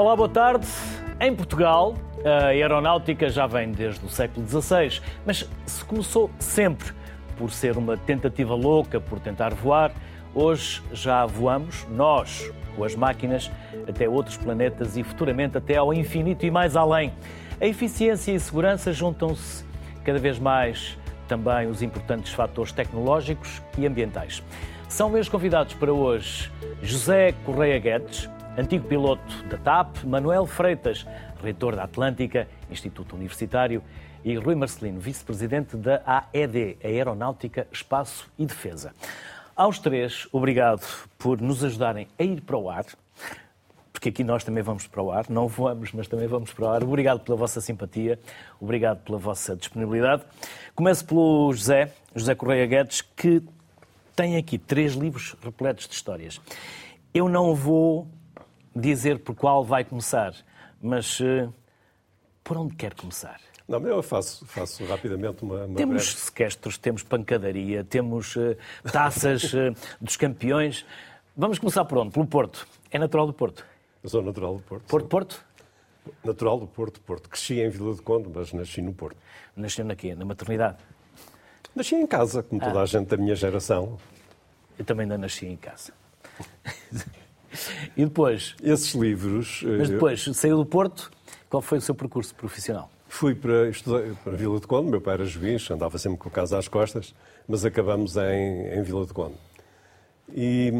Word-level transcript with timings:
Olá, 0.00 0.16
boa 0.16 0.30
tarde. 0.30 0.66
Em 1.20 1.36
Portugal, 1.36 1.94
a 2.24 2.46
aeronáutica 2.46 3.28
já 3.28 3.46
vem 3.46 3.70
desde 3.70 4.02
o 4.02 4.08
século 4.08 4.48
XVI, 4.48 4.98
mas 5.26 5.46
se 5.66 5.84
começou 5.84 6.30
sempre 6.38 6.90
por 7.36 7.50
ser 7.50 7.76
uma 7.76 7.98
tentativa 7.98 8.54
louca 8.54 8.98
por 8.98 9.20
tentar 9.20 9.52
voar, 9.52 9.92
hoje 10.34 10.82
já 10.90 11.26
voamos, 11.26 11.86
nós, 11.90 12.50
com 12.74 12.82
as 12.82 12.94
máquinas, 12.94 13.50
até 13.86 14.08
outros 14.08 14.38
planetas 14.38 14.96
e 14.96 15.02
futuramente 15.02 15.58
até 15.58 15.76
ao 15.76 15.92
infinito 15.92 16.46
e 16.46 16.50
mais 16.50 16.76
além. 16.76 17.12
A 17.60 17.66
eficiência 17.66 18.32
e 18.32 18.40
segurança 18.40 18.94
juntam-se 18.94 19.66
cada 20.02 20.18
vez 20.18 20.38
mais 20.38 20.96
também 21.28 21.66
os 21.66 21.82
importantes 21.82 22.32
fatores 22.32 22.72
tecnológicos 22.72 23.60
e 23.76 23.86
ambientais. 23.86 24.42
São 24.88 25.10
meus 25.10 25.28
convidados 25.28 25.74
para 25.74 25.92
hoje 25.92 26.50
José 26.82 27.32
Correia 27.44 27.78
Guedes, 27.78 28.30
antigo 28.60 28.86
piloto 28.86 29.42
da 29.44 29.56
TAP, 29.56 30.04
Manuel 30.04 30.44
Freitas, 30.44 31.06
reitor 31.42 31.74
da 31.74 31.84
Atlântica, 31.84 32.46
Instituto 32.70 33.16
Universitário, 33.16 33.82
e 34.22 34.34
Rui 34.36 34.54
Marcelino, 34.54 35.00
vice-presidente 35.00 35.78
da 35.78 36.02
AED, 36.04 36.76
Aeronáutica, 36.84 37.66
Espaço 37.72 38.30
e 38.38 38.44
Defesa. 38.44 38.92
Aos 39.56 39.78
três, 39.78 40.28
obrigado 40.30 40.86
por 41.16 41.40
nos 41.40 41.64
ajudarem 41.64 42.06
a 42.18 42.22
ir 42.22 42.42
para 42.42 42.58
o 42.58 42.68
ar, 42.68 42.84
porque 43.94 44.10
aqui 44.10 44.22
nós 44.22 44.44
também 44.44 44.62
vamos 44.62 44.86
para 44.86 45.02
o 45.02 45.10
ar, 45.10 45.24
não 45.30 45.48
voamos, 45.48 45.92
mas 45.92 46.06
também 46.06 46.26
vamos 46.26 46.52
para 46.52 46.64
o 46.66 46.68
ar. 46.68 46.82
Obrigado 46.82 47.20
pela 47.20 47.38
vossa 47.38 47.62
simpatia, 47.62 48.20
obrigado 48.60 48.98
pela 48.98 49.16
vossa 49.16 49.56
disponibilidade. 49.56 50.22
Começo 50.74 51.02
pelo 51.06 51.50
José, 51.54 51.92
José 52.14 52.34
Correia 52.34 52.66
Guedes, 52.66 53.00
que 53.00 53.42
tem 54.14 54.36
aqui 54.36 54.58
três 54.58 54.92
livros 54.92 55.34
repletos 55.42 55.88
de 55.88 55.94
histórias. 55.94 56.38
Eu 57.14 57.26
não 57.26 57.54
vou 57.54 58.06
dizer 58.74 59.18
por 59.20 59.34
qual 59.34 59.64
vai 59.64 59.84
começar, 59.84 60.34
mas 60.80 61.20
uh, 61.20 61.52
por 62.42 62.56
onde 62.56 62.74
quer 62.74 62.94
começar? 62.94 63.40
Não, 63.66 63.78
eu 63.86 64.02
faço, 64.02 64.44
faço 64.46 64.84
rapidamente 64.84 65.44
uma, 65.44 65.64
uma 65.64 65.76
Temos 65.76 66.06
breve... 66.06 66.24
sequestros, 66.24 66.76
temos 66.76 67.02
pancadaria, 67.02 67.84
temos 67.84 68.34
uh, 68.36 68.56
taças 68.90 69.52
uh, 69.54 69.74
dos 70.00 70.16
campeões. 70.16 70.84
Vamos 71.36 71.58
começar 71.58 71.84
por 71.84 71.98
onde? 71.98 72.10
Pelo 72.10 72.26
Porto. 72.26 72.66
É 72.90 72.98
natural 72.98 73.26
do 73.26 73.32
Porto? 73.32 73.64
Eu 74.02 74.08
sou 74.08 74.22
natural 74.22 74.56
do 74.56 74.62
Porto. 74.62 74.84
Porto. 74.86 75.08
Porto? 75.08 75.44
Natural 76.24 76.58
do 76.58 76.66
Porto, 76.66 77.00
Porto. 77.00 77.28
Cresci 77.28 77.60
em 77.60 77.68
Vila 77.68 77.94
de 77.94 78.02
Conde, 78.02 78.28
mas 78.34 78.52
nasci 78.52 78.80
no 78.82 78.92
Porto. 78.92 79.16
Nasceu 79.54 79.84
na 79.84 79.94
quê? 79.94 80.14
Na 80.14 80.24
maternidade? 80.24 80.78
Nasci 81.74 81.94
em 81.94 82.06
casa, 82.06 82.42
como 82.42 82.60
toda 82.60 82.80
ah. 82.80 82.82
a 82.82 82.86
gente 82.86 83.08
da 83.08 83.16
minha 83.16 83.34
geração. 83.34 83.98
Eu 84.78 84.84
também 84.84 85.04
ainda 85.04 85.18
nasci 85.18 85.46
em 85.46 85.56
casa. 85.56 85.92
e 87.96 88.04
depois? 88.04 88.54
Esses 88.62 88.94
livros... 88.94 89.62
Mas 89.78 89.88
depois, 89.88 90.24
saiu 90.34 90.56
do 90.56 90.66
Porto, 90.66 91.10
qual 91.48 91.60
foi 91.60 91.78
o 91.78 91.80
seu 91.80 91.94
percurso 91.94 92.34
profissional? 92.34 92.90
Fui 93.08 93.34
para 93.34 93.70
para 94.22 94.36
Vila 94.36 94.60
de 94.60 94.66
Conde, 94.68 94.88
meu 94.88 95.00
pai 95.00 95.14
era 95.14 95.24
juiz, 95.24 95.68
andava 95.68 95.98
sempre 95.98 96.18
com 96.18 96.28
a 96.28 96.32
casa 96.32 96.56
às 96.56 96.68
costas, 96.68 97.12
mas 97.48 97.64
acabamos 97.64 98.16
em, 98.16 98.68
em 98.72 98.82
Vila 98.82 99.04
de 99.04 99.12
Conde. 99.12 99.34
E 100.32 100.72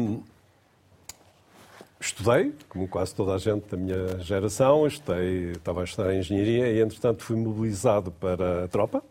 estudei, 1.99 2.53
como 2.69 2.87
quase 2.87 3.13
toda 3.13 3.35
a 3.35 3.37
gente 3.37 3.67
da 3.69 3.75
minha 3.75 4.17
geração, 4.19 4.87
estudei, 4.87 5.51
estava 5.51 5.81
a 5.81 5.83
estudar 5.83 6.15
Engenharia 6.15 6.67
e, 6.67 6.81
entretanto, 6.81 7.21
fui 7.21 7.35
mobilizado 7.35 8.11
para 8.11 8.63
a 8.63 8.67
tropa. 8.67 9.03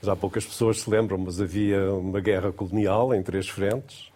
Já 0.00 0.14
poucas 0.14 0.46
pessoas 0.46 0.80
se 0.80 0.88
lembram, 0.88 1.18
mas 1.18 1.40
havia 1.40 1.92
uma 1.92 2.20
guerra 2.20 2.52
colonial 2.52 3.12
em 3.12 3.22
três 3.22 3.48
frentes. 3.48 4.10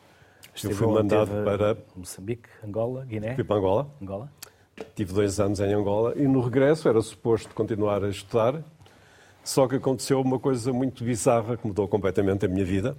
Esteve, 0.54 0.74
Eu 0.74 0.78
fui 0.78 0.86
mandado 0.86 1.30
para... 1.44 1.76
Moçambique, 1.96 2.48
Angola, 2.64 3.04
Guiné? 3.04 3.34
Fui 3.34 3.44
para 3.44 3.56
Angola. 3.56 3.90
Angola. 4.00 4.32
Tive 4.94 5.12
dois 5.12 5.38
anos 5.40 5.60
em 5.60 5.72
Angola 5.72 6.14
e 6.16 6.26
no 6.26 6.40
regresso 6.40 6.88
era 6.88 7.00
suposto 7.00 7.54
continuar 7.54 8.04
a 8.04 8.08
estudar, 8.08 8.62
só 9.44 9.66
que 9.66 9.76
aconteceu 9.76 10.20
uma 10.20 10.38
coisa 10.38 10.72
muito 10.72 11.04
bizarra 11.04 11.56
que 11.56 11.66
mudou 11.66 11.86
completamente 11.88 12.46
a 12.46 12.48
minha 12.48 12.64
vida. 12.64 12.96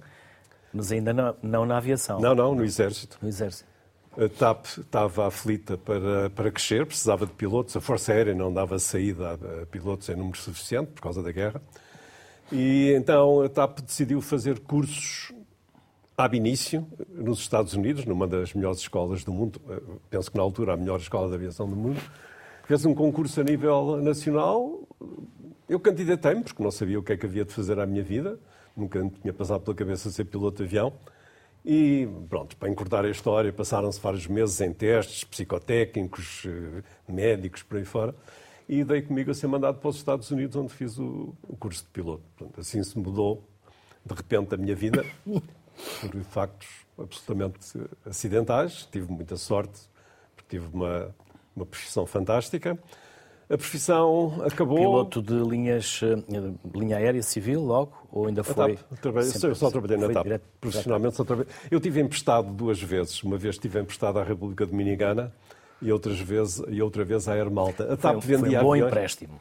Mas 0.72 0.90
ainda 0.90 1.12
não, 1.12 1.36
não 1.42 1.66
na 1.66 1.76
aviação? 1.76 2.20
Não, 2.20 2.34
não, 2.34 2.54
no 2.54 2.64
Exército. 2.64 3.18
No 3.22 3.28
Exército. 3.28 3.68
A 4.16 4.28
TAP 4.28 4.66
estava 4.78 5.26
aflita 5.26 5.76
para, 5.76 6.30
para 6.30 6.50
crescer, 6.50 6.86
precisava 6.86 7.26
de 7.26 7.32
pilotos. 7.32 7.76
A 7.76 7.80
Força 7.80 8.12
Aérea 8.12 8.34
não 8.34 8.52
dava 8.52 8.78
saída 8.78 9.34
a 9.34 9.66
pilotos 9.66 10.08
em 10.08 10.14
número 10.14 10.38
suficiente 10.38 10.92
por 10.92 11.02
causa 11.02 11.22
da 11.22 11.32
guerra. 11.32 11.60
E 12.52 12.92
então 12.96 13.42
a 13.42 13.48
TAP 13.48 13.80
decidiu 13.80 14.20
fazer 14.20 14.60
cursos 14.60 15.32
ab 16.16 16.36
início 16.36 16.86
nos 17.08 17.40
Estados 17.40 17.74
Unidos, 17.74 18.04
numa 18.04 18.26
das 18.26 18.54
melhores 18.54 18.80
escolas 18.80 19.24
do 19.24 19.32
mundo, 19.32 19.60
penso 20.08 20.30
que 20.30 20.36
na 20.36 20.42
altura 20.42 20.74
a 20.74 20.76
melhor 20.76 21.00
escola 21.00 21.28
de 21.28 21.34
aviação 21.34 21.68
do 21.68 21.76
mundo. 21.76 22.00
Fez 22.66 22.84
um 22.86 22.94
concurso 22.94 23.40
a 23.40 23.44
nível 23.44 23.98
nacional. 24.00 24.80
Eu 25.68 25.78
candidatei-me, 25.78 26.42
porque 26.42 26.62
não 26.62 26.70
sabia 26.70 26.98
o 26.98 27.02
que 27.02 27.12
é 27.12 27.16
que 27.16 27.26
havia 27.26 27.44
de 27.44 27.52
fazer 27.52 27.78
à 27.78 27.86
minha 27.86 28.02
vida. 28.02 28.38
Nunca 28.76 29.02
me 29.02 29.10
tinha 29.10 29.32
passado 29.32 29.62
pela 29.62 29.76
cabeça 29.76 30.10
ser 30.10 30.24
piloto 30.24 30.58
de 30.58 30.64
avião. 30.64 30.92
E 31.64 32.06
pronto, 32.28 32.56
para 32.56 32.68
encurtar 32.68 33.04
a 33.04 33.08
história, 33.08 33.50
passaram-se 33.52 33.98
vários 33.98 34.26
meses 34.26 34.60
em 34.60 34.72
testes 34.72 35.24
psicotécnicos, 35.24 36.44
eh, 36.46 36.82
médicos, 37.10 37.62
por 37.62 37.78
aí 37.78 37.86
fora, 37.86 38.14
e 38.68 38.84
dei 38.84 39.00
comigo 39.00 39.30
a 39.30 39.34
ser 39.34 39.46
mandado 39.46 39.78
para 39.78 39.88
os 39.88 39.96
Estados 39.96 40.30
Unidos, 40.30 40.56
onde 40.56 40.72
fiz 40.74 40.98
o, 40.98 41.34
curso 41.58 41.82
de 41.82 41.88
piloto. 41.88 42.22
Pronto, 42.36 42.60
assim 42.60 42.82
se 42.82 42.98
mudou, 42.98 43.42
de 44.04 44.14
repente, 44.14 44.54
a 44.54 44.58
minha 44.58 44.76
vida, 44.76 45.06
por 46.00 46.22
factos 46.24 46.68
absolutamente 46.98 47.58
acidentais. 48.06 48.88
Tive 48.90 49.10
muita 49.10 49.36
sorte, 49.36 49.80
porque 50.36 50.56
tive 50.56 50.68
uma, 50.74 51.14
uma 51.54 51.66
profissão 51.66 52.06
fantástica. 52.06 52.78
A 53.48 53.58
profissão 53.58 54.42
acabou. 54.44 54.78
Piloto 54.78 55.22
de 55.22 55.34
linhas, 55.34 56.00
eh, 56.02 56.16
linha 56.74 56.96
aérea 56.96 57.22
civil, 57.22 57.60
logo? 57.60 57.92
Ou 58.10 58.26
ainda 58.26 58.42
foi? 58.42 58.78
Trabalhei, 59.02 59.30
eu 59.42 59.54
só 59.54 59.70
trabalhei 59.70 59.98
na 59.98 60.08
TAP. 60.08 60.22
Direto, 60.24 60.44
Profissionalmente 60.60 61.16
só 61.16 61.24
trabalhei. 61.24 61.52
Eu 61.70 61.78
tive 61.78 62.00
emprestado 62.00 62.50
duas 62.50 62.80
vezes. 62.80 63.22
Uma 63.22 63.36
vez 63.36 63.58
tive 63.58 63.78
emprestado 63.78 64.18
à 64.18 64.24
República 64.24 64.64
Dominicana 64.64 65.32
e, 65.82 65.92
outras 65.92 66.18
vezes, 66.18 66.62
e 66.68 66.80
outra 66.80 67.04
vez 67.04 67.28
à 67.28 67.34
Air 67.34 67.50
Malta. 67.50 67.92
A 67.92 67.96
TAP 67.96 68.22
foi, 68.22 68.36
vendia 68.36 68.58
foi 68.58 68.58
um 68.58 68.62
bom 68.62 68.72
aviões. 68.72 68.90
empréstimo. 68.90 69.40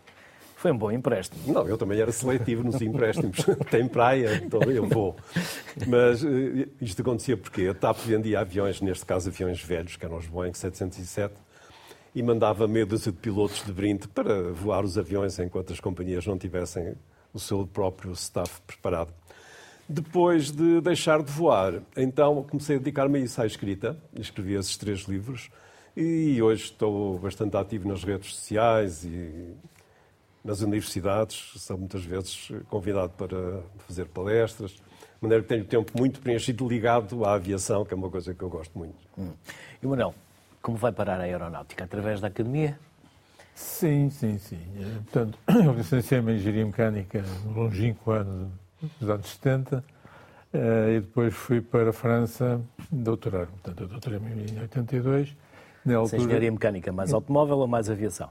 Foi 0.63 0.71
um 0.71 0.77
bom 0.77 0.89
empréstimo. 0.89 1.53
Não, 1.53 1.67
eu 1.67 1.77
também 1.77 1.99
era 1.99 2.09
seletivo 2.13 2.63
nos 2.63 2.81
empréstimos. 2.81 3.35
Tem 3.69 3.85
praia, 3.85 4.41
então 4.41 4.61
eu 4.61 4.87
vou. 4.87 5.13
Mas 5.85 6.23
eh, 6.23 6.69
isto 6.79 7.01
acontecia 7.01 7.35
porque 7.35 7.67
a 7.67 7.73
TAP 7.73 7.97
vendia 8.05 8.39
aviões, 8.39 8.79
neste 8.79 9.05
caso 9.05 9.27
aviões 9.27 9.61
velhos, 9.61 9.97
que 9.97 10.05
eram 10.05 10.15
os 10.15 10.25
Boeing 10.25 10.53
707, 10.53 11.33
e 12.15 12.23
mandava 12.23 12.65
meia 12.65 12.85
dúzia 12.85 13.11
de 13.11 13.17
pilotos 13.17 13.61
de 13.65 13.73
brinde 13.73 14.07
para 14.07 14.53
voar 14.53 14.85
os 14.85 14.97
aviões 14.97 15.37
enquanto 15.37 15.73
as 15.73 15.81
companhias 15.81 16.25
não 16.25 16.37
tivessem 16.37 16.95
o 17.33 17.39
seu 17.41 17.67
próprio 17.67 18.13
staff 18.13 18.61
preparado. 18.65 19.13
Depois 19.89 20.49
de 20.49 20.79
deixar 20.79 21.21
de 21.21 21.29
voar, 21.29 21.81
então 21.97 22.41
comecei 22.49 22.77
a 22.77 22.79
dedicar-me 22.79 23.19
a 23.19 23.21
isso 23.21 23.41
à 23.41 23.45
escrita. 23.45 23.97
Escrevi 24.17 24.53
esses 24.53 24.77
três 24.77 25.01
livros 25.01 25.49
e 25.93 26.41
hoje 26.41 26.63
estou 26.63 27.19
bastante 27.19 27.57
ativo 27.57 27.85
nas 27.89 28.01
redes 28.05 28.33
sociais 28.33 29.03
e 29.03 29.57
nas 30.43 30.61
universidades. 30.61 31.53
Sou 31.61 31.77
muitas 31.77 32.03
vezes 32.03 32.51
convidado 32.69 33.13
para 33.17 33.61
fazer 33.87 34.05
palestras. 34.05 34.71
De 34.71 34.81
maneira 35.21 35.43
que 35.43 35.49
tenho 35.49 35.63
o 35.63 35.65
tempo 35.65 35.91
muito 35.97 36.19
preenchido 36.19 36.67
ligado 36.67 37.23
à 37.23 37.33
aviação, 37.35 37.85
que 37.85 37.93
é 37.93 37.97
uma 37.97 38.09
coisa 38.09 38.33
que 38.33 38.43
eu 38.43 38.49
gosto 38.49 38.77
muito. 38.77 38.95
Hum. 39.17 39.31
E 39.81 39.87
Manuel, 39.87 40.13
como 40.61 40.77
vai 40.77 40.91
parar 40.91 41.19
a 41.19 41.23
aeronáutica? 41.23 41.85
Através 41.85 42.19
da 42.19 42.27
academia? 42.27 42.77
Sim, 43.55 44.09
sim, 44.09 44.37
sim. 44.37 44.59
Portanto, 45.03 45.37
eu 45.47 45.73
licenciei-me 45.73 46.33
em 46.33 46.35
Engenharia 46.35 46.65
Mecânica 46.65 47.23
no 47.45 47.53
longínquo 47.53 48.11
ano 48.11 48.51
dos 48.99 49.09
anos 49.09 49.27
70 49.27 49.83
e 50.53 50.99
depois 50.99 51.33
fui 51.33 51.61
para 51.61 51.89
a 51.89 51.93
França 51.93 52.61
doutorar. 52.91 53.47
Portanto, 53.47 53.81
eu 53.81 53.87
doutorei-me 53.87 54.51
em 54.51 54.59
82. 54.59 55.35
Na 55.85 55.97
altura... 55.97 56.21
Engenharia 56.21 56.51
Mecânica 56.51 56.91
mais 56.91 57.13
automóvel 57.13 57.59
ou 57.59 57.67
mais 57.67 57.89
aviação? 57.89 58.29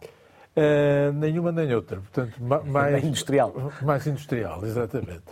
Uh, 0.55 1.13
nenhuma 1.15 1.51
nem 1.51 1.75
outra. 1.75 2.01
Portanto, 2.01 2.35
mais... 2.41 3.03
industrial. 3.05 3.73
Mais 3.83 4.07
industrial, 4.07 4.65
exatamente. 4.65 5.23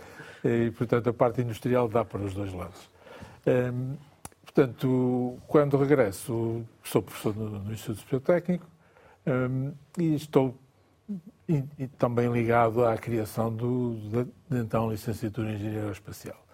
E, 0.43 0.71
portanto, 0.71 1.09
a 1.09 1.13
parte 1.13 1.41
industrial 1.41 1.87
dá 1.87 2.03
para 2.03 2.21
os 2.21 2.33
dois 2.33 2.51
lados. 2.53 2.89
Uh, 3.45 3.97
Portanto, 4.53 5.37
quando 5.47 5.77
regresso, 5.77 6.65
sou 6.83 7.01
professor 7.01 7.33
no, 7.33 7.59
no 7.59 7.71
Instituto 7.71 8.01
Superior 8.01 8.21
Técnico 8.21 8.67
um, 9.25 9.71
e 9.97 10.13
estou 10.13 10.57
e, 11.47 11.63
e 11.79 11.87
também 11.87 12.29
ligado 12.29 12.83
à 12.83 12.97
criação 12.97 13.53
do, 13.53 13.95
da, 14.09 14.23
de, 14.23 14.29
então, 14.61 14.91
licenciatura 14.91 15.51
em 15.51 15.55
Engenharia 15.55 15.79
Aeroespacial. 15.79 16.45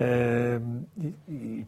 Um, 0.00 0.84
e, 0.96 1.14
e, 1.28 1.66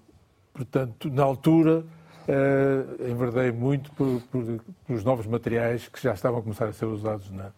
portanto, 0.52 1.10
na 1.10 1.24
altura, 1.24 1.84
uh, 2.28 3.10
enverdei 3.10 3.52
muito 3.52 3.90
por, 3.92 4.20
por, 4.30 4.44
por, 4.86 4.94
os 4.94 5.04
novos 5.04 5.26
materiais 5.26 5.88
que 5.88 6.02
já 6.02 6.14
estavam 6.14 6.40
a 6.40 6.42
começar 6.42 6.66
a 6.66 6.72
ser 6.72 6.86
usados 6.86 7.30
na, 7.30 7.52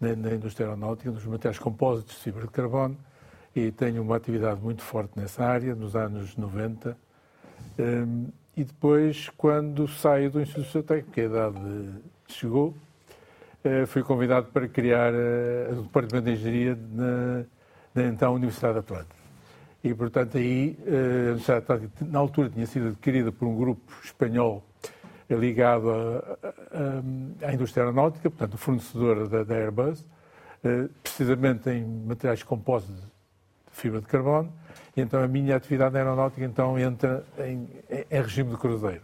na, 0.00 0.16
na 0.16 0.34
indústria 0.34 0.66
aeronáutica, 0.66 1.10
nos 1.10 1.24
materiais 1.24 1.58
compósitos 1.58 2.16
de 2.16 2.22
fibra 2.22 2.42
de 2.42 2.50
carbono, 2.50 2.96
e 3.54 3.70
tenho 3.70 4.02
uma 4.02 4.16
atividade 4.16 4.60
muito 4.60 4.82
forte 4.82 5.12
nessa 5.16 5.44
área, 5.44 5.74
nos 5.74 5.96
anos 5.96 6.36
90, 6.36 6.96
e 8.56 8.64
depois, 8.64 9.28
quando 9.36 9.86
saio 9.86 10.30
do 10.30 10.40
Instituto 10.40 10.82
Técnico, 10.82 11.20
a 11.20 11.24
idade 11.24 11.90
chegou, 12.26 12.74
uh, 13.64 13.86
fui 13.86 14.02
convidado 14.02 14.46
para 14.46 14.66
criar 14.66 15.12
uh, 15.12 15.78
o 15.78 15.82
Departamento 15.82 16.24
de 16.24 16.32
Engenharia 16.32 16.78
na, 16.90 17.44
na 17.94 18.08
então 18.08 18.34
Universidade 18.34 18.78
Atlântica. 18.78 19.15
E, 19.86 19.94
portanto, 19.94 20.36
aí 20.36 20.76
Universidade 20.84 21.58
Atlântica, 21.60 22.04
na 22.04 22.18
altura, 22.18 22.50
tinha 22.50 22.66
sido 22.66 22.88
adquirida 22.88 23.30
por 23.30 23.46
um 23.46 23.54
grupo 23.56 23.92
espanhol 24.02 24.64
ligado 25.30 25.88
à 27.40 27.54
indústria 27.54 27.84
aeronáutica, 27.84 28.28
portanto, 28.28 28.54
o 28.54 28.58
fornecedor 28.58 29.28
da, 29.28 29.44
da 29.44 29.54
Airbus, 29.54 30.04
precisamente 31.04 31.70
em 31.70 31.84
materiais 31.84 32.42
compostos 32.42 32.96
de 32.96 33.02
fibra 33.70 34.00
de 34.00 34.08
carbono, 34.08 34.52
e 34.96 35.00
então 35.00 35.22
a 35.22 35.28
minha 35.28 35.54
atividade 35.54 35.96
aeronáutica 35.96 36.44
então 36.44 36.76
entra 36.76 37.24
em, 37.38 37.68
em 38.10 38.22
regime 38.22 38.50
de 38.50 38.56
cruzeiro. 38.56 39.02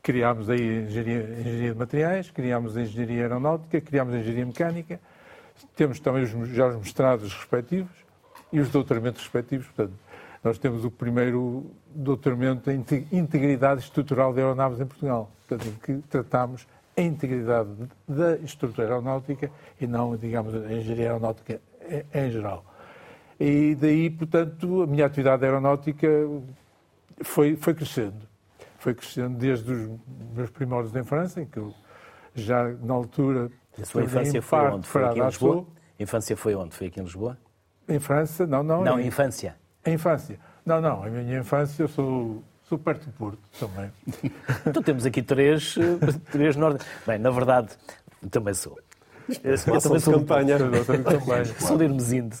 Criámos 0.00 0.48
aí 0.48 0.84
engenharia, 0.84 1.40
engenharia 1.40 1.72
de 1.72 1.78
materiais, 1.78 2.30
criámos 2.30 2.76
engenharia 2.76 3.22
aeronáutica, 3.22 3.80
criámos 3.80 4.14
engenharia 4.14 4.46
mecânica, 4.46 5.00
temos 5.74 5.98
também 5.98 6.22
os, 6.22 6.48
já 6.50 6.68
os 6.68 6.76
mestrados 6.76 7.34
respectivos 7.34 7.90
e 8.52 8.60
os 8.60 8.70
doutoramentos 8.70 9.22
respectivos. 9.22 9.66
Portanto, 9.66 9.98
nós 10.42 10.58
temos 10.58 10.84
o 10.84 10.90
primeiro 10.90 11.66
doutoramento 11.94 12.70
em 12.70 12.84
integridade 13.12 13.82
estrutural 13.82 14.32
de 14.32 14.40
aeronaves 14.40 14.80
em 14.80 14.86
Portugal, 14.86 15.30
portanto, 15.46 15.80
que 15.82 15.98
tratamos 16.08 16.66
a 16.96 17.00
integridade 17.02 17.70
da 18.08 18.36
estrutura 18.36 18.88
aeronáutica 18.88 19.50
e 19.80 19.86
não, 19.86 20.16
digamos, 20.16 20.54
a 20.54 20.72
engenharia 20.72 21.10
aeronáutica 21.10 21.60
em 22.14 22.30
geral. 22.30 22.64
E 23.38 23.74
daí, 23.74 24.10
portanto, 24.10 24.82
a 24.82 24.86
minha 24.86 25.06
atividade 25.06 25.44
aeronáutica 25.44 26.08
foi, 27.22 27.56
foi 27.56 27.74
crescendo. 27.74 28.28
Foi 28.78 28.94
crescendo 28.94 29.36
desde 29.38 29.72
os 29.72 29.90
meus 30.34 30.50
primórdios 30.50 30.94
em 30.94 31.04
França, 31.04 31.40
em 31.40 31.46
que 31.46 31.58
eu 31.58 31.74
já 32.34 32.68
na 32.82 32.94
altura. 32.94 33.50
A 33.80 33.84
sua 33.84 34.04
infância 34.04 34.42
foi 34.42 34.58
onde? 34.58 34.86
Foi 34.86 35.04
aqui 35.04 35.20
em 35.20 35.26
Lisboa? 35.26 35.66
A 35.98 36.02
infância 36.02 36.36
foi 36.36 36.54
onde? 36.54 36.74
Foi 36.74 36.86
aqui 36.86 37.00
em 37.00 37.02
Lisboa? 37.02 37.38
Em 37.88 37.98
França? 37.98 38.46
Não, 38.46 38.62
não. 38.62 38.82
Não, 38.82 39.00
em 39.00 39.06
infância. 39.06 39.56
Em 39.84 39.94
infância. 39.94 40.38
Não, 40.64 40.80
não. 40.80 41.02
A 41.02 41.08
minha 41.08 41.40
infância 41.40 41.82
eu 41.82 41.88
sou 41.88 42.42
Sou 42.70 42.78
perto 42.78 43.06
do 43.06 43.12
Porto 43.14 43.40
também. 43.58 43.90
então 44.64 44.80
temos 44.80 45.04
aqui 45.04 45.20
três, 45.22 45.74
três 46.30 46.54
norte. 46.54 46.86
Bem, 47.04 47.18
na 47.18 47.28
verdade, 47.28 47.70
também 48.30 48.54
sou. 48.54 48.78
Eu 49.42 49.58
também 49.80 49.98
sou 49.98 50.14
campanha. 50.14 50.56
Sou 51.58 51.76
de 51.76 51.82
Hermesinde, 51.82 52.36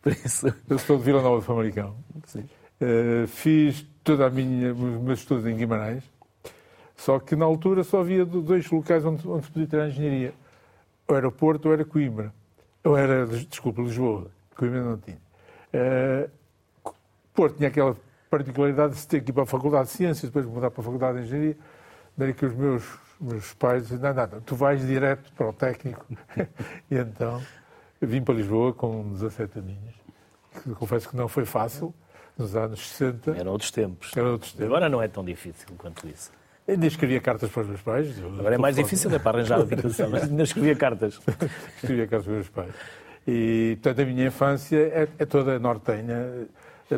por 0.00 0.12
isso. 0.12 0.46
Eu 0.70 0.78
sou 0.78 0.96
de 0.96 1.04
Vila 1.04 1.20
Nova 1.20 1.40
de 1.40 1.44
Famalicão. 1.44 1.96
Uh, 2.34 3.26
fiz 3.26 3.86
toda 4.02 4.24
a 4.26 4.30
minha, 4.30 4.72
os 4.72 5.02
meus 5.02 5.18
estudos 5.18 5.46
em 5.46 5.54
Guimarães, 5.54 6.02
só 6.96 7.18
que 7.18 7.36
na 7.36 7.44
altura 7.44 7.84
só 7.84 8.00
havia 8.00 8.24
dois 8.24 8.70
locais 8.70 9.04
onde, 9.04 9.28
onde 9.28 9.44
se 9.44 9.52
podia 9.52 9.68
tirar 9.68 9.88
engenharia. 9.88 10.32
Ou 11.06 11.14
era 11.14 11.30
Porto 11.30 11.66
ou 11.66 11.74
era 11.74 11.84
Coimbra. 11.84 12.32
Ou 12.82 12.96
era, 12.96 13.26
desculpa, 13.26 13.82
Lisboa. 13.82 14.30
Coimbra 14.56 14.82
não 14.82 14.96
tinha. 14.96 15.18
Uh, 15.74 16.30
Porto 17.34 17.56
tinha 17.56 17.68
aquela 17.68 17.96
particularidade 18.30 18.94
de 18.94 19.00
se 19.00 19.08
ter 19.08 19.22
que 19.22 19.30
ir 19.30 19.34
para 19.34 19.42
a 19.42 19.46
Faculdade 19.46 19.88
de 19.88 19.90
Ciências, 19.90 20.30
depois 20.30 20.46
mudar 20.46 20.70
para 20.70 20.80
a 20.80 20.84
Faculdade 20.84 21.18
de 21.18 21.24
Engenharia. 21.24 21.56
Daí 22.16 22.32
que 22.32 22.46
os 22.46 22.54
meus 22.54 22.84
meus 23.20 23.54
pais 23.54 23.88
diziam, 23.88 24.14
não, 24.14 24.26
não, 24.26 24.40
tu 24.40 24.54
vais 24.54 24.86
direto 24.86 25.32
para 25.32 25.48
o 25.48 25.52
técnico. 25.52 26.06
e 26.90 26.96
então 26.96 27.40
vim 28.00 28.22
para 28.22 28.34
Lisboa 28.34 28.72
com 28.72 29.12
17 29.12 29.58
aninhos. 29.58 29.94
Confesso 30.78 31.08
que 31.08 31.16
não 31.16 31.26
foi 31.26 31.44
fácil, 31.44 31.92
nos 32.36 32.54
anos 32.54 32.88
60. 32.90 33.32
Eram 33.32 33.52
outros 33.52 33.70
tempos. 33.70 34.16
Eram 34.16 34.32
outros 34.32 34.52
tempos. 34.52 34.66
Agora 34.66 34.88
não 34.88 35.02
é 35.02 35.08
tão 35.08 35.24
difícil 35.24 35.66
quanto 35.76 36.06
isso. 36.08 36.30
Ainda 36.66 36.86
escrevia 36.86 37.20
cartas 37.20 37.50
para 37.50 37.62
os 37.62 37.68
meus 37.68 37.80
pais. 37.82 38.18
Agora 38.18 38.54
é 38.54 38.58
mais 38.58 38.76
difícil, 38.76 39.14
é 39.14 39.18
para 39.18 39.38
arranjar 39.38 39.60
habitação, 39.60 40.08
mas 40.08 40.22
ainda 40.22 40.42
escrevia 40.42 40.74
cartas. 40.74 41.20
escrevia 41.76 42.06
cartas 42.06 42.24
para 42.24 42.32
os 42.32 42.36
meus 42.36 42.48
pais. 42.48 42.74
E, 43.26 43.78
portanto, 43.82 44.02
a 44.02 44.04
minha 44.06 44.26
infância 44.26 44.76
é, 44.76 45.08
é 45.18 45.26
toda 45.26 45.58
nortenha, 45.58 46.46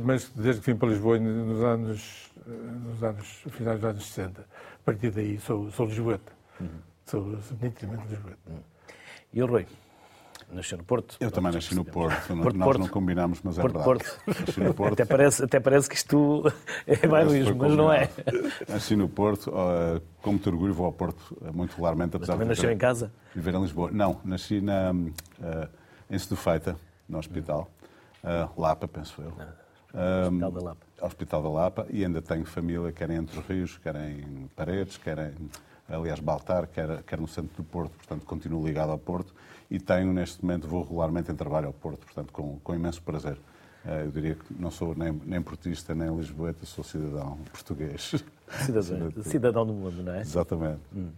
mas 0.03 0.31
desde 0.35 0.61
que 0.61 0.73
vim 0.73 0.79
para 0.79 0.89
Lisboa 0.89 1.19
nos 1.19 1.63
anos, 1.63 2.31
nos 2.47 3.03
anos 3.03 3.27
finais 3.51 3.81
dos 3.81 3.91
anos 3.91 4.07
60 4.07 4.57
partir 4.87 5.11
daí 5.11 5.39
sou, 5.41 5.69
sou 5.73 5.87
lisboeta. 5.87 6.33
Uhum. 6.61 6.69
Sou 7.05 7.39
nitidamente 7.61 8.09
lisboeta. 8.09 8.39
Uhum. 8.47 8.61
E 9.33 9.43
o 9.43 9.47
Rui? 9.47 9.67
Nasceu 10.53 10.79
no 10.79 10.85
Porto? 10.85 11.17
Eu 11.19 11.29
também 11.33 11.51
nasci 11.51 11.75
no 11.75 11.85
Porto. 11.85 12.29
Porto 12.29 12.57
Nós 12.57 12.67
Porto. 12.67 12.79
não 12.79 12.89
combinámos, 12.89 13.41
mas 13.43 13.59
é 13.59 13.63
Porto, 13.63 13.79
verdade. 13.79 14.05
Porto. 14.25 14.41
Nasci 14.47 14.61
no 14.61 14.75
Porto. 14.75 14.93
Até 14.93 15.05
parece, 15.05 15.45
até 15.45 15.59
parece 15.59 15.89
que 15.89 15.97
isto 15.97 16.45
é 16.87 17.05
bairrismo, 17.05 17.57
mas 17.57 17.73
não 17.73 17.93
é. 17.93 18.09
Nasci 18.69 18.95
no 18.95 19.09
Porto. 19.09 19.53
Com 20.23 20.31
muito 20.31 20.49
orgulho 20.49 20.73
vou 20.73 20.87
ao 20.87 20.93
Porto 20.93 21.37
muito 21.53 21.73
regularmente. 21.73 22.17
Apesar 22.17 22.35
mas 22.35 22.39
também 22.39 22.49
nasceu 22.49 22.71
em 22.71 22.79
casa? 22.79 23.13
Viver 23.35 23.55
em 23.55 23.61
Lisboa. 23.61 23.91
Não, 23.91 24.21
nasci 24.25 24.61
na, 24.61 24.93
uh, 24.93 25.69
em 26.09 26.17
Sedufeita, 26.17 26.77
no 27.09 27.19
hospital. 27.19 27.69
Uh, 28.23 28.61
Lapa, 28.61 28.87
penso 28.87 29.21
eu. 29.21 29.33
Não, 29.37 29.49
hospital 29.93 30.53
da 30.53 30.61
Lapa. 30.61 30.87
Hospital 31.03 31.43
da 31.43 31.49
Lapa 31.49 31.87
e 31.91 32.05
ainda 32.05 32.23
tenho 32.23 32.45
família, 32.45 32.93
quer 32.93 33.11
em 33.11 33.17
Entre 33.17 33.41
Rios, 33.41 33.79
quer 33.79 33.97
em 33.97 34.49
Paredes, 34.55 34.97
quer 34.97 35.19
em, 35.19 35.35
aliás, 35.89 36.21
Baltar, 36.21 36.67
quer, 36.67 37.03
quer 37.03 37.21
no 37.21 37.29
centro 37.29 37.57
do 37.57 37.65
Porto, 37.65 37.93
portanto 37.93 38.25
continuo 38.25 38.65
ligado 38.65 38.91
ao 38.91 38.99
Porto 38.99 39.35
e 39.71 39.79
tenho 39.79 40.13
neste 40.13 40.45
momento, 40.45 40.67
vou 40.67 40.83
regularmente 40.83 41.31
em 41.31 41.35
trabalho 41.35 41.67
ao 41.69 41.73
Porto, 41.73 42.01
portanto 42.05 42.33
com, 42.33 42.59
com 42.61 42.75
imenso 42.75 43.03
prazer. 43.03 43.39
Eh, 43.87 44.03
eu 44.05 44.11
diria 44.11 44.35
que 44.35 44.55
não 44.59 44.71
sou 44.71 44.95
nem, 44.97 45.13
nem 45.25 45.41
portista, 45.41 45.95
nem 45.95 46.15
lisboeta, 46.15 46.67
sou 46.67 46.83
cidadão 46.83 47.39
português. 47.53 48.25
Cidadão, 48.65 49.13
cidadão 49.23 49.67
do 49.67 49.73
mundo, 49.73 50.03
não 50.03 50.15
é? 50.15 50.21
Exatamente. 50.21 50.81
Hum. 50.95 51.11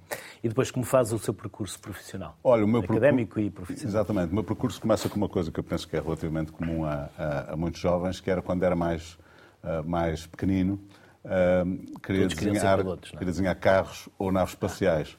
E 0.42 0.48
depois 0.48 0.70
como 0.70 0.84
faz 0.84 1.12
o 1.12 1.18
seu 1.18 1.34
percurso 1.34 1.78
profissional? 1.80 2.36
Olha, 2.44 2.64
o 2.64 2.68
meu 2.68 2.80
Académico 2.80 3.34
percur... 3.34 3.42
e 3.42 3.50
profissional. 3.50 3.90
Exatamente. 3.90 4.30
O 4.30 4.34
meu 4.34 4.44
percurso 4.44 4.80
começa 4.80 5.08
com 5.08 5.16
uma 5.16 5.28
coisa 5.28 5.50
que 5.50 5.58
eu 5.58 5.64
penso 5.64 5.88
que 5.88 5.96
é 5.96 6.00
relativamente 6.00 6.52
comum 6.52 6.84
a, 6.84 7.08
a, 7.18 7.52
a 7.52 7.56
muitos 7.56 7.80
jovens, 7.80 8.20
que 8.20 8.30
era 8.30 8.40
quando 8.40 8.62
era 8.62 8.76
mais 8.76 9.18
uh, 9.62 9.88
mais 9.88 10.26
pequenino, 10.26 10.80
uh, 11.24 12.00
queria, 12.00 12.26
desenhar, 12.26 12.78
pilotos, 12.78 13.10
é? 13.10 13.12
queria 13.12 13.32
desenhar 13.32 13.56
carros 13.56 14.08
ou 14.18 14.32
naves 14.32 14.52
espaciais. 14.52 15.16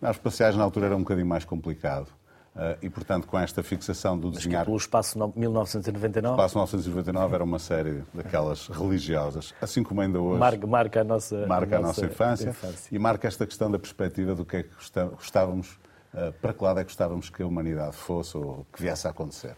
Naves 0.00 0.16
espaciais 0.16 0.56
na 0.56 0.64
altura 0.64 0.86
era 0.86 0.96
um 0.96 1.00
bocadinho 1.00 1.26
mais 1.26 1.44
complicado. 1.44 2.08
Uh, 2.54 2.76
e, 2.82 2.90
portanto, 2.90 3.28
com 3.28 3.38
esta 3.38 3.62
fixação 3.62 4.18
do 4.18 4.26
Mas 4.28 4.38
desenhar... 4.38 4.64
pelo 4.64 4.76
Espaço 4.76 5.16
1999? 5.36 6.34
O 6.34 6.34
Espaço 6.34 6.56
1999 6.56 7.34
era 7.34 7.44
uma 7.44 7.58
série 7.60 8.02
daquelas 8.12 8.66
religiosas, 8.66 9.54
assim 9.62 9.84
como 9.84 10.00
ainda 10.00 10.20
hoje... 10.20 10.40
Marca, 10.40 10.66
marca 10.66 11.00
a 11.02 11.04
nossa, 11.04 11.46
marca 11.46 11.76
a 11.76 11.80
nossa, 11.80 12.04
infância, 12.04 12.50
infância, 12.50 12.88
e 12.94 12.98
marca 12.98 13.28
esta 13.28 13.46
questão 13.46 13.70
da 13.70 13.78
perspectiva 13.78 14.34
do 14.34 14.44
que 14.44 14.56
é 14.56 14.62
que 14.64 14.74
gostávamos, 15.14 15.78
uh, 16.12 16.32
para 16.42 16.52
que 16.52 16.64
lado 16.64 16.80
é 16.80 16.82
que 16.82 16.88
gostávamos 16.88 17.30
que 17.30 17.40
a 17.40 17.46
humanidade 17.46 17.94
fosse 17.94 18.36
ou 18.36 18.66
que 18.72 18.82
viesse 18.82 19.06
a 19.06 19.10
acontecer. 19.10 19.54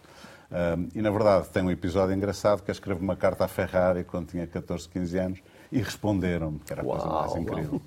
Um, 0.52 0.88
e, 0.94 1.00
na 1.00 1.10
verdade, 1.10 1.48
tem 1.48 1.62
um 1.62 1.70
episódio 1.70 2.14
engraçado 2.14 2.62
que 2.62 2.70
é 2.70 2.72
escrever 2.72 3.00
uma 3.00 3.16
carta 3.16 3.46
à 3.46 3.48
Ferrari 3.48 4.04
quando 4.04 4.28
tinha 4.28 4.46
14, 4.46 4.86
15 4.86 5.18
anos 5.18 5.42
e 5.72 5.78
responderam-me, 5.80 6.58
que 6.58 6.70
era 6.70 6.82
a 6.82 6.84
coisa 6.84 7.06
mais 7.06 7.34
incrível. 7.36 7.72
Uau. 7.72 7.82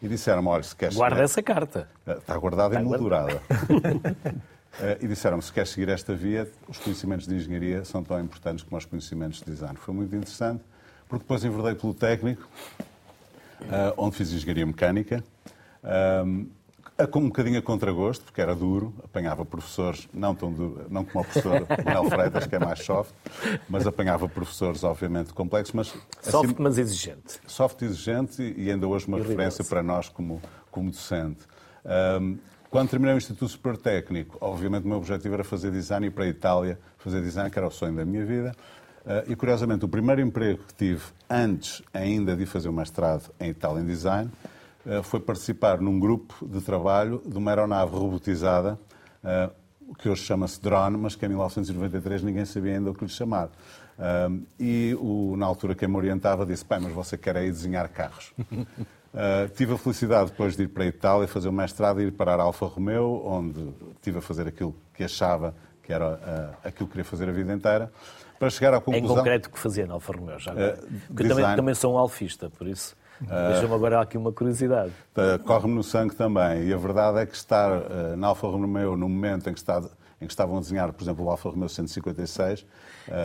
E 0.00 0.08
disseram-me, 0.08 0.48
olha, 0.48 0.62
se 0.62 0.76
queres... 0.76 0.94
Guarda 0.94 1.22
essa 1.22 1.42
carta. 1.42 1.88
Ah, 2.06 2.12
está 2.12 2.36
guardada 2.36 2.80
e 2.80 2.82
moldurada. 2.82 3.42
e 5.00 5.08
disseram-me, 5.08 5.42
se 5.42 5.52
queres 5.52 5.70
seguir 5.70 5.88
esta 5.88 6.14
via, 6.14 6.48
os 6.68 6.78
conhecimentos 6.78 7.26
de 7.26 7.34
engenharia 7.34 7.84
são 7.84 8.04
tão 8.04 8.20
importantes 8.20 8.64
como 8.64 8.78
os 8.78 8.84
conhecimentos 8.84 9.40
de 9.40 9.46
design. 9.46 9.76
Foi 9.76 9.92
muito 9.94 10.14
interessante, 10.14 10.62
porque 11.08 11.24
depois 11.24 11.44
enverdei 11.44 11.74
pelo 11.74 11.94
técnico, 11.94 12.48
uh, 13.62 13.94
onde 13.96 14.16
fiz 14.16 14.32
engenharia 14.32 14.66
mecânica. 14.66 15.24
Um, 16.24 16.48
com 17.06 17.20
um 17.20 17.26
bocadinho 17.26 17.58
a 17.60 17.62
contragosto, 17.62 18.24
porque 18.24 18.40
era 18.40 18.56
duro, 18.56 18.92
apanhava 19.04 19.44
professores, 19.44 20.08
não, 20.12 20.34
tão 20.34 20.52
duro, 20.52 20.86
não 20.90 21.04
como 21.04 21.22
o 21.22 21.24
professor 21.24 21.64
Manuel 21.84 22.10
Freitas, 22.10 22.46
que 22.46 22.56
é 22.56 22.58
mais 22.58 22.84
soft, 22.84 23.12
mas 23.68 23.86
apanhava 23.86 24.28
professores, 24.28 24.82
obviamente, 24.82 25.32
complexos. 25.32 25.74
Mas, 25.74 25.86
soft, 26.22 26.50
assim, 26.50 26.56
mas 26.58 26.76
exigente. 26.76 27.40
Soft, 27.46 27.82
exigente 27.82 28.42
e 28.56 28.68
ainda 28.70 28.88
hoje 28.88 29.06
uma 29.06 29.18
e 29.18 29.22
referência 29.22 29.64
para 29.64 29.80
nós 29.80 30.08
como, 30.08 30.42
como 30.72 30.90
docente. 30.90 31.46
Um, 32.20 32.36
quando 32.68 32.90
terminei 32.90 33.14
o 33.14 33.18
Instituto 33.18 33.48
Superior 33.48 33.80
Técnico, 33.80 34.36
obviamente 34.40 34.84
o 34.84 34.88
meu 34.88 34.98
objetivo 34.98 35.34
era 35.34 35.44
fazer 35.44 35.70
design 35.70 36.06
e 36.06 36.08
ir 36.08 36.10
para 36.10 36.24
a 36.24 36.28
Itália 36.28 36.80
fazer 36.98 37.22
design, 37.22 37.48
que 37.48 37.58
era 37.58 37.68
o 37.68 37.70
sonho 37.70 37.94
da 37.94 38.04
minha 38.04 38.24
vida. 38.26 38.54
Uh, 39.06 39.30
e, 39.30 39.36
curiosamente, 39.36 39.84
o 39.84 39.88
primeiro 39.88 40.20
emprego 40.20 40.64
que 40.64 40.74
tive 40.74 41.02
antes 41.30 41.80
ainda 41.94 42.36
de 42.36 42.44
fazer 42.44 42.68
o 42.68 42.72
mestrado 42.72 43.30
em 43.38 43.50
Itália 43.50 43.80
em 43.80 43.86
Design 43.86 44.30
foi 45.02 45.20
participar 45.20 45.80
num 45.80 45.98
grupo 45.98 46.46
de 46.46 46.60
trabalho 46.60 47.22
de 47.26 47.36
uma 47.36 47.50
aeronave 47.50 47.94
robotizada, 47.94 48.78
eh, 49.22 49.50
que 49.98 50.08
hoje 50.08 50.22
chama-se 50.22 50.60
drone, 50.60 50.96
mas 50.96 51.14
que 51.14 51.24
em 51.24 51.28
1993 51.28 52.22
ninguém 52.22 52.44
sabia 52.44 52.74
ainda 52.74 52.90
o 52.90 52.94
que 52.94 53.04
lhe 53.04 53.10
chamar. 53.10 53.50
Eh, 53.98 54.28
e 54.58 54.96
o, 54.98 55.34
na 55.36 55.46
altura 55.46 55.74
quem 55.74 55.88
me 55.88 55.96
orientava 55.96 56.46
disse, 56.46 56.64
pai, 56.64 56.78
mas 56.80 56.92
você 56.92 57.18
quer 57.18 57.36
aí 57.36 57.50
desenhar 57.50 57.88
carros. 57.88 58.32
Uh, 58.38 59.48
tive 59.56 59.74
a 59.74 59.78
felicidade 59.78 60.30
depois 60.30 60.56
de 60.56 60.64
ir 60.64 60.68
para 60.68 60.84
a 60.84 60.86
Itália 60.86 61.26
fazer 61.26 61.48
o 61.48 61.52
mestrado 61.52 62.00
e 62.00 62.04
ir 62.04 62.12
parar 62.12 62.40
a 62.40 62.42
Alfa 62.42 62.66
Romeo, 62.66 63.22
onde 63.24 63.72
tive 64.02 64.18
a 64.18 64.22
fazer 64.22 64.46
aquilo 64.46 64.74
que 64.94 65.04
achava 65.04 65.54
que 65.82 65.92
era 65.92 66.14
uh, 66.14 66.68
aquilo 66.68 66.86
que 66.86 66.92
queria 66.92 67.04
fazer 67.04 67.28
a 67.28 67.32
vida 67.32 67.52
inteira, 67.52 67.90
para 68.38 68.50
chegar 68.50 68.74
à 68.74 68.80
conclusão... 68.80 69.16
Em 69.16 69.18
concreto, 69.18 69.48
o 69.48 69.52
que 69.52 69.58
fazia 69.58 69.86
na 69.86 69.94
Alfa 69.94 70.12
Romeo? 70.12 70.38
Já 70.38 70.52
uh, 70.52 70.56
também, 71.14 71.56
também 71.56 71.74
sou 71.74 71.94
um 71.94 71.98
alfista, 71.98 72.50
por 72.50 72.66
isso... 72.66 72.94
Deixa-me 73.20 73.74
agora 73.74 74.00
aqui 74.00 74.16
uma 74.16 74.32
curiosidade. 74.32 74.92
Corre-me 75.44 75.74
no 75.74 75.82
sangue 75.82 76.14
também. 76.14 76.64
E 76.64 76.72
a 76.72 76.76
verdade 76.76 77.18
é 77.18 77.26
que 77.26 77.34
estar 77.34 77.70
uh, 77.70 78.16
na 78.16 78.28
Alfa 78.28 78.46
Romeo 78.46 78.96
no 78.96 79.08
momento 79.08 79.50
em 79.50 79.52
que, 79.52 79.58
está, 79.58 79.82
em 80.20 80.26
que 80.26 80.32
estavam 80.32 80.56
a 80.56 80.60
desenhar, 80.60 80.92
por 80.92 81.02
exemplo, 81.02 81.24
o 81.24 81.30
Alfa 81.30 81.50
Romeo 81.50 81.68
156... 81.68 82.60
Uh, 82.60 82.66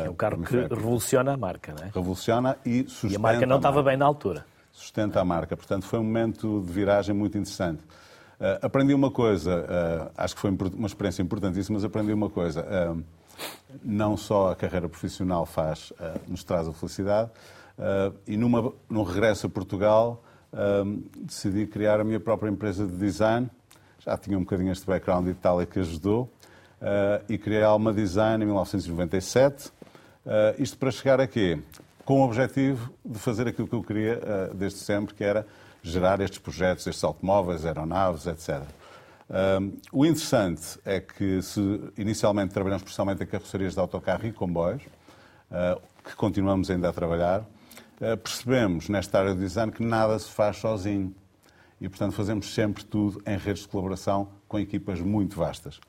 é 0.05 0.09
um 0.09 0.15
carro 0.15 0.41
que 0.41 0.55
revoluciona 0.55 1.33
a 1.33 1.38
marca, 1.38 1.73
não 1.77 1.85
é? 1.85 1.91
Revoluciona 1.93 2.57
e 2.65 2.83
sustenta 2.83 3.13
E 3.13 3.15
a 3.15 3.19
marca 3.19 3.45
não 3.45 3.57
estava 3.57 3.83
bem 3.83 3.97
na 3.97 4.05
altura. 4.05 4.45
Sustenta 4.71 5.21
a 5.21 5.25
marca. 5.25 5.55
Portanto, 5.55 5.85
foi 5.85 6.00
um 6.00 6.03
momento 6.03 6.63
de 6.65 6.71
viragem 6.71 7.13
muito 7.13 7.38
interessante. 7.38 7.83
Uh, 8.39 8.59
aprendi 8.62 8.93
uma 8.93 9.12
coisa, 9.12 9.62
uh, 9.62 10.12
acho 10.17 10.35
que 10.35 10.41
foi 10.41 10.50
uma 10.50 10.88
experiência 10.88 11.21
importantíssima, 11.21 11.75
mas 11.75 11.85
aprendi 11.85 12.12
uma 12.12 12.29
coisa. 12.29 12.62
Uh, 12.62 13.03
não 13.83 14.17
só 14.17 14.51
a 14.51 14.55
carreira 14.55 14.89
profissional 14.89 15.45
faz, 15.45 15.91
nos 16.27 16.43
traz 16.43 16.67
a 16.67 16.73
felicidade, 16.73 17.31
e 18.27 18.37
numa, 18.37 18.71
num 18.89 19.03
regresso 19.03 19.47
a 19.47 19.49
Portugal 19.49 20.23
decidi 21.15 21.65
criar 21.65 21.99
a 21.99 22.03
minha 22.03 22.19
própria 22.19 22.49
empresa 22.49 22.85
de 22.85 22.95
design. 22.95 23.49
Já 23.99 24.17
tinha 24.17 24.37
um 24.37 24.41
bocadinho 24.41 24.71
este 24.71 24.85
background 24.85 25.25
de 25.25 25.31
Itália 25.31 25.65
que 25.65 25.79
ajudou, 25.79 26.31
e 27.27 27.37
criei 27.37 27.63
a 27.63 27.67
Alma 27.67 27.93
Design 27.93 28.43
em 28.43 28.47
1997. 28.47 29.71
isto 30.59 30.77
para 30.77 30.91
chegar 30.91 31.19
aqui, 31.19 31.59
com 32.05 32.21
o 32.21 32.25
objetivo 32.25 32.93
de 33.03 33.17
fazer 33.17 33.47
aquilo 33.47 33.67
que 33.67 33.75
eu 33.75 33.81
queria 33.81 34.19
desde 34.53 34.79
sempre, 34.79 35.15
que 35.15 35.23
era 35.23 35.47
gerar 35.81 36.21
estes 36.21 36.39
projetos, 36.39 36.85
estes 36.85 37.03
automóveis, 37.03 37.65
aeronaves, 37.65 38.27
etc. 38.27 38.61
O 39.91 40.05
interessante 40.05 40.79
é 40.85 40.99
que 40.99 41.41
se 41.41 41.91
inicialmente 41.97 42.53
trabalhamos 42.53 42.83
especialmente 42.83 43.23
em 43.23 43.27
carrocerias 43.27 43.73
de 43.73 43.79
autocarro 43.79 44.27
e 44.27 44.31
comboios, 44.31 44.83
uh, 44.83 45.81
que 46.03 46.15
continuamos 46.15 46.69
ainda 46.69 46.89
a 46.89 46.93
trabalhar, 46.93 47.39
uh, 47.39 47.45
percebemos 48.24 48.89
nesta 48.89 49.19
área 49.19 49.33
de 49.33 49.39
design 49.39 49.72
que 49.72 49.83
nada 49.83 50.17
se 50.19 50.29
faz 50.29 50.57
sozinho. 50.57 51.13
E, 51.79 51.89
portanto, 51.89 52.13
fazemos 52.13 52.53
sempre 52.53 52.83
tudo 52.83 53.22
em 53.25 53.38
redes 53.38 53.63
de 53.63 53.67
colaboração 53.67 54.29
com 54.48 54.60
equipas 54.60 55.01
muito 55.01 55.36
vastas. 55.36 55.79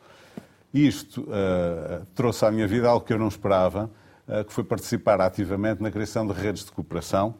Isto 0.73 1.23
uh, 1.23 2.05
trouxe 2.15 2.45
à 2.45 2.51
minha 2.51 2.67
vida 2.67 2.89
algo 2.89 3.05
que 3.05 3.13
eu 3.13 3.19
não 3.19 3.29
esperava, 3.29 3.91
que 4.47 4.55
foi 4.55 4.65
participar 4.65 5.21
ativamente 5.21 5.83
na 5.83 5.91
criação 5.91 6.27
de 6.27 6.33
redes 6.33 6.65
de 6.65 6.73
cooperação, 6.73 7.35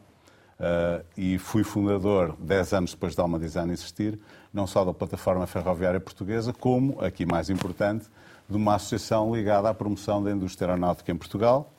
Uh, 0.55 1.03
e 1.17 1.37
fui 1.37 1.65
fundador, 1.65 2.33
10 2.39 2.73
anos 2.73 2.91
depois 2.91 3.13
da 3.13 3.23
Alma 3.23 3.37
Design 3.37 3.73
existir, 3.73 4.17
não 4.53 4.65
só 4.65 4.85
da 4.85 4.93
plataforma 4.93 5.45
ferroviária 5.45 5.99
portuguesa, 5.99 6.53
como, 6.53 7.01
aqui 7.01 7.25
mais 7.25 7.49
importante, 7.49 8.05
de 8.49 8.55
uma 8.55 8.75
associação 8.75 9.35
ligada 9.35 9.69
à 9.69 9.73
promoção 9.73 10.23
da 10.23 10.31
indústria 10.31 10.69
aeronáutica 10.69 11.11
em 11.11 11.15
Portugal, 11.17 11.73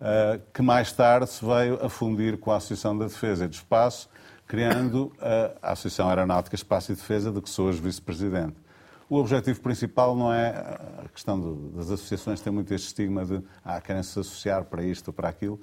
uh, 0.00 0.40
que 0.52 0.62
mais 0.62 0.92
tarde 0.92 1.28
se 1.28 1.44
veio 1.44 1.84
a 1.84 1.88
fundir 1.88 2.38
com 2.38 2.50
a 2.50 2.56
Associação 2.56 2.96
da 2.96 3.06
Defesa 3.06 3.44
e 3.44 3.48
do 3.48 3.54
Espaço, 3.54 4.08
criando 4.46 5.06
uh, 5.16 5.58
a 5.62 5.72
Associação 5.72 6.08
Aeronáutica, 6.08 6.56
Espaço 6.56 6.92
e 6.92 6.94
Defesa, 6.94 7.30
de 7.30 7.40
que 7.40 7.50
sou 7.50 7.68
hoje 7.68 7.80
vice-presidente. 7.80 8.56
O 9.10 9.16
objetivo 9.16 9.60
principal 9.60 10.14
não 10.14 10.32
é 10.32 10.48
a 11.04 11.08
questão 11.08 11.70
das 11.72 11.90
associações, 11.90 12.40
tem 12.40 12.52
muito 12.52 12.74
este 12.74 12.88
estigma 12.88 13.24
de 13.24 13.42
ah, 13.64 13.80
querem 13.80 14.02
se 14.02 14.18
associar 14.18 14.64
para 14.64 14.82
isto 14.82 15.08
ou 15.08 15.14
para 15.14 15.30
aquilo 15.30 15.58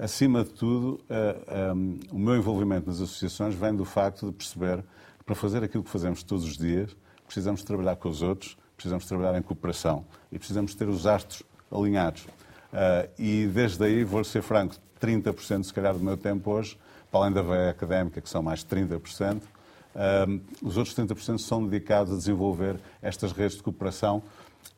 acima 0.00 0.42
de 0.42 0.50
tudo, 0.50 0.94
uh, 0.94 1.04
eh, 1.10 1.72
um, 1.74 1.98
eh, 2.02 2.06
o 2.10 2.18
meu 2.18 2.34
envolvimento 2.34 2.86
nas 2.86 3.02
associações 3.02 3.54
vem 3.54 3.76
do 3.76 3.84
facto 3.84 4.26
de 4.26 4.32
perceber 4.32 4.78
que 5.18 5.24
para 5.26 5.34
fazer 5.34 5.62
aquilo 5.62 5.84
que 5.84 5.90
fazemos 5.90 6.22
todos 6.22 6.44
os 6.46 6.56
dias, 6.56 6.96
precisamos 7.26 7.62
trabalhar 7.62 7.96
com 7.96 8.08
os 8.08 8.22
outros, 8.22 8.56
precisamos 8.74 9.04
trabalhar 9.04 9.38
em 9.38 9.42
cooperação 9.42 10.06
e 10.32 10.38
precisamos 10.38 10.74
ter 10.74 10.88
os 10.88 11.06
astros 11.06 11.42
alinhados. 11.70 12.26
Uh, 12.72 13.10
e 13.18 13.46
desde 13.46 13.84
aí, 13.84 14.04
vou 14.04 14.22
ser 14.22 14.42
franco, 14.42 14.76
30% 15.00 15.64
se 15.64 15.74
calhar 15.74 15.94
do 15.94 16.00
meu 16.00 16.16
tempo 16.16 16.50
hoje, 16.50 16.78
para 17.10 17.20
além 17.20 17.32
da 17.32 17.42
veia 17.42 17.70
académica, 17.70 18.20
que 18.20 18.28
são 18.28 18.42
mais 18.42 18.64
30%, 18.64 19.42
uh, 19.42 20.40
os 20.62 20.76
outros 20.76 20.94
30% 20.94 21.38
são 21.38 21.66
dedicados 21.66 22.12
a 22.12 22.16
desenvolver 22.16 22.76
estas 23.02 23.32
redes 23.32 23.56
de 23.56 23.62
cooperação, 23.62 24.22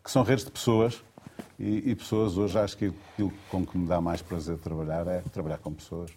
que 0.03 0.11
são 0.11 0.23
redes 0.23 0.45
de 0.45 0.51
pessoas 0.51 1.03
e, 1.59 1.91
e, 1.91 1.95
pessoas, 1.95 2.37
hoje 2.37 2.59
acho 2.59 2.77
que 2.77 2.93
aquilo 3.13 3.33
com 3.51 3.65
que 3.67 3.77
me 3.77 3.87
dá 3.87 4.01
mais 4.01 4.23
prazer 4.23 4.57
trabalhar 4.59 5.07
é 5.07 5.21
trabalhar 5.33 5.59
com 5.59 5.73
pessoas. 5.73 6.11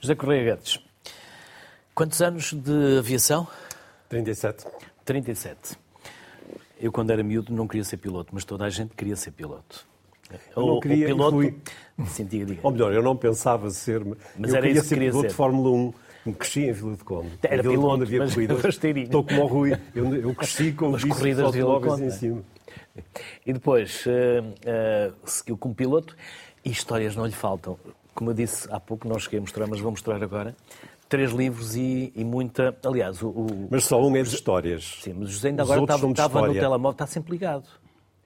José 0.00 0.14
Correia 0.14 0.54
Guedes, 0.54 0.78
quantos 1.94 2.20
anos 2.22 2.52
de 2.52 2.98
aviação? 2.98 3.46
37. 4.08 4.66
37. 5.04 5.76
Eu, 6.80 6.90
quando 6.90 7.10
era 7.10 7.22
miúdo, 7.22 7.52
não 7.52 7.68
queria 7.68 7.84
ser 7.84 7.96
piloto, 7.96 8.30
mas 8.32 8.44
toda 8.44 8.64
a 8.64 8.70
gente 8.70 8.94
queria 8.94 9.16
ser 9.16 9.30
piloto. 9.32 9.86
Eu 10.56 10.66
não 10.66 10.80
queria, 10.80 11.06
o 11.06 11.08
piloto... 11.08 11.36
Fui... 11.36 11.54
Sim, 12.06 12.24
diga, 12.24 12.46
diga. 12.46 12.60
Ou 12.62 12.70
melhor, 12.70 12.92
eu 12.92 13.02
não 13.02 13.16
pensava 13.16 13.70
ser... 13.70 14.04
Mas 14.04 14.50
eu 14.50 14.56
era 14.56 14.66
queria 14.66 14.72
isso 14.72 14.82
que 14.82 14.88
ser 14.88 14.94
queria 14.94 15.10
piloto 15.10 15.26
ser. 15.26 15.30
de 15.30 15.34
Fórmula 15.34 15.70
1. 15.70 15.92
Cresci 16.34 16.60
em 16.60 16.72
Vila 16.72 16.96
de 16.96 17.04
Conde. 17.04 17.30
Era 17.42 17.62
Vila 17.62 17.74
piloto, 17.74 17.80
de 17.80 17.90
Conde 17.90 18.02
havia 18.04 18.18
mas 18.20 18.34
corridas. 18.34 18.62
rasteirinho. 18.62 19.06
Estou 19.06 19.24
como 19.24 19.42
o 19.42 19.46
Rui. 19.46 19.72
Eu, 19.94 20.14
eu 20.14 20.34
cresci 20.34 20.72
com 20.72 20.94
As 20.94 21.04
corridas 21.04 21.50
de 21.50 21.58
Vila 21.58 21.80
de 21.80 21.88
Conde, 21.88 22.02
em 22.02 22.06
é? 22.06 22.10
cima. 22.10 22.42
E 23.44 23.52
depois 23.52 24.04
uh, 24.06 24.10
uh, 24.10 25.14
seguiu 25.24 25.56
como 25.56 25.74
piloto 25.74 26.16
e 26.64 26.70
histórias 26.70 27.16
não 27.16 27.26
lhe 27.26 27.32
faltam. 27.32 27.76
Como 28.14 28.30
eu 28.30 28.34
disse 28.34 28.68
há 28.70 28.78
pouco, 28.78 29.08
não 29.08 29.18
cheguei 29.18 29.38
a 29.38 29.42
mostrar, 29.42 29.66
mas 29.66 29.80
vou 29.80 29.90
mostrar 29.90 30.22
agora. 30.22 30.54
Três 31.08 31.32
livros 31.32 31.74
e, 31.76 32.12
e 32.14 32.24
muita. 32.24 32.76
Aliás, 32.84 33.22
o, 33.22 33.28
o, 33.28 33.68
Mas 33.70 33.84
só 33.84 34.00
um 34.00 34.16
é 34.16 34.22
de 34.22 34.28
histórias. 34.28 34.98
Sim, 35.02 35.14
mas 35.18 35.28
o 35.28 35.32
José 35.32 35.48
ainda 35.48 35.62
agora 35.62 35.80
estava, 35.82 36.06
estava 36.06 36.46
no 36.46 36.54
telemóvel, 36.54 36.90
está 36.92 37.06
sempre 37.06 37.32
ligado. 37.32 37.68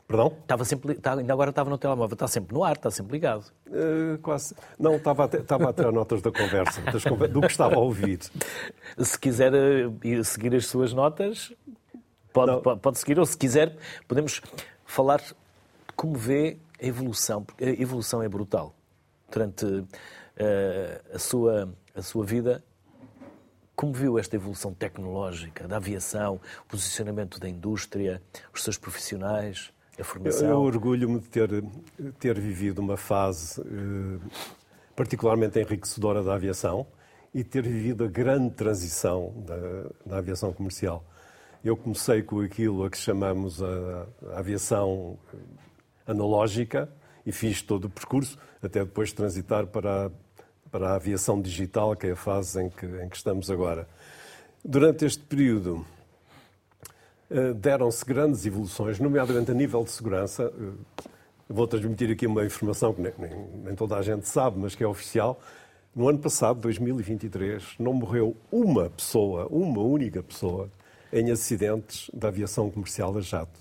Perdão? 0.06 0.36
Estava 0.40 0.64
sempre, 0.64 0.92
está- 0.92 1.14
ainda 1.14 1.32
agora 1.32 1.50
estava 1.50 1.68
no 1.68 1.76
telemóvel, 1.76 2.14
está 2.14 2.28
sempre 2.28 2.54
no 2.54 2.62
ar, 2.62 2.76
está 2.76 2.90
sempre 2.92 3.12
ligado. 3.12 3.44
Eh, 3.66 4.18
quase. 4.22 4.54
Não, 4.78 4.94
estava 4.96 5.24
a, 5.24 5.36
estava 5.36 5.70
a 5.70 5.72
tirar 5.72 5.90
notas 5.90 6.22
da 6.22 6.30
conversa, 6.30 6.80
do 7.28 7.40
que 7.40 7.46
estava 7.46 7.74
a 7.74 7.78
ouvir. 7.78 8.20
Se 8.98 9.18
quiser 9.18 9.52
eh, 9.52 9.90
ir 10.04 10.24
seguir 10.24 10.54
as 10.54 10.66
suas 10.66 10.92
notas, 10.92 11.52
pode, 12.32 12.62
pode, 12.62 12.80
pode 12.80 12.98
seguir, 12.98 13.18
ou 13.18 13.26
se 13.26 13.36
quiser, 13.36 13.76
podemos 14.06 14.40
falar 14.84 15.20
como 15.96 16.14
vê 16.14 16.56
a 16.80 16.86
evolução, 16.86 17.42
porque 17.42 17.64
a 17.64 17.70
evolução 17.70 18.22
é 18.22 18.28
brutal. 18.28 18.74
Durante 19.28 19.84
eh, 20.36 21.00
a, 21.12 21.18
sua, 21.18 21.74
a 21.96 22.02
sua 22.02 22.24
vida, 22.24 22.62
como 23.74 23.92
viu 23.92 24.20
esta 24.20 24.36
evolução 24.36 24.72
tecnológica 24.72 25.66
da 25.66 25.78
aviação, 25.78 26.40
o 26.64 26.66
posicionamento 26.68 27.40
da 27.40 27.48
indústria, 27.48 28.22
os 28.54 28.62
seus 28.62 28.78
profissionais, 28.78 29.72
a 29.96 30.00
Eu, 30.00 30.04
formação? 30.04 30.48
eu 30.48 30.58
orgulho-me 30.60 31.20
de 31.20 31.28
ter, 31.28 31.64
ter 32.18 32.38
vivido 32.38 32.78
uma 32.80 32.96
fase 32.96 33.60
eh, 33.60 34.18
particularmente 34.94 35.58
enriquecedora 35.58 36.22
da 36.22 36.34
aviação 36.34 36.86
e 37.34 37.44
ter 37.44 37.62
vivido 37.62 38.04
a 38.04 38.08
grande 38.08 38.54
transição 38.54 39.32
da, 39.46 39.56
da 40.06 40.18
aviação 40.18 40.52
comercial. 40.52 41.04
Eu 41.64 41.76
comecei 41.76 42.22
com 42.22 42.40
aquilo 42.40 42.84
a 42.84 42.90
que 42.90 42.96
chamamos 42.96 43.62
a, 43.62 44.06
a 44.32 44.38
aviação 44.38 45.18
analógica 46.06 46.88
e 47.24 47.32
fiz 47.32 47.60
todo 47.60 47.86
o 47.86 47.90
percurso, 47.90 48.38
até 48.62 48.84
depois 48.84 49.12
transitar 49.12 49.66
para 49.66 50.06
a, 50.06 50.10
para 50.70 50.90
a 50.90 50.94
aviação 50.94 51.40
digital, 51.40 51.94
que 51.96 52.06
é 52.06 52.12
a 52.12 52.16
fase 52.16 52.62
em 52.62 52.70
que, 52.70 52.86
em 52.86 53.08
que 53.08 53.16
estamos 53.16 53.50
agora. 53.50 53.88
Durante 54.64 55.04
este 55.04 55.22
período, 55.24 55.84
deram-se 57.54 58.04
grandes 58.04 58.44
evoluções, 58.46 58.98
nomeadamente 59.00 59.50
a 59.50 59.54
nível 59.54 59.82
de 59.84 59.90
segurança. 59.90 60.52
Eh, 60.58 61.06
Vou 61.48 61.64
transmitir 61.68 62.10
aqui 62.10 62.26
uma 62.26 62.44
informação 62.44 62.92
que 62.92 63.00
nem, 63.00 63.12
nem- 63.16 63.46
nem 63.66 63.74
toda 63.76 63.96
a 63.96 64.02
gente 64.02 64.28
sabe, 64.28 64.58
mas 64.58 64.74
que 64.74 64.82
é 64.82 64.86
oficial. 64.86 65.40
No 65.94 66.08
ano 66.08 66.18
passado, 66.18 66.58
2023, 66.60 67.76
não 67.78 67.92
morreu 67.92 68.36
uma 68.50 68.90
pessoa, 68.90 69.46
uma 69.48 69.80
única 69.80 70.20
pessoa, 70.24 70.68
em 71.12 71.30
acidentes 71.30 72.10
da 72.12 72.26
aviação 72.28 72.68
comercial 72.68 73.16
a 73.16 73.20
jato. 73.20 73.60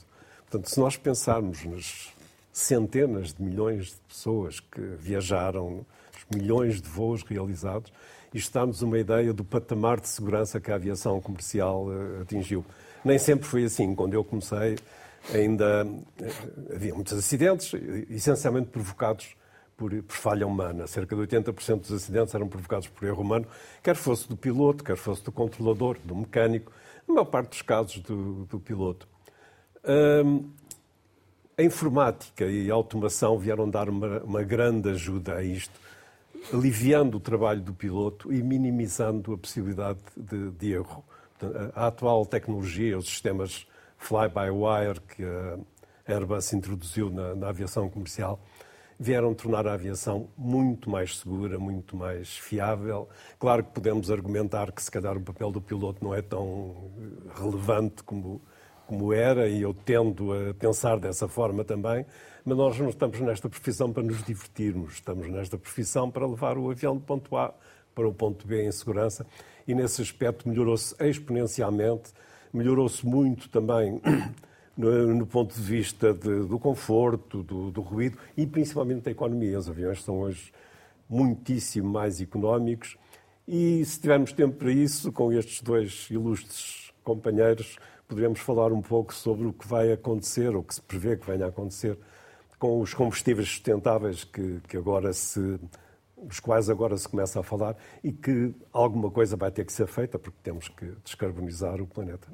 Portanto, 0.50 0.68
se 0.68 0.80
nós 0.80 0.98
pensarmos 0.98 1.64
nas 1.64 2.08
centenas 2.52 3.34
de 3.36 3.44
milhões 3.44 3.88
de 3.92 3.98
pessoas 4.08 4.60
que 4.60 4.82
viajaram, 4.98 5.86
os 6.18 6.36
milhões 6.36 6.82
de 6.82 6.90
voos 6.90 7.22
realizados, 7.22 7.94
isto 8.34 8.52
dá-nos 8.52 8.82
uma 8.82 8.98
ideia 8.98 9.32
do 9.32 9.44
patamar 9.46 10.00
de 10.00 10.08
segurança 10.08 10.60
que 10.60 10.72
a 10.72 10.76
aviação 10.76 11.22
comercial 11.22 11.86
eh, 11.92 12.22
atingiu. 12.24 12.66
Nem 13.06 13.20
sempre 13.20 13.48
foi 13.48 13.64
assim. 13.64 13.94
Quando 13.94 14.16
eu 14.16 14.24
comecei, 14.24 14.78
ainda 15.34 15.88
eh, 16.20 16.32
havia 16.74 16.96
muitos 16.96 17.14
acidentes, 17.14 17.72
essencialmente 18.10 18.70
provocados 18.70 19.36
por, 19.78 19.92
por 20.04 20.16
falha 20.16 20.48
humana. 20.48 20.88
Cerca 20.88 21.16
de 21.16 21.22
80% 21.22 21.82
dos 21.82 21.92
acidentes 21.92 22.34
eram 22.34 22.48
provocados 22.48 22.88
por 22.88 23.08
erro 23.08 23.22
humano, 23.22 23.46
quer 23.84 23.96
fosse 23.96 24.28
do 24.28 24.36
piloto, 24.36 24.84
quer 24.84 24.98
fosse 24.98 25.24
do 25.24 25.32
controlador, 25.32 25.98
do 26.04 26.16
mecânico, 26.16 26.72
na 27.08 27.14
maior 27.14 27.26
parte 27.26 27.50
dos 27.50 27.62
casos 27.62 28.00
do, 28.00 28.46
do 28.46 28.60
piloto. 28.60 29.08
Hum, 29.88 30.50
a 31.58 31.64
informática 31.64 32.46
e 32.46 32.70
a 32.70 32.74
automação 32.74 33.38
vieram 33.38 33.70
dar 33.70 33.88
uma, 33.88 34.20
uma 34.24 34.44
grande 34.44 34.90
ajuda 34.90 35.36
a 35.36 35.44
isto, 35.44 35.80
aliviando 36.52 37.18
o 37.18 37.20
trabalho 37.20 37.62
do 37.62 37.74
piloto 37.74 38.34
e 38.34 38.42
minimizando 38.42 39.34
a 39.34 39.38
possibilidade 39.38 40.00
de, 40.18 40.52
de 40.52 40.74
erro. 40.74 41.04
A 41.74 41.88
atual 41.88 42.26
tecnologia, 42.26 42.98
os 42.98 43.08
sistemas 43.08 43.68
fly-by-wire 43.98 45.02
que 45.02 45.24
a 45.24 45.58
Airbus 46.08 46.54
introduziu 46.54 47.10
na, 47.10 47.36
na 47.36 47.50
aviação 47.50 47.90
comercial, 47.90 48.40
vieram 49.00 49.34
tornar 49.34 49.68
a 49.68 49.74
aviação 49.74 50.30
muito 50.38 50.90
mais 50.90 51.18
segura, 51.18 51.60
muito 51.60 51.98
mais 51.98 52.38
fiável. 52.38 53.10
Claro 53.38 53.64
que 53.64 53.72
podemos 53.72 54.10
argumentar 54.10 54.72
que 54.72 54.82
se 54.82 54.90
calhar 54.90 55.18
o 55.18 55.22
papel 55.22 55.52
do 55.52 55.62
piloto 55.62 56.04
não 56.04 56.14
é 56.14 56.22
tão 56.22 56.92
relevante 57.36 58.04
como, 58.04 58.42
como 58.88 59.12
era, 59.12 59.48
e 59.48 59.62
eu 59.62 59.74
tendo 59.74 60.32
a 60.32 60.54
pensar 60.54 61.00
dessa 61.00 61.28
forma 61.28 61.64
também, 61.64 62.06
mas 62.46 62.58
nós 62.58 62.80
não 62.80 62.90
estamos 62.90 63.20
nesta 63.20 63.50
profissão 63.50 63.92
para 63.92 64.04
nos 64.04 64.24
divertirmos, 64.24 64.94
estamos 64.94 65.28
nesta 65.28 65.58
profissão 65.58 66.10
para 66.10 66.26
levar 66.26 66.58
o 66.58 66.70
avião 66.70 66.96
do 66.96 67.02
ponto 67.02 67.36
A 67.36 67.54
para 67.94 68.08
o 68.08 68.14
ponto 68.14 68.46
B 68.46 68.66
em 68.66 68.72
segurança, 68.72 69.26
e 69.68 69.74
nesse 69.74 70.02
aspecto 70.02 70.48
melhorou-se 70.48 70.96
exponencialmente, 71.00 72.12
melhorou-se 72.54 73.06
muito 73.06 73.50
também 73.50 74.02
no, 74.78 75.16
no, 75.16 75.26
ponto 75.26 75.54
de 75.54 75.62
vista 75.62 76.14
de, 76.14 76.46
do 76.46 76.60
conforto, 76.60 77.44
do, 77.44 77.72
do, 77.72 77.82
ruído 77.82 78.18
e 78.38 78.46
principalmente 78.46 79.04
da 79.04 79.12
economia. 79.12 79.58
Os 79.58 79.70
aviões 79.70 80.04
são 80.04 80.20
hoje 80.20 80.52
muitíssimo 81.10 81.90
mais 81.90 82.22
económicos 82.22 82.98
e 83.48 83.86
se 83.86 84.00
tivermos 84.00 84.32
tempo 84.32 84.56
para 84.56 84.72
isso, 84.72 85.12
com 85.12 85.32
estes 85.32 85.62
dois 85.62 86.08
ilustres 86.10 86.92
companheiros, 87.04 87.78
poderemos 88.08 88.40
falar 88.40 88.72
um 88.72 88.82
pouco 88.82 89.14
sobre 89.14 89.46
o 89.46 89.54
que 89.54 89.68
vai 89.68 89.92
acontecer, 89.92 90.56
ou 90.56 90.64
que 90.64 90.74
se 90.74 90.82
prevê 90.82 91.16
que 91.16 91.28
venha 91.28 91.46
a 91.46 91.50
acontecer, 91.50 91.98
com 92.58 92.80
os 92.80 92.94
combustíveis 92.94 93.48
sustentáveis 93.48 94.24
que, 94.24 94.60
que 94.68 94.78
agora 94.78 95.14
se 95.14 95.60
os 96.28 96.40
quais 96.40 96.70
agora 96.70 96.98
se 96.98 97.08
começa 97.08 97.40
a 97.40 97.44
falar 97.44 97.76
e 98.04 98.12
que 98.12 98.54
alguma 98.72 99.10
coisa 99.12 99.36
vai 99.36 99.52
ter 99.52 99.66
que 99.66 99.74
ser 99.74 99.88
feita 99.88 100.18
porque 100.18 100.38
temos 100.44 100.68
que 100.68 100.86
descarbonizar 101.04 101.82
o 101.82 101.88
planeta. 101.88 102.28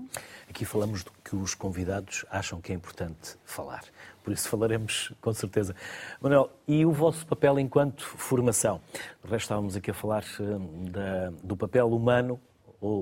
Aqui 0.49 0.65
falamos 0.65 1.03
do 1.03 1.11
que 1.23 1.35
os 1.35 1.53
convidados 1.53 2.25
acham 2.29 2.61
que 2.61 2.71
é 2.71 2.75
importante 2.75 3.35
falar. 3.43 3.83
Por 4.23 4.33
isso 4.33 4.47
falaremos 4.47 5.13
com 5.19 5.33
certeza. 5.33 5.75
Manuel, 6.21 6.49
e 6.67 6.85
o 6.85 6.91
vosso 6.91 7.25
papel 7.25 7.59
enquanto 7.59 8.03
formação? 8.03 8.81
De 9.23 9.29
resto, 9.29 9.45
estávamos 9.45 9.75
aqui 9.75 9.91
a 9.91 9.93
falar 9.93 10.23
eh, 10.23 10.89
da, 10.89 11.29
do 11.43 11.57
papel 11.57 11.89
humano 11.89 12.39
ou 12.79 13.01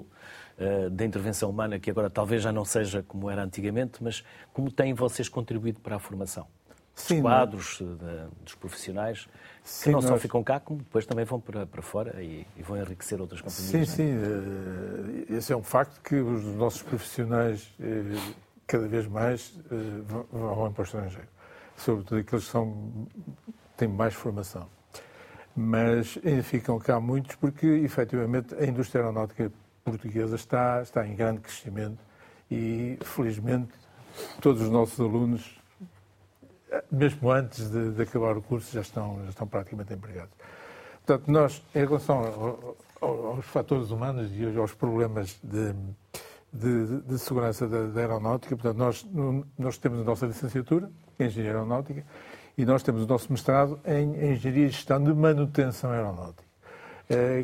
uh, 0.57 0.89
da 0.89 1.05
intervenção 1.05 1.49
humana, 1.49 1.79
que 1.79 1.89
agora 1.89 2.09
talvez 2.09 2.43
já 2.43 2.51
não 2.51 2.65
seja 2.65 3.01
como 3.01 3.29
era 3.29 3.43
antigamente, 3.43 4.03
mas 4.03 4.23
como 4.51 4.69
têm 4.69 4.93
vocês 4.93 5.29
contribuído 5.29 5.79
para 5.79 5.95
a 5.95 5.99
formação? 5.99 6.45
Sim, 6.93 7.15
dos 7.15 7.21
quadros, 7.21 7.77
de, 7.79 8.43
dos 8.43 8.55
profissionais, 8.55 9.29
sim, 9.69 9.83
que 9.83 9.89
não 9.91 10.01
nós... 10.01 10.09
só 10.09 10.17
ficam 10.17 10.43
cá, 10.43 10.59
como 10.59 10.79
depois 10.79 11.05
também 11.05 11.25
vão 11.25 11.39
para, 11.39 11.65
para 11.65 11.81
fora 11.81 12.21
e, 12.21 12.45
e 12.57 12.63
vão 12.63 12.77
enriquecer 12.77 13.21
outras 13.21 13.41
companhias. 13.41 13.69
Sim, 13.69 13.81
é? 13.81 13.85
sim. 13.85 15.27
Eh, 15.29 15.37
esse 15.37 15.53
é 15.53 15.55
um 15.55 15.63
facto 15.63 16.01
que 16.01 16.15
os 16.15 16.43
nossos 16.55 16.81
profissionais, 16.81 17.71
eh, 17.79 18.17
cada 18.65 18.87
vez 18.87 19.07
mais, 19.07 19.53
eh, 19.71 19.75
vão 20.31 20.71
para 20.73 20.81
o 20.81 20.85
estrangeiro. 20.85 21.27
Sobretudo 21.77 22.19
aqueles 22.19 22.45
que 22.45 22.51
são, 22.51 23.07
têm 23.77 23.87
mais 23.87 24.13
formação. 24.13 24.67
Mas 25.55 26.17
ainda 26.25 26.43
ficam 26.43 26.79
cá 26.79 26.99
muitos 26.99 27.35
porque, 27.35 27.65
efetivamente, 27.65 28.55
a 28.55 28.65
indústria 28.65 29.01
aeronáutica 29.01 29.51
portuguesa 29.83 30.35
está, 30.35 30.81
está 30.81 31.07
em 31.07 31.15
grande 31.15 31.41
crescimento 31.41 31.99
e, 32.49 32.97
felizmente, 33.01 33.71
todos 34.41 34.61
os 34.61 34.69
nossos 34.69 34.99
alunos 34.99 35.58
mesmo 36.91 37.31
antes 37.31 37.69
de, 37.69 37.91
de, 37.91 38.01
acabar 38.01 38.37
o 38.37 38.41
curso, 38.41 38.71
já 38.73 38.81
estão, 38.81 39.21
já 39.23 39.29
estão 39.29 39.47
praticamente 39.47 39.93
empregados. 39.93 40.33
Portanto, 41.05 41.31
nós, 41.31 41.63
em 41.73 41.85
relação 41.85 42.75
aos 43.01 43.45
fatores 43.45 43.89
humanos 43.91 44.29
e 44.33 44.57
aos 44.57 44.73
problemas 44.73 45.39
de, 45.43 45.73
de, 46.53 47.01
de 47.01 47.19
segurança 47.19 47.67
da, 47.67 47.87
da, 47.87 47.99
aeronáutica, 47.99 48.55
portanto, 48.55 48.77
nós, 48.77 49.07
nós 49.57 49.77
temos 49.77 50.01
a 50.01 50.03
nossa 50.03 50.25
licenciatura 50.25 50.89
em 51.17 51.25
Engenharia 51.25 51.53
Aeronáutica 51.53 52.03
e 52.57 52.65
nós 52.65 52.83
temos 52.83 53.03
o 53.03 53.07
nosso 53.07 53.31
mestrado 53.31 53.79
em 53.85 54.31
Engenharia 54.31 54.67
e 54.67 54.69
Gestão 54.69 55.03
de 55.03 55.13
Manutenção 55.13 55.91
Aeronáutica. 55.91 56.49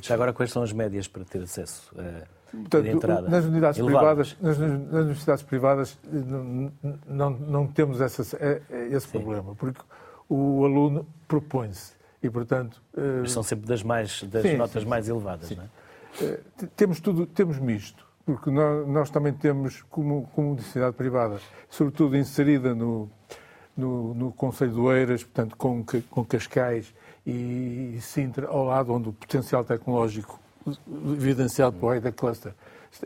Já 0.02 0.14
agora, 0.14 0.32
quais 0.32 0.52
são 0.52 0.62
as 0.62 0.72
médias 0.72 1.08
para 1.08 1.26
ter 1.26 1.42
acesso 1.42 1.92
a 1.98 2.35
Portanto, 2.62 3.08
nas 3.30 3.46
unidades 3.46 3.82
privadas, 3.82 4.38
nas, 4.42 4.58
nas, 4.58 5.02
universidades 5.02 5.44
privadas 5.44 6.00
não, 6.12 6.72
não, 7.08 7.30
não 7.32 7.68
temos 7.68 8.02
essa, 8.02 8.38
é, 8.38 8.62
é 8.70 8.88
esse 8.88 9.08
Sim. 9.08 9.20
problema, 9.20 9.56
porque 9.56 9.82
o 10.30 10.66
aluno 10.66 11.06
propõe-se 11.28 11.94
e, 12.22 12.30
portanto... 12.30 12.82
Eh, 12.96 13.20
Mas 13.22 13.32
são 13.32 13.44
sempre 13.44 13.68
das, 13.68 13.84
mais, 13.84 14.24
das 14.24 14.42
sim, 14.42 14.58
notas 14.58 14.84
sim, 14.84 14.90
mais 14.90 15.08
elevadas, 15.08 15.52
não 15.52 15.64
é? 15.64 15.68
Eh, 16.22 16.40
temos 16.76 17.00
tudo, 17.00 17.26
temos 17.26 17.60
misto, 17.60 18.06
porque 18.26 18.50
nós, 18.50 18.88
nós 18.88 19.10
também 19.10 19.34
temos, 19.34 19.84
como, 19.90 20.28
como 20.34 20.50
universidade 20.50 20.96
privada, 20.96 21.40
sobretudo 21.70 22.18
inserida 22.18 22.74
no, 22.74 23.10
no, 23.76 24.14
no 24.14 24.32
Conselho 24.32 24.72
de 24.72 24.80
Oeiras, 24.80 25.24
portanto, 25.24 25.56
com, 25.56 25.84
com 26.10 26.26
Cascais 26.26 26.94
e 27.26 27.98
Sintra, 28.02 28.48
ao 28.48 28.66
lado 28.66 28.94
onde 28.94 29.10
o 29.10 29.14
potencial 29.14 29.64
tecnológico 29.64 30.40
evidenciado 31.14 31.78
pelo 31.78 31.92
AIDA 31.92 32.12
Cluster 32.12 32.54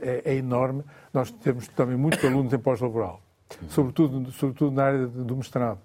é, 0.02 0.22
é, 0.26 0.36
enorme. 0.36 0.84
Nós 1.14 1.32
temos 1.32 1.68
também 1.70 1.98
muitos 1.98 2.24
alunos 2.24 2.54
em 2.54 2.60
pós-laboral, 2.60 3.22
sobretudo, 3.70 4.32
sobretudo 4.32 4.72
na 4.72 4.84
área 4.84 5.08
do 5.08 5.36
mestrado, 5.36 5.80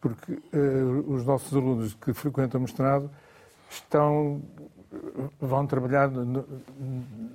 porque 0.00 0.32
uh, 0.32 1.12
os 1.12 1.24
nossos 1.24 1.54
alunos 1.54 1.94
que 1.94 2.12
frequentam 2.12 2.58
o 2.58 2.62
mestrado 2.62 3.10
estão, 3.70 4.42
vão 5.40 5.66
trabalhar 5.66 6.10
no, 6.10 6.44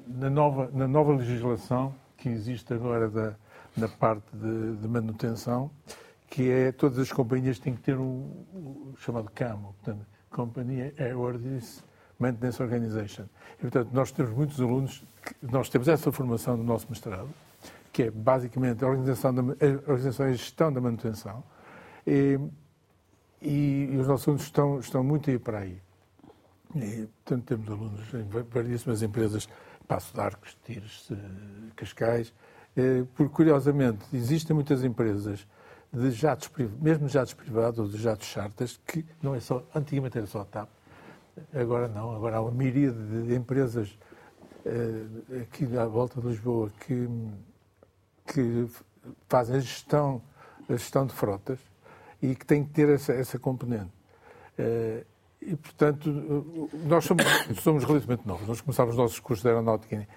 na, 0.07 0.29
nova, 0.29 0.69
na 0.73 0.87
nova 0.87 1.13
legislação 1.13 1.93
que 2.17 2.29
existe 2.29 2.73
agora 2.73 3.09
da, 3.09 3.33
na 3.75 3.87
parte 3.87 4.25
de, 4.33 4.75
de 4.75 4.87
manutenção, 4.87 5.69
que 6.29 6.49
é 6.49 6.71
todas 6.71 6.99
as 6.99 7.11
companhias 7.11 7.59
têm 7.59 7.75
que 7.75 7.81
ter 7.81 7.97
um, 7.97 8.29
um 8.53 8.93
chamado 8.97 9.29
CAMO, 9.33 9.75
portanto, 9.83 10.05
Companhia 10.29 10.93
Airworthiness 10.99 11.83
Maintenance 12.19 12.61
Organization. 12.61 13.25
E, 13.57 13.61
portanto, 13.61 13.89
nós 13.91 14.11
temos 14.11 14.31
muitos 14.31 14.59
alunos, 14.59 15.03
que, 15.23 15.35
nós 15.41 15.69
temos 15.69 15.87
essa 15.87 16.11
formação 16.11 16.57
no 16.57 16.63
nosso 16.63 16.87
mestrado, 16.89 17.29
que 17.91 18.03
é 18.03 18.11
basicamente 18.11 18.83
a 18.83 18.87
organização, 18.87 19.33
da, 19.33 19.41
a 19.41 19.91
organização 19.91 20.29
e 20.29 20.33
gestão 20.33 20.71
da 20.71 20.81
manutenção, 20.81 21.43
e, 22.05 22.39
e, 23.41 23.89
e, 23.91 23.97
os 23.97 24.07
nossos 24.07 24.27
alunos 24.27 24.43
estão, 24.43 24.79
estão 24.79 25.03
muito 25.03 25.29
aí 25.29 25.39
para 25.39 25.59
aí. 25.59 25.81
E, 26.75 27.07
portanto, 27.23 27.45
temos 27.45 27.69
alunos 27.69 28.13
em 28.13 28.23
variedíssimas 28.49 29.01
empresas, 29.01 29.47
Passo 29.87 30.13
de 30.13 30.19
Arcos, 30.19 30.57
Tires, 30.65 31.09
Cascais, 31.75 32.33
porque, 33.15 33.33
curiosamente, 33.33 34.05
existem 34.13 34.53
muitas 34.53 34.83
empresas 34.83 35.47
de 35.91 36.11
jatos, 36.11 36.51
mesmo 36.79 37.07
jatos 37.07 37.33
privados 37.33 37.79
ou 37.79 37.87
de 37.87 37.97
jatos 37.97 38.27
chartas, 38.27 38.79
que 38.85 39.05
não 39.21 39.33
é 39.33 39.39
só, 39.39 39.63
antigamente 39.73 40.17
era 40.17 40.27
só 40.27 40.43
TAP, 40.43 40.69
Agora 41.53 41.87
não, 41.87 42.15
agora 42.15 42.37
há 42.37 42.41
uma 42.41 42.51
miríade 42.51 42.97
de 43.25 43.35
empresas 43.35 43.97
uh, 44.65 45.41
aqui 45.41 45.65
à 45.77 45.85
volta 45.85 46.19
de 46.19 46.27
Lisboa 46.27 46.71
que, 46.85 47.07
que 48.25 48.67
fazem 49.27 49.57
a 49.57 49.59
gestão, 49.59 50.21
a 50.69 50.73
gestão 50.73 51.05
de 51.05 51.13
frotas 51.13 51.59
e 52.21 52.35
que 52.35 52.45
têm 52.45 52.63
que 52.63 52.71
ter 52.71 52.89
essa, 52.89 53.13
essa 53.13 53.37
componente. 53.39 53.91
Uh, 54.57 55.05
e, 55.41 55.55
portanto, 55.55 56.09
nós 56.85 57.05
somos, 57.05 57.23
somos 57.61 57.83
relativamente 57.83 58.27
novos. 58.27 58.47
Nós 58.47 58.59
começámos 58.59 58.95
os 58.95 58.97
nossos 58.97 59.19
cursos 59.19 59.43
de 59.43 59.49
aeronáutica 59.49 59.95
em, 59.95 60.07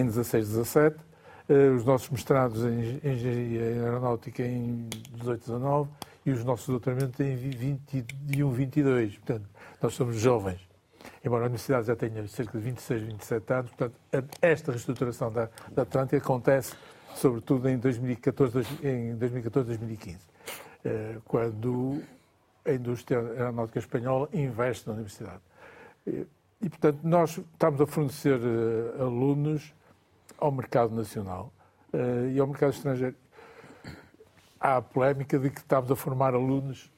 em 0.00 0.04
16, 0.04 0.48
17, 0.48 0.96
uh, 0.96 1.74
os 1.74 1.84
nossos 1.84 2.10
mestrados 2.10 2.64
em 2.64 3.00
engenharia 3.02 3.62
aeronáutica 3.62 4.42
em 4.42 4.88
18, 5.14 5.40
19 5.40 5.90
e 6.28 6.32
os 6.32 6.44
nossos 6.44 6.66
doutoramentos 6.66 7.18
em 7.20 7.34
21, 7.36 8.50
22. 8.50 9.16
Portanto, 9.16 9.48
nós 9.80 9.94
somos 9.94 10.16
jovens. 10.16 10.60
Embora 11.24 11.44
a 11.44 11.46
universidade 11.46 11.86
já 11.86 11.96
tenha 11.96 12.26
cerca 12.28 12.58
de 12.58 12.64
26, 12.64 13.02
27 13.02 13.52
anos, 13.52 13.70
portanto, 13.70 13.94
esta 14.42 14.72
reestruturação 14.72 15.32
da, 15.32 15.48
da 15.72 15.82
Atlântica 15.82 16.18
acontece 16.18 16.74
sobretudo 17.14 17.68
em 17.68 17.78
2014, 17.78 18.58
em 18.82 19.16
2014 19.16 19.68
2015, 19.68 20.18
eh, 20.84 21.16
quando 21.24 22.00
a 22.64 22.72
indústria 22.72 23.18
aeronáutica 23.18 23.78
espanhola 23.78 24.28
investe 24.32 24.86
na 24.86 24.94
universidade. 24.94 25.40
E, 26.06 26.68
portanto, 26.68 27.00
nós 27.02 27.38
estamos 27.38 27.80
a 27.80 27.86
fornecer 27.86 28.38
eh, 28.38 29.02
alunos 29.02 29.72
ao 30.38 30.52
mercado 30.52 30.94
nacional 30.94 31.52
eh, 31.92 32.32
e 32.34 32.38
ao 32.38 32.46
mercado 32.46 32.72
estrangeiro. 32.72 33.16
Há 34.60 34.76
a 34.76 34.82
polémica 34.82 35.38
de 35.38 35.50
que 35.50 35.60
estamos 35.60 35.90
a 35.90 35.96
formar 35.96 36.34
alunos 36.34 36.90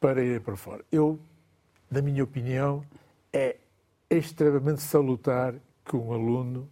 para 0.00 0.22
ir 0.22 0.40
para 0.40 0.56
fora. 0.56 0.84
Eu 0.90 1.20
na 1.90 2.02
minha 2.02 2.22
opinião, 2.22 2.84
é 3.32 3.56
extremamente 4.10 4.82
salutar 4.82 5.54
que 5.84 5.96
um 5.96 6.12
aluno 6.12 6.68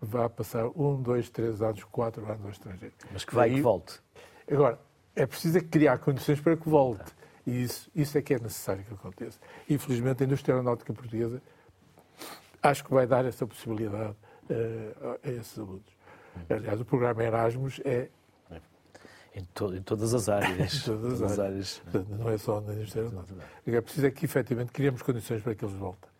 vá 0.00 0.28
passar 0.28 0.66
um, 0.76 1.00
dois, 1.00 1.28
três 1.28 1.60
anos, 1.60 1.82
quatro 1.84 2.24
anos 2.26 2.44
ao 2.44 2.50
estrangeiro. 2.50 2.94
Mas 3.12 3.24
que 3.24 3.34
vai 3.34 3.50
e 3.50 3.54
que 3.56 3.62
volte. 3.62 4.00
Agora, 4.50 4.78
é 5.16 5.26
preciso 5.26 5.60
criar 5.64 5.98
condições 5.98 6.40
para 6.40 6.56
que 6.56 6.68
volte. 6.68 7.12
E 7.46 7.62
isso, 7.62 7.90
isso 7.94 8.16
é 8.16 8.22
que 8.22 8.34
é 8.34 8.38
necessário 8.38 8.84
que 8.84 8.94
aconteça. 8.94 9.38
Infelizmente, 9.68 10.22
a 10.22 10.26
indústria 10.26 10.54
aeronáutica 10.54 10.92
portuguesa 10.92 11.42
acho 12.62 12.84
que 12.84 12.90
vai 12.92 13.06
dar 13.06 13.24
essa 13.24 13.46
possibilidade 13.46 14.16
uh, 14.50 15.18
a 15.22 15.30
esses 15.30 15.58
alunos. 15.58 15.94
Aliás, 16.48 16.80
o 16.80 16.84
programa 16.84 17.22
Erasmus 17.22 17.80
é 17.84 18.08
Em, 19.34 19.42
to 19.52 19.74
em, 19.74 19.82
todas 19.82 20.14
as 20.14 20.28
áreas. 20.28 20.74
em 20.82 20.84
todas, 20.84 21.22
as 21.22 21.38
áreas. 21.38 21.82
áreas. 21.88 22.08
Não 22.08 22.30
é 22.30 22.38
só 22.38 22.60
na 22.60 22.74
indústria 22.74 23.10
É 23.66 23.80
preciso 23.80 24.06
é 24.06 24.10
que, 24.10 24.24
efetivamente, 24.24 24.72
criemos 24.72 25.02
condições 25.02 25.42
para 25.42 25.54
que 25.54 25.64
eles 25.64 25.74
voltem. 25.74 26.10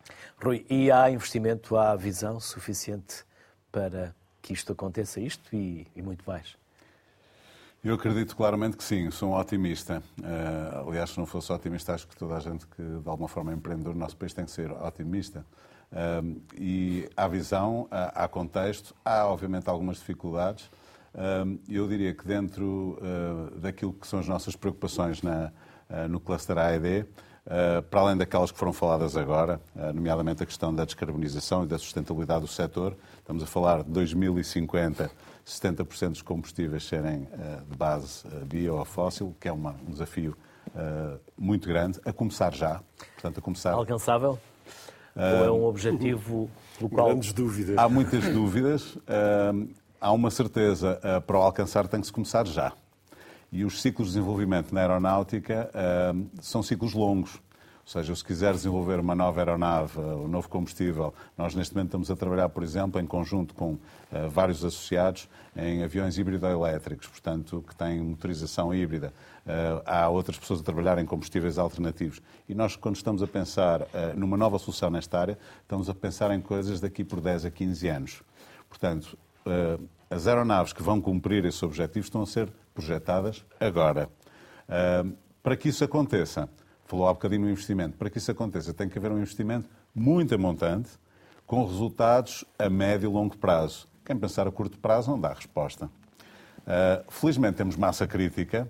Rui, 0.43 0.65
e 0.69 0.91
há 0.91 1.09
investimento, 1.09 1.77
há 1.77 1.95
visão 1.95 2.39
suficiente 2.39 3.23
para 3.71 4.13
que 4.41 4.53
isto 4.53 4.73
aconteça, 4.73 5.19
isto 5.19 5.55
e, 5.55 5.87
e 5.95 6.01
muito 6.01 6.23
mais? 6.27 6.55
Eu 7.85 7.93
acredito 7.93 8.35
claramente 8.35 8.75
que 8.75 8.83
sim, 8.83 9.11
sou 9.11 9.29
um 9.29 9.35
otimista. 9.37 10.01
Uh, 10.19 10.89
aliás, 10.89 11.11
se 11.11 11.19
não 11.19 11.25
fosse 11.27 11.53
otimista, 11.53 11.93
acho 11.93 12.07
que 12.07 12.15
toda 12.15 12.35
a 12.35 12.39
gente 12.39 12.65
que 12.65 12.81
de 12.81 13.07
alguma 13.07 13.27
forma 13.27 13.51
é 13.51 13.55
empreendedor 13.55 13.93
no 13.93 13.99
nosso 13.99 14.17
país 14.17 14.33
tem 14.33 14.43
que 14.43 14.49
ser 14.49 14.71
otimista. 14.71 15.45
Uh, 15.91 16.41
e 16.57 17.07
há 17.15 17.27
visão, 17.27 17.87
há, 17.91 18.23
há, 18.23 18.27
contexto, 18.27 18.95
há 19.05 19.27
obviamente 19.27 19.69
algumas 19.69 19.97
dificuldades. 19.97 20.69
Eu 21.69 21.87
diria 21.87 22.13
que 22.13 22.27
dentro 22.27 22.99
daquilo 23.57 23.93
que 23.93 24.07
são 24.07 24.19
as 24.19 24.27
nossas 24.27 24.55
preocupações 24.55 25.21
na, 25.21 25.51
no 26.09 26.19
cluster 26.19 26.57
AED, 26.57 27.05
para 27.89 28.01
além 28.01 28.17
daquelas 28.17 28.51
que 28.51 28.57
foram 28.57 28.73
faladas 28.73 29.15
agora, 29.15 29.61
nomeadamente 29.93 30.43
a 30.43 30.45
questão 30.45 30.73
da 30.73 30.83
descarbonização 30.83 31.63
e 31.63 31.67
da 31.67 31.77
sustentabilidade 31.77 32.41
do 32.41 32.47
setor, 32.47 32.97
estamos 33.19 33.43
a 33.43 33.45
falar 33.45 33.83
de 33.83 33.91
2050 33.91 35.09
70% 35.45 36.09
dos 36.09 36.21
combustíveis 36.21 36.83
serem 36.83 37.27
de 37.69 37.77
base 37.77 38.23
bio 38.45 38.75
ou 38.75 38.85
fóssil, 38.85 39.35
que 39.39 39.47
é 39.47 39.51
uma, 39.51 39.75
um 39.87 39.91
desafio 39.91 40.35
muito 41.37 41.67
grande, 41.67 41.99
a 42.03 42.11
começar 42.11 42.53
já. 42.53 42.81
Portanto, 43.13 43.37
a 43.37 43.41
começar... 43.41 43.71
Alcançável? 43.73 44.39
Ou 45.15 45.45
é 45.45 45.51
um 45.51 45.63
objetivo 45.65 46.49
pelo 46.77 46.89
qual... 46.89 47.07
Grandes 47.09 47.31
dúvidas. 47.31 47.77
Há 47.77 47.87
muitas 47.87 48.27
dúvidas. 48.27 48.97
Há 49.99 50.11
uma 50.11 50.31
certeza, 50.31 50.99
para 51.25 51.37
o 51.37 51.41
alcançar 51.41 51.87
tem 51.87 51.99
que 51.99 52.07
se 52.07 52.13
começar 52.13 52.45
já. 52.47 52.73
E 53.51 53.63
os 53.63 53.81
ciclos 53.81 54.09
de 54.09 54.15
desenvolvimento 54.15 54.73
na 54.73 54.81
aeronáutica 54.81 55.69
são 56.41 56.61
ciclos 56.61 56.93
longos. 56.93 57.39
Ou 57.85 57.91
seja, 57.91 58.15
se 58.15 58.25
quiser 58.25 58.51
desenvolver 58.53 58.99
uma 58.99 59.13
nova 59.13 59.39
aeronave, 59.39 59.99
um 59.99 60.27
novo 60.27 60.49
combustível, 60.49 61.13
nós 61.37 61.53
neste 61.53 61.75
momento 61.75 61.89
estamos 61.89 62.09
a 62.09 62.15
trabalhar, 62.15 62.49
por 62.49 62.63
exemplo, 62.63 62.99
em 62.99 63.05
conjunto 63.05 63.53
com 63.53 63.73
uh, 63.73 63.79
vários 64.27 64.65
associados 64.65 65.29
em 65.55 65.83
aviões 65.83 66.17
híbrido-elétricos, 66.17 67.07
portanto, 67.07 67.63
que 67.67 67.75
têm 67.75 68.01
motorização 68.01 68.73
híbrida. 68.73 69.13
Uh, 69.45 69.83
há 69.85 70.09
outras 70.09 70.35
pessoas 70.35 70.61
a 70.61 70.63
trabalhar 70.63 70.97
em 70.97 71.05
combustíveis 71.05 71.59
alternativos. 71.59 72.23
E 72.49 72.55
nós, 72.55 72.75
quando 72.75 72.95
estamos 72.95 73.21
a 73.21 73.27
pensar 73.27 73.83
uh, 73.83 73.87
numa 74.15 74.35
nova 74.35 74.57
solução 74.57 74.89
nesta 74.89 75.19
área, 75.19 75.37
estamos 75.61 75.87
a 75.87 75.93
pensar 75.93 76.31
em 76.31 76.41
coisas 76.41 76.79
daqui 76.79 77.03
por 77.03 77.21
10 77.21 77.45
a 77.45 77.51
15 77.51 77.87
anos. 77.87 78.23
Portanto, 78.67 79.15
as 80.09 80.27
aeronaves 80.27 80.73
que 80.73 80.81
vão 80.81 80.99
cumprir 80.99 81.45
esse 81.45 81.63
objetivo 81.63 82.05
estão 82.05 82.21
a 82.21 82.25
ser 82.25 82.49
projetadas 82.73 83.45
agora. 83.59 84.09
Para 85.43 85.55
que 85.55 85.69
isso 85.69 85.83
aconteça, 85.83 86.49
falou 86.85 87.07
há 87.07 87.13
bocadinho 87.13 87.41
no 87.41 87.49
investimento. 87.49 87.97
Para 87.97 88.09
que 88.09 88.17
isso 88.17 88.31
aconteça, 88.31 88.73
tem 88.73 88.89
que 88.89 88.97
haver 88.97 89.11
um 89.11 89.17
investimento 89.17 89.69
muito 89.93 90.37
montante, 90.37 90.89
com 91.45 91.65
resultados 91.65 92.43
a 92.57 92.69
médio 92.69 93.09
e 93.09 93.13
longo 93.13 93.37
prazo. 93.37 93.87
Quem 94.03 94.17
pensar 94.17 94.47
a 94.47 94.51
curto 94.51 94.77
prazo 94.77 95.11
não 95.11 95.19
dá 95.19 95.33
resposta. 95.33 95.85
Uh, 95.85 97.11
felizmente 97.11 97.57
temos 97.57 97.75
massa 97.75 98.07
crítica, 98.07 98.69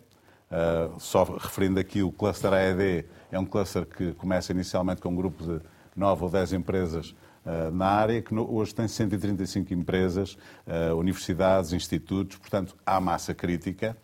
só 0.99 1.23
referindo 1.23 1.79
aqui 1.79 2.03
o 2.03 2.11
cluster 2.11 2.53
AED, 2.53 3.05
é 3.31 3.39
um 3.39 3.45
cluster 3.45 3.85
que 3.85 4.13
começa 4.13 4.51
inicialmente 4.51 5.01
com 5.01 5.09
um 5.09 5.15
grupo 5.15 5.43
de 5.43 5.61
9 5.95 6.23
ou 6.23 6.29
10 6.29 6.53
empresas 6.53 7.15
na 7.73 7.85
área, 7.85 8.21
que 8.21 8.33
hoje 8.33 8.73
tem 8.73 8.87
135 8.87 9.73
empresas, 9.73 10.37
universidades, 10.97 11.73
institutos, 11.73 12.37
portanto 12.37 12.75
há 12.85 12.99
massa 12.99 13.33
crítica. 13.33 13.95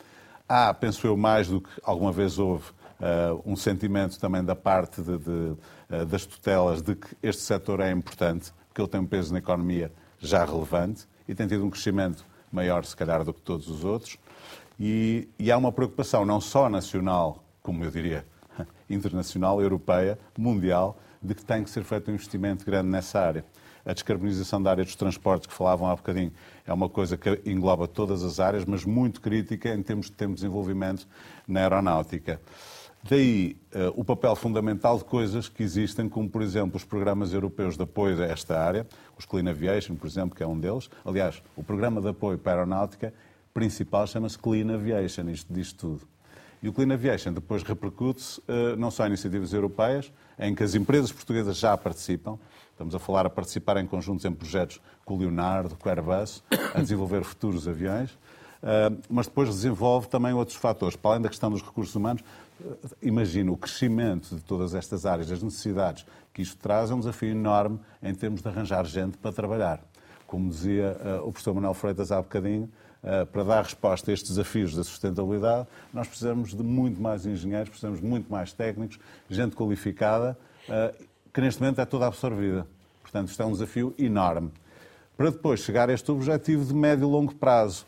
Há, 0.48 0.74
penso 0.74 1.08
eu, 1.08 1.18
mais 1.18 1.48
do 1.48 1.62
que 1.62 1.70
alguma 1.84 2.12
vez 2.12 2.38
houve, 2.38 2.70
uh, 3.02 3.42
um 3.46 3.56
sentimento 3.56 4.20
também 4.20 4.44
da 4.44 4.56
parte 4.56 5.02
de, 5.02 5.18
de, 5.18 6.06
das 6.08 6.26
tutelas 6.26 6.82
de 6.82 6.96
que 6.96 7.16
este 7.22 7.42
setor 7.42 7.80
é 7.80 7.92
importante, 7.92 8.54
que 8.74 8.80
ele 8.80 8.88
tem 8.88 9.02
um 9.02 9.06
peso 9.06 9.34
na 9.34 9.40
economia 9.40 9.92
já 10.20 10.46
relevante 10.46 11.08
e 11.28 11.34
tem 11.34 11.48
tido 11.48 11.66
um 11.66 11.70
crescimento 11.70 12.26
maior, 12.52 12.86
se 12.86 12.96
calhar, 12.96 13.24
do 13.24 13.34
que 13.34 13.42
todos 13.42 13.68
os 13.68 13.84
outros. 13.84 14.18
E, 14.80 15.28
e 15.38 15.52
há 15.52 15.58
uma 15.58 15.72
preocupação 15.72 16.26
não 16.26 16.40
só 16.40 16.70
nacional, 16.70 17.44
como 17.62 17.84
eu 17.84 17.92
diria, 17.92 18.26
internacional, 18.90 19.62
europeia, 19.62 20.18
mundial, 20.38 20.98
de 21.22 21.36
que 21.36 21.44
tem 21.44 21.64
que 21.64 21.70
ser 21.70 21.84
feito 21.84 22.10
um 22.10 22.14
investimento 22.14 22.66
grande 22.66 22.90
nessa 22.90 23.20
área. 23.20 23.46
A 23.86 23.94
descarbonização 23.94 24.62
da 24.62 24.70
área 24.70 24.84
dos 24.84 24.96
transportes, 24.96 25.48
que 25.48 25.54
falavam 25.54 25.90
há 25.90 25.96
bocadinho, 25.96 26.32
é 26.66 26.74
uma 26.74 26.88
coisa 26.88 27.18
que 27.18 27.42
engloba 27.46 27.88
todas 27.88 28.24
as 28.24 28.40
áreas, 28.40 28.64
mas 28.64 28.86
muito 28.86 29.20
crítica 29.22 29.74
em 29.74 29.82
termos 29.82 30.10
de 30.10 30.16
de 30.16 30.34
desenvolvimento 30.34 31.08
na 31.48 31.62
aeronáutica. 31.62 32.40
Daí 33.04 33.58
uh, 33.74 34.00
o 34.00 34.06
papel 34.06 34.36
fundamental 34.36 34.98
de 34.98 35.04
coisas 35.04 35.50
que 35.50 35.64
existem, 35.64 36.08
como 36.08 36.30
por 36.30 36.44
exemplo 36.44 36.78
os 36.78 36.84
programas 36.84 37.34
europeus 37.34 37.76
de 37.76 37.82
apoio 37.82 38.22
a 38.22 38.26
esta 38.26 38.60
área, 38.60 38.86
os 39.18 39.26
Clean 39.26 39.50
Aviation, 39.50 39.96
por 39.96 40.06
exemplo, 40.06 40.36
que 40.36 40.44
é 40.44 40.48
um 40.48 40.60
deles. 40.60 40.88
Aliás, 41.04 41.42
o 41.56 41.64
programa 41.64 42.00
de 42.00 42.10
apoio 42.10 42.38
para 42.38 42.52
a 42.52 42.56
aeronáutica 42.58 43.12
principal 43.54 44.06
chama-se 44.06 44.38
Clean 44.38 44.72
Aviation, 44.72 45.30
isto 45.30 45.52
diz 45.52 45.74
tudo. 45.74 46.08
E 46.62 46.70
o 46.70 46.74
Clean 46.74 46.94
Aviation 46.94 47.34
depois 47.34 47.64
repercute-se 47.64 48.40
uh, 48.42 48.76
não 48.78 48.92
só 48.92 49.06
em 49.06 49.08
iniciativas 49.08 49.52
europeias, 49.52 50.14
em 50.42 50.56
que 50.56 50.64
as 50.64 50.74
empresas 50.74 51.12
portuguesas 51.12 51.56
já 51.56 51.78
participam, 51.78 52.38
estamos 52.72 52.96
a 52.96 53.00
falar 53.00 53.28
a 53.28 53.30
participar 53.30 53.78
em 53.78 53.86
conjuntos 53.86 54.26
em 54.26 54.32
projetos 54.32 54.82
com 55.06 55.14
o 55.14 55.20
Leonardo, 55.20 55.76
com 55.76 55.88
o 55.88 55.92
Airbus, 55.92 56.44
a 56.74 56.82
desenvolver 56.82 57.24
futuros 57.24 57.68
aviões, 57.68 58.10
uh, 58.12 59.00
mas 59.08 59.28
depois 59.28 59.50
desenvolve 59.50 60.08
também 60.08 60.34
outros 60.34 60.58
fatores. 60.58 60.96
Para 60.96 61.12
além 61.12 61.22
da 61.22 61.30
questão 61.30 61.52
dos 61.52 61.62
recursos 61.62 61.94
humanos, 61.94 62.24
imagino 63.02 63.54
o 63.54 63.58
crescimento 63.58 64.36
de 64.36 64.42
todas 64.42 64.74
estas 64.74 65.06
áreas, 65.06 65.32
as 65.32 65.44
necessidades 65.44 66.06
que 66.34 66.42
isto 66.42 66.58
traz, 66.58 66.90
é 66.90 66.96
um 66.96 67.00
desafio 67.00 67.30
enorme 67.30 67.80
em 68.02 68.14
termos 68.16 68.42
de 68.42 68.48
arranjar 68.48 68.86
gente 68.86 69.18
para 69.18 69.32
trabalhar. 69.32 69.80
Como 70.26 70.50
dizia 70.50 70.98
uh, 71.00 71.28
o 71.28 71.32
professor 71.32 71.54
Manuel 71.54 71.76
Freitas 71.76 72.12
há 72.12 72.18
bocadinho, 72.22 72.68
para 73.32 73.44
dar 73.44 73.64
resposta 73.64 74.12
a 74.12 74.14
estes 74.14 74.30
desafios 74.30 74.76
da 74.76 74.84
sustentabilidade, 74.84 75.68
nós 75.94 76.08
precisamos 76.08 76.54
de 76.54 76.62
muito 76.62 77.02
mais 77.02 77.26
engenheiros, 77.26 77.70
precisamos 77.70 78.00
de 78.00 78.06
muito 78.06 78.32
mais 78.32 78.54
técnicos, 78.54 79.00
gente 79.30 79.56
qualificada, 79.56 80.38
uh, 80.70 81.06
que 81.34 81.42
neste 81.42 81.62
momento 81.62 81.82
é 81.82 81.86
toda 81.86 82.06
absorvida. 82.06 82.68
Portanto, 83.02 83.30
isto 83.30 83.42
é 83.42 83.46
um 83.46 83.52
desafio 83.52 83.94
enorme. 83.98 84.52
Para 85.18 85.32
depois 85.32 85.62
chegar 85.62 85.90
a 85.90 85.94
este 85.94 86.12
objetivo 86.12 86.64
de 86.64 86.74
médio 86.74 87.08
e 87.08 87.12
longo 87.12 87.34
prazo, 87.36 87.86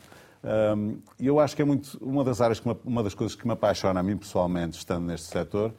e 1.19 1.25
eu 1.25 1.39
acho 1.39 1.55
que 1.55 1.61
é 1.61 1.65
muito 1.65 1.97
uma 2.01 2.23
das 2.23 2.41
áreas, 2.41 2.61
uma 2.83 3.01
das 3.01 3.13
coisas 3.13 3.35
que 3.35 3.47
me 3.47 3.53
apaixona 3.53 4.01
a 4.01 4.03
mim 4.03 4.17
pessoalmente, 4.17 4.77
estando 4.77 5.05
neste 5.05 5.27
setor, 5.27 5.73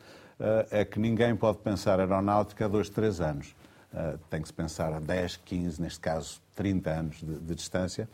é 0.71 0.85
que 0.85 0.99
ninguém 0.99 1.37
pode 1.37 1.59
pensar 1.59 2.01
aeronáutica 2.01 2.65
a 2.65 2.69
dois, 2.69 2.89
três 2.89 3.21
anos. 3.21 3.55
Tem 4.31 4.41
que 4.41 4.49
se 4.49 4.55
pensar 4.55 4.93
a 4.93 4.99
10, 4.99 5.37
15, 5.37 5.83
neste 5.83 6.01
caso 6.01 6.41
30 6.55 6.91
anos 6.91 7.17
de, 7.19 7.39
de 7.39 7.55
distância. 7.55 8.09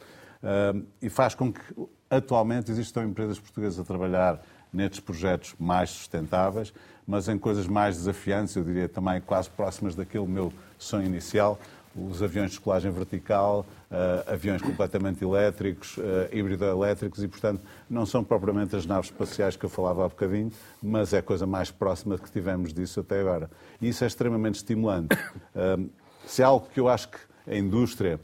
E 1.01 1.09
faz 1.11 1.35
com 1.35 1.53
que 1.53 1.61
atualmente 2.09 2.71
existam 2.71 3.05
empresas 3.05 3.39
portuguesas 3.39 3.79
a 3.79 3.85
trabalhar 3.85 4.41
nestes 4.73 5.01
projetos 5.01 5.55
mais 5.59 5.91
sustentáveis, 5.91 6.73
mas 7.07 7.29
em 7.29 7.39
coisas 7.39 7.67
mais 7.67 7.97
desafiantes, 7.97 8.55
eu 8.55 8.65
diria 8.65 8.89
também 8.89 9.21
quase 9.21 9.51
próximas 9.51 9.95
daquele 9.95 10.27
meu 10.27 10.53
sonho 10.79 11.07
inicial, 11.07 11.59
os 11.95 12.23
aviões 12.23 12.51
de 12.51 12.57
escolagem 12.57 12.91
vertical, 12.91 13.67
uh, 13.91 14.33
aviões 14.33 14.63
completamente 14.63 15.25
elétricos, 15.25 15.97
uh, 15.99 16.03
híbrido-elétricos 16.33 17.23
e, 17.23 17.27
portanto, 17.27 17.63
não 17.89 18.07
são 18.07 18.23
propriamente 18.23 18.77
as 18.77 18.87
naves 18.87 19.11
espaciais 19.11 19.57
que 19.57 19.65
eu 19.65 19.69
falava 19.69 20.05
há 20.05 20.09
bocadinho, 20.09 20.53
mas 20.81 21.13
é 21.13 21.19
a 21.19 21.23
coisa 21.23 21.47
mais 21.47 21.71
próxima 21.71 22.17
que 22.17 22.31
tivemos 22.31 22.73
disso 22.73 23.01
até 23.01 23.21
agora. 23.21 23.51
E 23.81 23.89
isso 23.89 24.05
é 24.05 24.07
extremamente 24.07 24.57
estimulante. 24.57 25.17
Uh, 25.53 25.91
se 26.25 26.43
é 26.43 26.45
algo 26.45 26.69
que 26.73 26.79
eu 26.79 26.89
acho 26.89 27.09
que 27.09 27.19
a 27.49 27.57
indústria, 27.57 28.21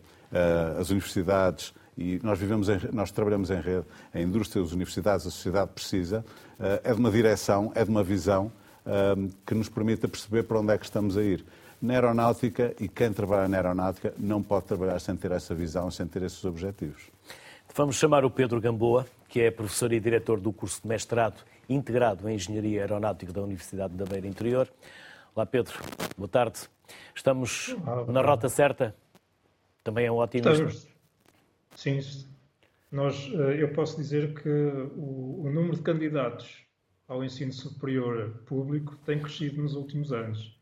as 0.79 0.91
universidades, 0.91 1.73
e 1.97 2.21
nós 2.23 2.39
vivemos 2.39 2.69
em, 2.69 2.79
nós 2.93 3.11
trabalhamos 3.11 3.51
em 3.51 3.61
rede, 3.61 3.87
a 4.13 4.21
indústria, 4.21 4.63
as 4.63 4.73
universidades, 4.73 5.27
a 5.27 5.31
sociedade 5.31 5.71
precisa, 5.73 6.25
é 6.85 6.93
de 6.93 6.99
uma 6.99 7.11
direção, 7.11 7.73
é 7.75 7.85
de 7.85 7.91
uma 7.91 8.03
visão 8.03 8.51
que 9.45 9.55
nos 9.55 9.69
permita 9.69 10.07
perceber 10.07 10.45
para 10.45 10.61
onde 10.61 10.73
é 10.73 10.79
que 10.79 10.85
estamos 10.85 11.17
a 11.17 11.23
ir 11.23 11.45
na 11.81 11.95
aeronáutica 11.95 12.75
e 12.81 12.89
quem 12.89 13.13
trabalha 13.13 13.49
na 13.49 13.57
aeronáutica 13.57 14.15
não 14.19 14.43
pode 14.43 14.67
trabalhar 14.67 14.99
sem 14.99 15.17
ter 15.17 15.33
essa 15.33 15.55
visão, 15.55 15.91
sem 15.91 16.07
ter 16.07 16.23
esses 16.23 16.45
objetivos. 16.45 17.11
Vamos 17.75 17.97
chamar 17.97 18.25
o 18.25 18.31
Pedro 18.31 18.61
Gamboa, 18.61 19.07
que 19.29 19.41
é 19.41 19.51
professor 19.51 19.93
e 19.93 20.01
diretor 20.01 20.41
do 20.41 20.53
curso 20.53 20.81
de 20.83 20.89
mestrado 20.89 21.37
integrado 21.69 22.29
em 22.29 22.37
Engenharia 22.37 22.81
Aeronáutica 22.83 23.33
da 23.33 23.43
Universidade 23.43 23.95
da 23.95 24.05
Beira 24.05 24.27
Interior. 24.27 24.69
Olá, 25.35 25.45
Pedro. 25.45 25.75
Boa 26.17 26.29
tarde. 26.29 26.61
Estamos 27.15 27.77
Olá, 27.85 28.07
na 28.07 28.23
rota 28.23 28.49
certa? 28.49 28.95
Também 29.83 30.07
é 30.07 30.13
um 30.13 30.17
ótimo. 30.17 30.49
Estamos. 30.49 30.96
Sim, 31.77 32.01
nós, 32.91 33.31
eh, 33.33 33.63
eu 33.63 33.69
posso 33.73 33.97
dizer 33.97 34.35
que 34.35 34.49
o, 34.49 35.43
o 35.45 35.51
número 35.53 35.77
de 35.77 35.83
candidatos 35.83 36.65
ao 37.07 37.23
ensino 37.23 37.53
superior 37.53 38.31
público 38.47 38.97
tem 39.05 39.21
crescido 39.21 39.63
nos 39.63 39.75
últimos 39.75 40.13
anos 40.13 40.57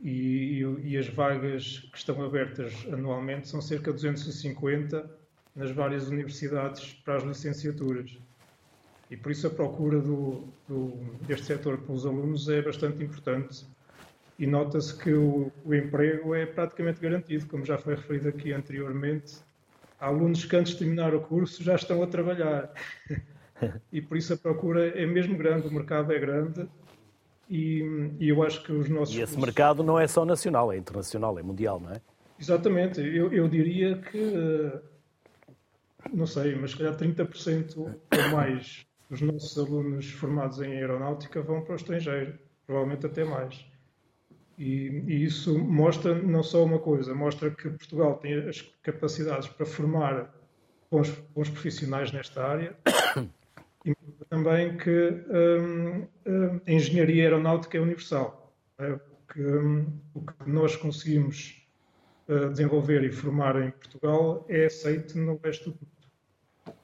e, 0.00 0.62
e, 0.84 0.96
as 0.96 1.08
vagas 1.08 1.80
que 1.92 1.98
estão 1.98 2.22
abertas 2.24 2.72
anualmente 2.90 3.48
são 3.48 3.60
cerca 3.60 3.92
de 3.92 3.96
250 3.96 5.10
nas 5.54 5.70
várias 5.72 6.08
universidades 6.08 6.94
para 7.04 7.16
as 7.16 7.22
licenciaturas. 7.22 8.16
E 9.10 9.16
por 9.16 9.30
isso 9.32 9.46
a 9.46 9.50
procura 9.50 10.00
do, 10.00 10.48
do, 10.68 10.92
deste 11.26 11.46
setor 11.46 11.78
pelos 11.78 12.06
alunos 12.06 12.48
é 12.48 12.62
bastante 12.62 13.02
importante 13.02 13.66
e 14.38 14.46
nota-se 14.46 14.96
que 14.96 15.12
o, 15.12 15.52
o, 15.64 15.74
emprego 15.74 16.34
é 16.34 16.46
praticamente 16.46 17.00
garantido, 17.00 17.46
como 17.46 17.64
já 17.64 17.76
foi 17.76 17.96
referido 17.96 18.28
aqui 18.28 18.52
anteriormente. 18.52 19.34
Há 20.00 20.06
alunos 20.06 20.44
que 20.44 20.56
antes 20.56 20.72
de 20.72 20.78
terminar 20.78 21.14
o 21.14 21.20
curso 21.20 21.62
já 21.62 21.74
estão 21.74 22.02
a 22.02 22.06
trabalhar 22.06 22.72
e 23.92 24.00
por 24.00 24.16
isso 24.16 24.32
a 24.32 24.36
procura 24.36 24.88
é 24.98 25.04
mesmo 25.04 25.36
grande, 25.36 25.68
o 25.68 25.72
mercado 25.72 26.10
é 26.12 26.18
grande 26.18 26.66
e, 27.50 28.10
e 28.18 28.28
eu 28.28 28.42
acho 28.42 28.62
que 28.62 28.72
os 28.72 28.88
nossos. 28.88 29.14
E 29.14 29.20
esse 29.20 29.34
cursos... 29.34 29.44
mercado 29.44 29.82
não 29.82 29.98
é 29.98 30.06
só 30.06 30.24
nacional, 30.24 30.72
é 30.72 30.76
internacional, 30.76 31.38
é 31.38 31.42
mundial, 31.42 31.78
não 31.80 31.90
é? 31.90 32.00
Exatamente, 32.38 33.00
eu, 33.00 33.30
eu 33.30 33.46
diria 33.46 33.98
que, 33.98 34.72
não 36.10 36.26
sei, 36.26 36.54
mas 36.54 36.70
se 36.70 36.78
calhar 36.78 36.96
30% 36.96 37.76
ou 37.76 38.30
mais 38.32 38.86
dos 39.10 39.20
nossos 39.20 39.58
alunos 39.58 40.10
formados 40.12 40.60
em 40.62 40.72
aeronáutica 40.72 41.42
vão 41.42 41.60
para 41.60 41.72
o 41.72 41.76
estrangeiro, 41.76 42.38
provavelmente 42.66 43.04
até 43.04 43.24
mais. 43.24 43.66
E, 44.60 45.02
e, 45.06 45.24
isso 45.24 45.58
mostra 45.58 46.14
não 46.14 46.42
só 46.42 46.62
uma 46.62 46.78
coisa, 46.78 47.14
mostra 47.14 47.50
que 47.50 47.70
Portugal 47.70 48.18
tem 48.18 48.46
as 48.46 48.60
capacidades 48.82 49.48
para 49.48 49.64
formar 49.64 50.34
bons, 50.90 51.08
bons 51.34 51.48
profissionais 51.48 52.12
nesta 52.12 52.44
área 52.44 52.76
e 53.86 53.94
também 54.28 54.76
que 54.76 55.24
hum, 55.30 56.06
hum, 56.26 56.60
a 56.66 56.70
engenharia 56.70 57.22
aeronáutica 57.22 57.78
é 57.78 57.80
universal. 57.80 58.54
É? 58.78 59.00
Que, 59.32 59.40
hum, 59.40 59.86
o 60.12 60.20
que 60.20 60.50
nós 60.50 60.76
conseguimos 60.76 61.66
uh, 62.28 62.50
desenvolver 62.50 63.02
e 63.02 63.10
formar 63.10 63.62
em 63.62 63.70
Portugal 63.70 64.44
é 64.46 64.66
aceito 64.66 65.16
no 65.16 65.40
resto 65.42 65.70
do 65.70 65.76
mundo. 65.76 66.76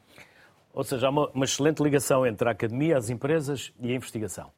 Ou 0.73 0.83
seja, 0.83 1.09
há 1.09 1.11
uma, 1.11 1.29
uma 1.29 1.45
excelente 1.45 1.83
ligação 1.83 2.27
entre 2.27 2.49
a 2.49 2.53
academia, 2.53 2.97
as 2.97 3.11
empresas 3.11 3.71
e 3.79 3.93
a 3.93 3.95
investigação. 3.95 4.51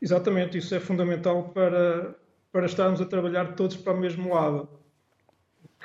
Exatamente, 0.00 0.58
isso 0.58 0.74
é 0.74 0.80
fundamental 0.80 1.50
para, 1.50 2.14
para 2.52 2.66
estarmos 2.66 3.00
a 3.00 3.04
trabalhar 3.04 3.54
todos 3.54 3.76
para 3.76 3.94
o 3.94 4.00
mesmo 4.00 4.32
lado. 4.32 4.68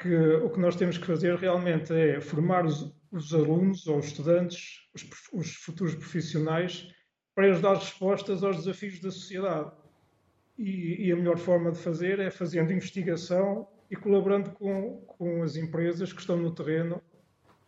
Que, 0.01 0.15
o 0.15 0.49
que 0.49 0.59
nós 0.59 0.75
temos 0.75 0.97
que 0.97 1.05
fazer 1.05 1.35
realmente 1.35 1.93
é 1.93 2.19
formar 2.19 2.65
os, 2.65 2.93
os 3.11 3.33
alunos 3.33 3.87
ou 3.87 3.99
os 3.99 4.07
estudantes, 4.07 4.87
os, 4.93 5.05
os, 5.31 5.55
futuros 5.55 5.95
profissionais, 5.95 6.91
para 7.35 7.47
eles 7.47 7.61
dar 7.61 7.75
respostas 7.75 8.43
aos 8.43 8.57
desafios 8.57 8.99
da 8.99 9.11
sociedade. 9.11 9.71
E, 10.57 11.07
e, 11.07 11.11
a 11.11 11.15
melhor 11.15 11.37
forma 11.37 11.71
de 11.71 11.79
fazer 11.79 12.19
é 12.19 12.29
fazendo 12.29 12.71
investigação 12.71 13.67
e 13.89 13.95
colaborando 13.95 14.51
com, 14.51 15.01
com 15.07 15.41
as 15.41 15.55
empresas 15.55 16.13
que 16.13 16.19
estão 16.19 16.37
no 16.37 16.53
terreno 16.53 17.01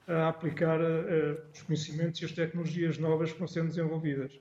a 0.08 0.30
aplicar 0.30 0.80
uh, 0.80 1.42
os 1.52 1.64
conhecimentos 1.64 2.22
e 2.22 2.26
as 2.26 2.32
tecnologias 2.32 3.00
novas 3.00 3.32
que 3.32 3.40
vão 3.40 3.48
sendo 3.48 3.70
desenvolvidas. 3.70 4.40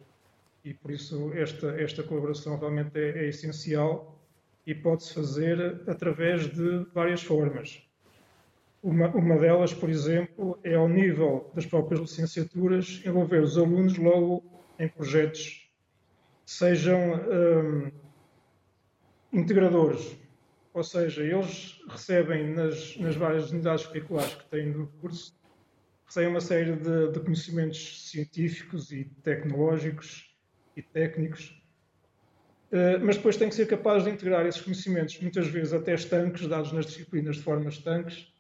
E 0.65 0.73
por 0.73 0.91
isso 0.91 1.33
esta, 1.35 1.69
esta 1.81 2.03
colaboração 2.03 2.59
realmente 2.59 2.99
é, 2.99 3.25
é 3.25 3.29
essencial 3.29 4.19
e 4.67 4.75
pode-se 4.75 5.13
fazer 5.13 5.83
através 5.87 6.51
de 6.51 6.87
várias 6.95 7.23
formas. 7.23 7.83
Uma, 8.83 9.09
uma, 9.09 9.39
delas, 9.39 9.75
por 9.75 9.91
exemplo, 9.91 10.59
é 10.63 10.75
ao 10.75 10.89
nível 10.89 11.51
das 11.55 11.67
próprias 11.67 12.01
licenciaturas 12.01 13.03
envolver 13.05 13.43
os 13.43 13.59
alunos 13.59 13.97
logo 13.99 14.43
em 14.79 14.89
projetos 14.89 15.71
que 16.45 16.51
sejam 16.51 17.15
um, 17.15 17.91
integradores, 19.33 20.17
ou 20.73 20.83
seja, 20.83 21.23
eles 21.23 21.81
recebem 21.89 22.53
nas, 22.53 22.97
nas 22.99 23.17
várias 23.17 23.51
unidades 23.51 23.87
curriculares 23.87 24.35
que 24.35 24.45
têm 24.47 24.71
no 24.71 24.87
curso 25.01 25.35
recebem 26.07 26.29
uma 26.29 26.41
série 26.41 26.77
de, 26.77 27.13
de 27.13 27.21
conhecimentos 27.21 28.11
científicos 28.11 28.93
e 28.93 29.05
tecnológicos 29.23 30.34
e 30.77 30.83
técnicos, 30.83 31.61
uh, 32.73 33.05
mas 33.05 33.17
depois 33.17 33.37
têm 33.37 33.49
que 33.49 33.55
ser 33.55 33.67
capazes 33.67 34.05
de 34.05 34.11
integrar 34.11 34.47
esses 34.47 34.61
conhecimentos, 34.61 35.19
muitas 35.21 35.47
vezes 35.47 35.73
até 35.73 35.95
estanques, 35.95 36.47
dados 36.47 36.73
nas 36.73 36.87
disciplinas 36.87 37.37
de 37.37 37.43
forma 37.43 37.69
estanques, 37.69 38.33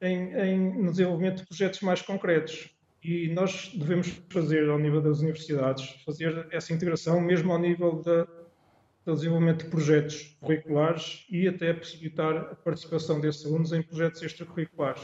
em, 0.00 0.34
em, 0.34 0.82
no 0.82 0.90
desenvolvimento 0.90 1.38
de 1.38 1.46
projetos 1.46 1.80
mais 1.80 2.02
concretos. 2.02 2.70
E 3.02 3.28
nós 3.28 3.70
devemos 3.74 4.08
fazer, 4.30 4.68
ao 4.68 4.78
nível 4.78 5.00
das 5.00 5.20
universidades, 5.20 6.02
fazer 6.04 6.48
essa 6.50 6.72
integração, 6.72 7.20
mesmo 7.20 7.52
ao 7.52 7.58
nível 7.58 8.02
da, 8.02 8.26
do 9.04 9.14
desenvolvimento 9.14 9.64
de 9.64 9.70
projetos 9.70 10.36
curriculares 10.40 11.24
e 11.30 11.46
até 11.46 11.72
possibilitar 11.72 12.36
a 12.36 12.54
participação 12.56 13.20
desses 13.20 13.46
alunos 13.46 13.72
em 13.72 13.80
projetos 13.80 14.20
extracurriculares. 14.22 15.02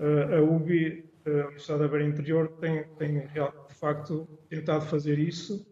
Uh, 0.00 0.34
a 0.34 0.40
UBI, 0.40 1.04
a 1.26 1.30
Universidade 1.30 1.80
da 1.80 1.88
Beira 1.88 2.06
Interior, 2.06 2.48
tem, 2.60 2.84
tem 2.98 3.20
de 3.20 3.74
facto 3.74 4.28
tentado 4.48 4.84
fazer 4.86 5.18
isso 5.18 5.66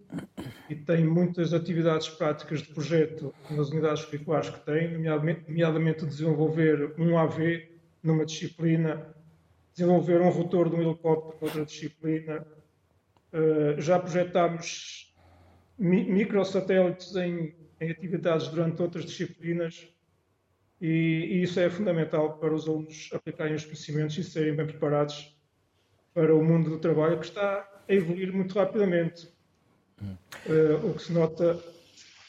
e 0.68 0.74
tem 0.74 1.04
muitas 1.04 1.52
atividades 1.52 2.08
práticas 2.08 2.60
de 2.62 2.68
projeto 2.72 3.34
nas 3.50 3.70
unidades 3.70 4.04
curriculares 4.04 4.50
que 4.50 4.60
tem, 4.64 4.92
nomeadamente, 4.92 5.48
nomeadamente 5.48 6.06
desenvolver 6.06 6.94
um 6.98 7.18
AV 7.18 7.68
numa 8.02 8.24
disciplina, 8.24 9.14
desenvolver 9.72 10.20
um 10.20 10.30
rotor 10.30 10.68
de 10.68 10.76
um 10.76 10.82
helicóptero 10.82 11.38
noutra 11.40 11.64
disciplina. 11.64 12.46
Uh, 13.32 13.80
já 13.80 13.98
projetámos 13.98 15.14
mi 15.78 16.04
microsatélites 16.04 17.14
em, 17.14 17.54
em 17.80 17.90
atividades 17.90 18.48
durante 18.48 18.82
outras 18.82 19.04
disciplinas 19.04 19.88
e, 20.80 20.86
e, 20.86 21.42
isso 21.42 21.60
é 21.60 21.70
fundamental 21.70 22.38
para 22.38 22.52
os 22.52 22.66
alunos 22.66 23.10
aplicarem 23.12 23.54
os 23.54 23.64
conhecimentos 23.64 24.18
e 24.18 24.24
serem 24.24 24.54
bem 24.56 24.66
preparados 24.66 25.39
para 26.14 26.34
o 26.34 26.42
mundo 26.42 26.70
do 26.70 26.78
trabalho 26.78 27.18
que 27.18 27.26
está 27.26 27.68
a 27.88 27.92
evoluir 27.92 28.32
muito 28.32 28.58
rapidamente. 28.58 29.28
Uh, 30.46 30.90
o 30.90 30.94
que 30.94 31.02
se 31.02 31.12
nota, 31.12 31.58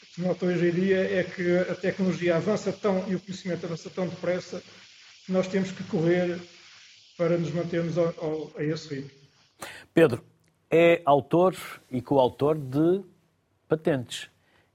que 0.00 0.14
se 0.14 0.20
nota 0.20 0.44
hoje 0.46 0.68
em 0.68 0.72
dia 0.72 1.20
é 1.20 1.24
que 1.24 1.58
a 1.58 1.74
tecnologia 1.74 2.36
avança 2.36 2.72
tão 2.72 3.08
e 3.08 3.14
o 3.14 3.20
conhecimento 3.20 3.64
avança 3.64 3.88
tão 3.88 4.06
depressa 4.06 4.62
nós 5.28 5.46
temos 5.46 5.70
que 5.70 5.84
correr 5.84 6.40
para 7.16 7.38
nos 7.38 7.52
mantermos 7.52 7.96
ao, 7.96 8.06
ao, 8.18 8.50
a 8.56 8.64
esse 8.64 8.94
ritmo. 8.94 9.10
Pedro, 9.94 10.24
é 10.70 11.02
autor 11.04 11.56
e 11.90 12.00
coautor 12.00 12.58
de 12.58 13.04
patentes. 13.68 14.30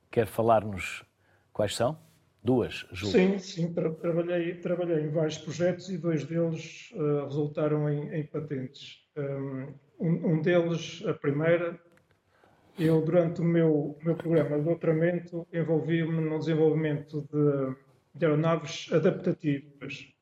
Quer 0.09 0.27
falar-nos 0.27 1.03
quais 1.51 1.75
são? 1.75 1.97
Duas, 2.43 2.85
julgo. 2.91 3.17
Sim, 3.17 3.39
sim, 3.39 3.73
tra 3.73 3.91
trabalhei, 3.93 4.55
trabalhei 4.55 5.01
em 5.01 5.09
vários 5.09 5.37
projetos 5.37 5.89
e 5.89 5.97
dois 5.97 6.23
deles 6.23 6.91
uh, 6.93 7.25
resultaram 7.25 7.89
em, 7.89 8.13
em 8.13 8.25
patentes. 8.25 9.05
Um, 9.17 9.73
um, 9.99 10.41
deles, 10.41 11.03
a 11.05 11.13
primeira, 11.13 11.79
eu 12.77 13.01
durante 13.01 13.41
o 13.41 13.43
meu, 13.43 13.97
meu 14.03 14.15
programa 14.15 14.57
de 14.57 14.63
doutoramento 14.63 15.47
envolvi-me 15.51 16.21
no 16.21 16.39
desenvolvimento 16.39 17.27
de, 17.31 17.75
de 18.13 18.25
aeronaves 18.25 18.89
adaptativas 18.93 20.13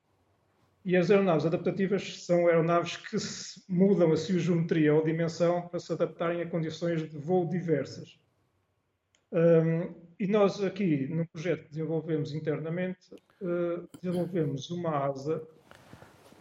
e 0.85 0.95
as 0.95 1.09
aeronaves 1.09 1.47
adaptativas 1.47 2.23
são 2.23 2.47
aeronaves 2.47 2.95
que 2.95 3.17
mudam 3.67 4.11
a 4.11 4.17
sua 4.17 4.37
geometria 4.37 4.93
ou 4.93 5.03
dimensão 5.03 5.67
para 5.67 5.79
se 5.79 5.91
adaptarem 5.91 6.43
a 6.43 6.47
condições 6.47 7.09
de 7.09 7.17
voo 7.17 7.49
diversas. 7.49 8.19
Um, 9.31 10.04
e 10.19 10.27
nós 10.27 10.63
aqui 10.63 11.07
no 11.07 11.25
projeto 11.27 11.63
que 11.63 11.69
desenvolvemos 11.69 12.33
internamente, 12.33 13.13
uh, 13.41 13.87
desenvolvemos 14.01 14.69
uma 14.69 15.05
asa 15.05 15.45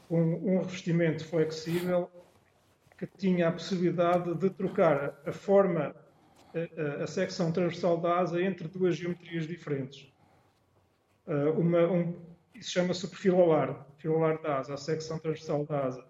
com 0.08 0.20
um 0.20 0.58
revestimento 0.58 1.24
flexível 1.24 2.10
que 2.98 3.06
tinha 3.06 3.48
a 3.48 3.52
possibilidade 3.52 4.34
de 4.34 4.50
trocar 4.50 5.20
a 5.26 5.32
forma, 5.32 5.94
a, 6.54 7.02
a 7.02 7.06
secção 7.06 7.50
transversal 7.50 8.00
da 8.00 8.18
asa 8.18 8.40
entre 8.40 8.68
duas 8.68 8.96
geometrias 8.96 9.46
diferentes. 9.46 10.12
Uh, 11.26 11.58
uma, 11.58 11.90
um, 11.90 12.16
isso 12.54 12.70
chama-se 12.70 13.04
o 13.04 13.08
perfil 13.08 13.40
alar, 13.42 13.74
perfil 13.96 14.16
alar 14.16 14.40
da 14.40 14.58
asa, 14.58 14.74
a 14.74 14.76
secção 14.76 15.18
transversal 15.18 15.64
da 15.64 15.87
asa. 15.87 16.04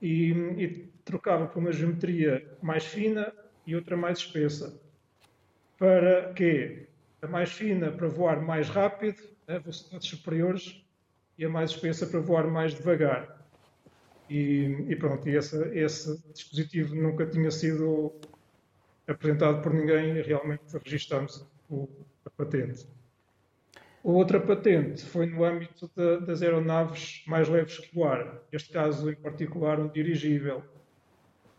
E, 0.00 0.30
e 0.30 0.92
trocava 1.04 1.46
por 1.46 1.58
uma 1.58 1.72
geometria 1.72 2.46
mais 2.62 2.84
fina 2.84 3.32
e 3.66 3.74
outra 3.74 3.96
mais 3.96 4.18
espessa. 4.18 4.83
Para 5.78 6.32
quê? 6.34 6.88
A 7.22 7.26
mais 7.26 7.52
fina 7.52 7.90
para 7.90 8.08
voar 8.08 8.40
mais 8.40 8.68
rápido, 8.68 9.22
a 9.48 9.58
velocidades 9.58 10.08
superiores, 10.08 10.84
e 11.36 11.44
a 11.44 11.48
mais 11.48 11.70
espessa 11.70 12.06
para 12.06 12.20
voar 12.20 12.46
mais 12.46 12.74
devagar. 12.74 13.44
E, 14.28 14.86
e 14.88 14.96
pronto, 14.96 15.28
e 15.28 15.36
esse, 15.36 15.56
esse, 15.76 16.22
dispositivo 16.32 16.94
nunca 16.94 17.26
tinha 17.26 17.50
sido 17.50 18.12
apresentado 19.06 19.60
por 19.62 19.74
ninguém 19.74 20.16
e 20.16 20.22
realmente 20.22 20.62
registamos 20.82 21.46
o, 21.68 21.88
a 22.24 22.30
patente. 22.30 22.86
Outra 24.02 24.38
patente 24.38 25.04
foi 25.04 25.26
no 25.26 25.44
âmbito 25.44 25.90
das 26.26 26.42
aeronaves 26.42 27.22
mais 27.26 27.48
leves 27.48 27.78
que 27.78 27.98
o 27.98 28.04
ar, 28.04 28.42
neste 28.52 28.70
caso 28.70 29.10
em 29.10 29.14
particular 29.14 29.80
um 29.80 29.88
dirigível, 29.88 30.62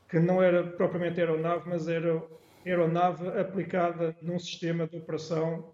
que 0.10 0.20
não 0.20 0.42
era 0.42 0.64
propriamente 0.64 1.20
aeronave, 1.20 1.68
mas 1.68 1.88
era 1.88 2.22
aeronave 2.66 3.28
aplicada 3.40 4.16
num 4.22 4.40
sistema 4.40 4.88
de 4.88 4.98
operação 4.98 5.74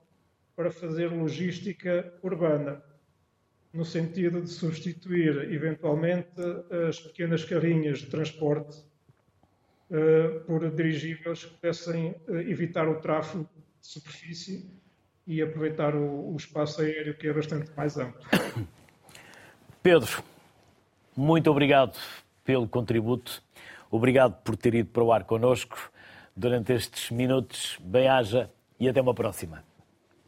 para 0.56 0.70
fazer 0.70 1.08
logística 1.08 2.14
urbana, 2.22 2.84
no 3.74 3.86
sentido 3.86 4.42
de 4.42 4.50
substituir 4.50 5.52
eventualmente 5.52 6.42
as 6.88 7.00
pequenas 7.00 7.46
carrinhas 7.46 8.00
de 8.00 8.08
transporte 8.08 8.84
por 10.46 10.70
dirigíveis 10.72 11.46
que 11.46 11.54
pudessem 11.56 12.16
evitar 12.28 12.88
o 12.88 13.00
tráfego 13.00 13.50
de 13.82 13.88
superfície 13.88 14.72
e 15.28 15.42
aproveitar 15.42 15.96
o, 15.96 16.34
o 16.34 16.38
espaço 16.38 16.82
aéreo 16.82 17.18
que 17.18 17.28
é 17.28 17.34
bastante 17.34 17.72
mais 17.76 17.98
amplo. 17.98 18.22
Pedro, 19.84 20.24
muito 21.16 21.50
obrigado 21.50 21.98
pelo 22.44 22.68
contributo. 22.68 23.42
Obrigado 23.90 24.42
por 24.44 24.56
ter 24.56 24.76
ido 24.76 24.90
para 24.90 25.04
o 25.04 25.12
ar 25.12 25.26
connosco 25.26 25.91
durante 26.42 26.74
estes 26.74 27.12
minutos. 27.12 27.78
Bem-haja 27.80 28.50
e 28.80 28.90
até 28.90 29.00
uma 29.00 29.14
próxima. 29.14 29.64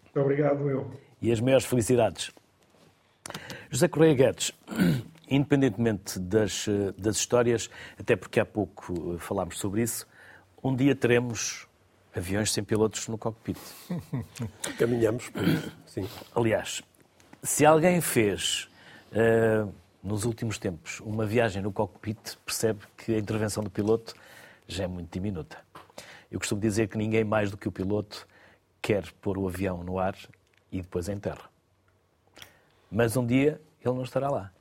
Muito 0.03 0.19
obrigado, 0.19 0.69
eu. 0.69 0.91
E 1.19 1.31
as 1.31 1.41
maiores 1.41 1.65
felicidades. 1.65 2.31
José 3.71 3.87
Correia 3.87 4.13
Guedes, 4.13 4.51
independentemente 5.27 6.19
das, 6.19 6.67
das 6.95 7.15
histórias, 7.15 7.67
até 7.99 8.15
porque 8.15 8.39
há 8.39 8.45
pouco 8.45 9.17
falámos 9.17 9.57
sobre 9.57 9.81
isso, 9.81 10.07
um 10.63 10.75
dia 10.75 10.95
teremos 10.95 11.67
aviões 12.15 12.53
sem 12.53 12.63
pilotos 12.63 13.07
no 13.07 13.17
cockpit. 13.17 13.57
Caminhamos 14.77 15.29
por 15.29 15.43
isso, 15.47 15.71
sim. 15.87 16.07
Aliás, 16.35 16.83
se 17.41 17.65
alguém 17.65 17.99
fez 18.01 18.69
uh, 19.13 19.73
nos 20.03 20.25
últimos 20.25 20.59
tempos 20.59 20.99
uma 20.99 21.25
viagem 21.25 21.63
no 21.63 21.71
cockpit, 21.71 22.37
percebe 22.45 22.81
que 22.95 23.15
a 23.15 23.17
intervenção 23.17 23.63
do 23.63 23.71
piloto 23.71 24.13
já 24.67 24.83
é 24.83 24.87
muito 24.87 25.11
diminuta. 25.11 25.57
Eu 26.33 26.39
costumo 26.39 26.59
dizer 26.59 26.87
que 26.87 26.97
ninguém 26.97 27.23
mais 27.23 27.51
do 27.51 27.57
que 27.57 27.67
o 27.67 27.71
piloto 27.71 28.27
quer 28.81 29.09
pôr 29.21 29.37
o 29.37 29.47
avião 29.47 29.83
no 29.83 29.99
ar 29.99 30.17
e 30.71 30.81
depois 30.81 31.07
em 31.07 31.19
terra. 31.19 31.47
Mas 32.91 33.15
um 33.15 33.25
dia 33.25 33.61
ele 33.85 33.93
não 33.93 34.03
estará 34.03 34.31
lá. 34.31 34.51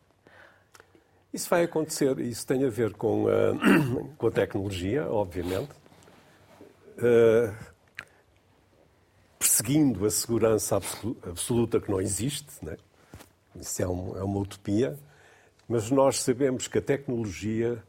Isso 1.33 1.49
vai 1.49 1.65
acontecer, 1.65 2.19
isso 2.21 2.47
tem 2.47 2.63
a 2.67 2.69
ver 2.69 2.93
com 2.93 3.27
a, 3.27 3.33
com 4.19 4.27
a 4.27 4.31
tecnologia, 4.31 5.11
obviamente. 5.11 5.73
Uh, 6.99 7.73
perseguindo 9.39 10.05
a 10.05 10.11
segurança 10.11 10.77
absoluta 10.77 11.81
que 11.81 11.91
não 11.91 12.03
existe, 12.03 12.63
né? 12.63 12.77
isso 13.57 13.83
é, 13.83 13.89
um, 13.89 14.19
é, 14.19 14.23
uma 14.23 14.41
utopia, 14.41 14.99
mas 15.67 15.91
nós 15.91 16.21
sabemos 16.21 16.69
que 16.69 16.77
a 16.77 16.83
tecnologia, 16.83 17.83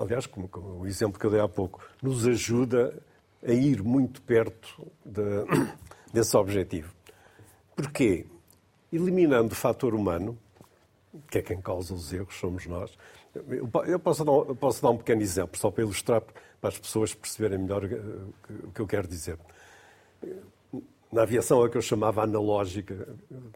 aliás, 0.00 0.26
como, 0.26 0.48
como, 0.48 0.80
o 0.80 0.86
exemplo 0.86 1.20
que 1.20 1.26
eu 1.26 1.30
dei 1.30 1.40
há 1.40 1.48
pouco, 1.48 1.80
nos 2.02 2.26
ajuda 2.26 3.00
a 3.46 3.52
ir 3.52 3.82
muito 3.82 4.22
perto 4.22 4.86
de, 5.04 5.22
desse 6.12 6.36
objetivo. 6.36 6.92
Porquê? 7.76 8.26
Eliminando 8.92 9.52
o 9.52 9.56
fator 9.56 9.94
humano, 9.94 10.36
que 11.30 11.38
é 11.38 11.42
quem 11.42 11.60
causa 11.60 11.94
os 11.94 12.12
erros, 12.12 12.34
somos 12.34 12.66
nós. 12.66 12.96
Eu 13.86 14.00
posso 14.00 14.24
dar, 14.24 14.32
eu 14.32 14.56
posso 14.56 14.82
dar 14.82 14.90
um 14.90 14.96
pequeno 14.96 15.22
exemplo, 15.22 15.56
só 15.58 15.70
para 15.70 15.84
ilustrar, 15.84 16.22
para 16.60 16.68
as 16.68 16.78
pessoas 16.78 17.14
perceberem 17.14 17.58
melhor 17.58 17.84
o 17.84 18.72
que 18.72 18.80
eu 18.80 18.86
quero 18.86 19.06
dizer. 19.06 19.38
Na 21.12 21.22
aviação, 21.22 21.62
é 21.62 21.66
o 21.66 21.70
que 21.70 21.76
eu 21.76 21.82
chamava 21.82 22.22
analógica, 22.22 23.08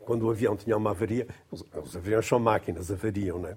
quando 0.03 0.27
o 0.27 0.31
avião 0.31 0.57
tinha 0.57 0.77
uma 0.77 0.91
avaria, 0.91 1.27
os 1.51 1.97
aviões 1.97 2.27
são 2.27 2.39
máquinas, 2.39 2.91
avariam, 2.91 3.39
não 3.39 3.49
é? 3.49 3.57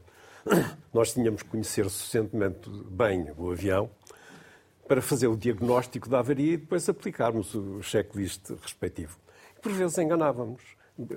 Nós 0.93 1.13
tínhamos 1.13 1.43
que 1.43 1.49
conhecer 1.49 1.89
suficientemente 1.89 2.69
bem 2.89 3.31
o 3.37 3.51
avião 3.51 3.89
para 4.87 5.01
fazer 5.01 5.27
o 5.27 5.35
diagnóstico 5.35 6.09
da 6.09 6.19
avaria 6.19 6.53
e 6.53 6.57
depois 6.57 6.87
aplicarmos 6.87 7.53
o 7.53 7.81
checklist 7.81 8.49
respectivo. 8.61 9.17
Por 9.61 9.71
vezes 9.71 9.97
enganávamos. 9.97 10.61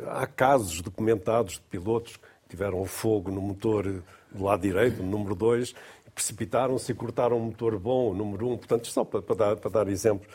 Há 0.09 0.27
casos 0.27 0.81
documentados 0.83 1.55
de 1.55 1.62
pilotos 1.62 2.16
que 2.16 2.51
tiveram 2.51 2.85
fogo 2.85 3.31
no 3.31 3.40
motor 3.40 4.03
do 4.31 4.45
lado 4.45 4.61
direito, 4.61 5.03
no 5.03 5.09
número 5.09 5.35
2, 5.35 5.75
precipitaram-se 6.14 6.93
e 6.93 6.95
cortaram 6.95 7.37
um 7.38 7.47
motor 7.47 7.79
bom, 7.79 8.11
o 8.11 8.14
número 8.14 8.49
1. 8.49 8.53
Um. 8.53 8.57
Portanto, 8.59 8.87
só 8.88 9.05
para, 9.05 9.23
para, 9.23 9.37
dar, 9.37 9.57
para 9.57 9.71
dar 9.71 9.88
exemplos 9.88 10.29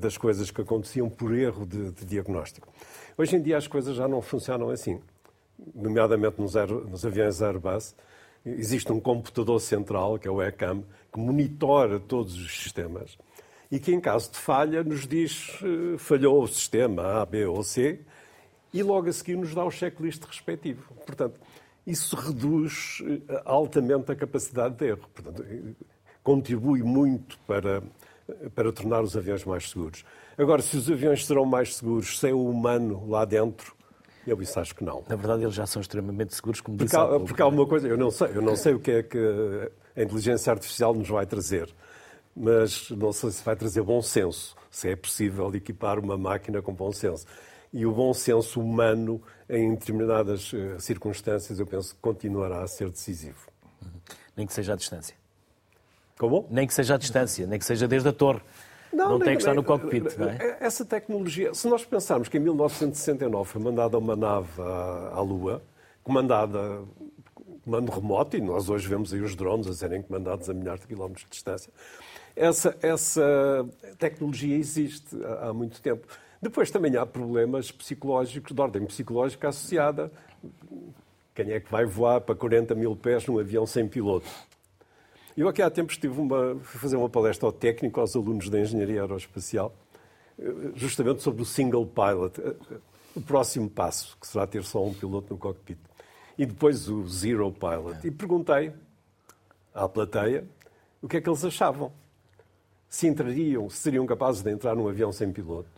das 0.00 0.16
coisas 0.16 0.50
que 0.50 0.60
aconteciam 0.60 1.10
por 1.10 1.34
erro 1.34 1.66
de, 1.66 1.90
de, 1.92 2.04
diagnóstico. 2.04 2.72
Hoje 3.18 3.36
em 3.36 3.42
dia 3.42 3.58
as 3.58 3.66
coisas 3.66 3.96
já 3.96 4.08
não 4.08 4.22
funcionam 4.22 4.70
assim. 4.70 5.00
Nomeadamente 5.74 6.40
nos, 6.40 6.56
aer, 6.56 6.70
nos 6.70 7.04
aviões 7.04 7.42
Airbus, 7.42 7.94
existe 8.46 8.92
um 8.92 9.00
computador 9.00 9.60
central, 9.60 10.18
que 10.18 10.28
é 10.28 10.30
o 10.30 10.42
ECAM, 10.42 10.82
que 11.12 11.18
monitora 11.18 11.98
todos 11.98 12.36
os 12.36 12.62
sistemas 12.62 13.18
e 13.70 13.78
que, 13.80 13.92
em 13.92 14.00
caso 14.00 14.30
de 14.30 14.38
falha, 14.38 14.84
nos 14.84 15.06
diz 15.06 15.60
uh, 15.60 15.98
falhou 15.98 16.42
o 16.42 16.48
sistema 16.48 17.20
A, 17.20 17.26
B 17.26 17.46
ou 17.46 17.62
C 17.62 18.00
e 18.72 18.82
logo 18.82 19.08
a 19.08 19.12
seguir 19.12 19.36
nos 19.36 19.54
dá 19.54 19.64
o 19.64 19.70
checklist 19.70 20.22
respectivo. 20.24 20.82
Portanto, 21.04 21.40
isso 21.86 22.16
reduz 22.16 23.02
eh, 23.06 23.42
altamente 23.44 24.10
a 24.10 24.16
capacidade 24.16 24.74
de 24.74 24.86
erro. 24.86 25.08
Portanto, 25.14 25.44
contribui 26.22 26.82
muito 26.82 27.38
para, 27.46 27.82
para 28.54 28.72
tornar 28.72 29.02
os 29.02 29.16
aviões 29.16 29.44
mais 29.44 29.70
seguros. 29.70 30.04
Agora, 30.36 30.60
se 30.60 30.76
os 30.76 30.90
aviões 30.90 31.24
serão 31.24 31.46
mais 31.46 31.76
seguros 31.76 32.18
sem 32.18 32.32
o 32.32 32.50
humano 32.50 33.08
lá 33.08 33.24
dentro, 33.24 33.75
eu 34.26 34.40
isso 34.42 34.58
acho 34.58 34.74
que 34.74 34.84
não. 34.84 35.04
Na 35.08 35.16
verdade, 35.16 35.42
eles 35.42 35.54
já 35.54 35.66
são 35.66 35.80
extremamente 35.80 36.34
seguros, 36.34 36.60
como 36.60 36.76
porque 36.76 36.86
disse 36.88 36.96
há, 36.96 37.20
Porque 37.20 37.42
há 37.42 37.46
uma 37.46 37.66
coisa, 37.66 37.86
eu 37.86 37.96
não 37.96 38.10
sei, 38.10 38.28
eu 38.34 38.42
não 38.42 38.56
sei 38.56 38.74
o 38.74 38.80
que 38.80 38.90
é 38.90 39.02
que 39.02 39.18
a 39.96 40.02
inteligência 40.02 40.52
artificial 40.52 40.94
nos 40.94 41.08
vai 41.08 41.24
trazer, 41.24 41.72
mas 42.34 42.90
não 42.90 43.12
sei 43.12 43.30
se 43.30 43.44
vai 43.44 43.56
trazer 43.56 43.82
bom 43.82 44.02
senso, 44.02 44.56
se 44.70 44.90
é 44.90 44.96
possível 44.96 45.54
equipar 45.54 45.98
uma 45.98 46.18
máquina 46.18 46.60
com 46.60 46.74
bom 46.74 46.92
senso 46.92 47.26
e 47.72 47.84
o 47.84 47.92
bom 47.92 48.12
senso 48.14 48.60
humano 48.60 49.20
em 49.48 49.74
determinadas 49.74 50.52
uh, 50.52 50.80
circunstâncias, 50.80 51.60
eu 51.60 51.66
penso 51.66 51.94
que 51.94 52.00
continuará 52.00 52.62
a 52.62 52.66
ser 52.66 52.90
decisivo. 52.90 53.48
Nem 54.36 54.46
que 54.46 54.52
seja 54.52 54.72
à 54.72 54.76
distância. 54.76 55.14
Como? 56.18 56.46
Nem 56.50 56.66
que 56.66 56.72
seja 56.72 56.94
à 56.94 56.98
distância, 56.98 57.46
nem 57.46 57.58
que 57.58 57.64
seja 57.64 57.86
desde 57.86 58.08
a 58.08 58.12
torre. 58.12 58.40
Não, 58.96 59.10
não 59.10 59.18
tem 59.18 59.36
que 59.36 59.42
estar 59.42 59.54
no 59.54 59.62
cockpit, 59.62 60.16
não 60.16 60.28
é? 60.28 60.56
Essa 60.58 60.84
tecnologia, 60.84 61.52
se 61.52 61.68
nós 61.68 61.84
pensarmos 61.84 62.28
que 62.28 62.38
em 62.38 62.40
1969 62.40 63.44
foi 63.48 63.62
mandada 63.62 63.98
uma 63.98 64.16
nave 64.16 64.48
à, 64.58 65.12
à 65.14 65.20
Lua, 65.20 65.62
comandada 66.02 66.82
comando 67.62 67.90
remoto, 67.90 68.36
e 68.36 68.40
nós 68.40 68.70
hoje 68.70 68.88
vemos 68.88 69.12
aí 69.12 69.20
os 69.20 69.34
drones 69.34 69.66
a 69.66 69.74
serem 69.74 70.00
comandados 70.00 70.48
a 70.48 70.54
milhares 70.54 70.80
de 70.80 70.86
quilómetros 70.86 71.24
de 71.24 71.30
distância, 71.30 71.70
essa, 72.34 72.76
essa 72.80 73.68
tecnologia 73.98 74.56
existe 74.56 75.16
há, 75.24 75.48
há 75.48 75.52
muito 75.52 75.82
tempo. 75.82 76.06
Depois 76.40 76.70
também 76.70 76.96
há 76.96 77.04
problemas 77.04 77.70
psicológicos, 77.70 78.54
de 78.54 78.60
ordem 78.60 78.86
psicológica 78.86 79.48
associada. 79.48 80.10
Quem 81.34 81.50
é 81.50 81.60
que 81.60 81.70
vai 81.70 81.84
voar 81.84 82.20
para 82.20 82.34
40 82.34 82.74
mil 82.74 82.96
pés 82.96 83.26
num 83.26 83.38
avião 83.38 83.66
sem 83.66 83.86
piloto? 83.88 84.26
Eu 85.36 85.48
aqui 85.48 85.60
há 85.60 85.68
tempos 85.68 85.96
estive 85.96 86.18
uma, 86.18 86.56
fui 86.62 86.80
fazer 86.80 86.96
uma 86.96 87.10
palestra 87.10 87.46
ao 87.46 87.52
técnico 87.52 88.00
aos 88.00 88.16
alunos 88.16 88.48
da 88.48 88.58
Engenharia 88.58 89.02
Aeroespacial, 89.02 89.70
justamente 90.74 91.22
sobre 91.22 91.42
o 91.42 91.44
single 91.44 91.86
pilot, 91.86 92.40
o 93.14 93.20
próximo 93.20 93.68
passo, 93.68 94.16
que 94.18 94.26
será 94.26 94.46
ter 94.46 94.64
só 94.64 94.82
um 94.82 94.94
piloto 94.94 95.34
no 95.34 95.38
cockpit. 95.38 95.78
E 96.38 96.46
depois 96.46 96.88
o 96.88 97.06
zero 97.06 97.52
pilot. 97.52 98.06
E 98.06 98.10
perguntei 98.10 98.72
à 99.74 99.86
plateia 99.86 100.46
o 101.02 101.08
que 101.08 101.18
é 101.18 101.20
que 101.20 101.28
eles 101.28 101.44
achavam. 101.44 101.92
Se 102.88 103.06
entrariam, 103.06 103.68
se 103.68 103.76
seriam 103.76 104.06
capazes 104.06 104.42
de 104.42 104.50
entrar 104.50 104.74
num 104.74 104.88
avião 104.88 105.12
sem 105.12 105.30
piloto. 105.30 105.68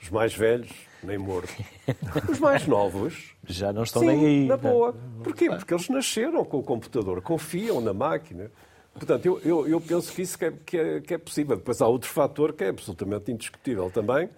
Os 0.00 0.10
mais 0.10 0.34
velhos, 0.34 0.72
nem 1.04 1.18
morto. 1.18 1.52
Os 2.28 2.38
mais 2.40 2.66
novos. 2.66 3.34
Já 3.44 3.72
não 3.72 3.82
estão 3.82 4.02
sim, 4.02 4.08
nem 4.08 4.26
aí. 4.26 4.46
Na 4.46 4.56
boa. 4.56 4.94
Porquê? 5.22 5.48
Porque 5.50 5.74
eles 5.74 5.88
nasceram 5.88 6.44
com 6.44 6.58
o 6.58 6.62
computador, 6.62 7.20
confiam 7.20 7.80
na 7.80 7.92
máquina. 7.92 8.50
Portanto, 8.94 9.26
eu, 9.26 9.40
eu, 9.44 9.68
eu 9.68 9.80
penso 9.80 10.12
que 10.12 10.22
isso 10.22 10.36
que 10.36 10.44
é, 10.44 10.52
que, 10.52 10.76
é, 10.76 11.00
que 11.00 11.14
é, 11.14 11.18
possível. 11.18 11.56
Depois 11.56 11.80
há 11.80 11.86
outro 11.86 12.08
fator 12.08 12.52
que 12.52 12.64
é 12.64 12.68
absolutamente 12.68 13.30
indiscutível 13.30 13.90
também, 13.90 14.28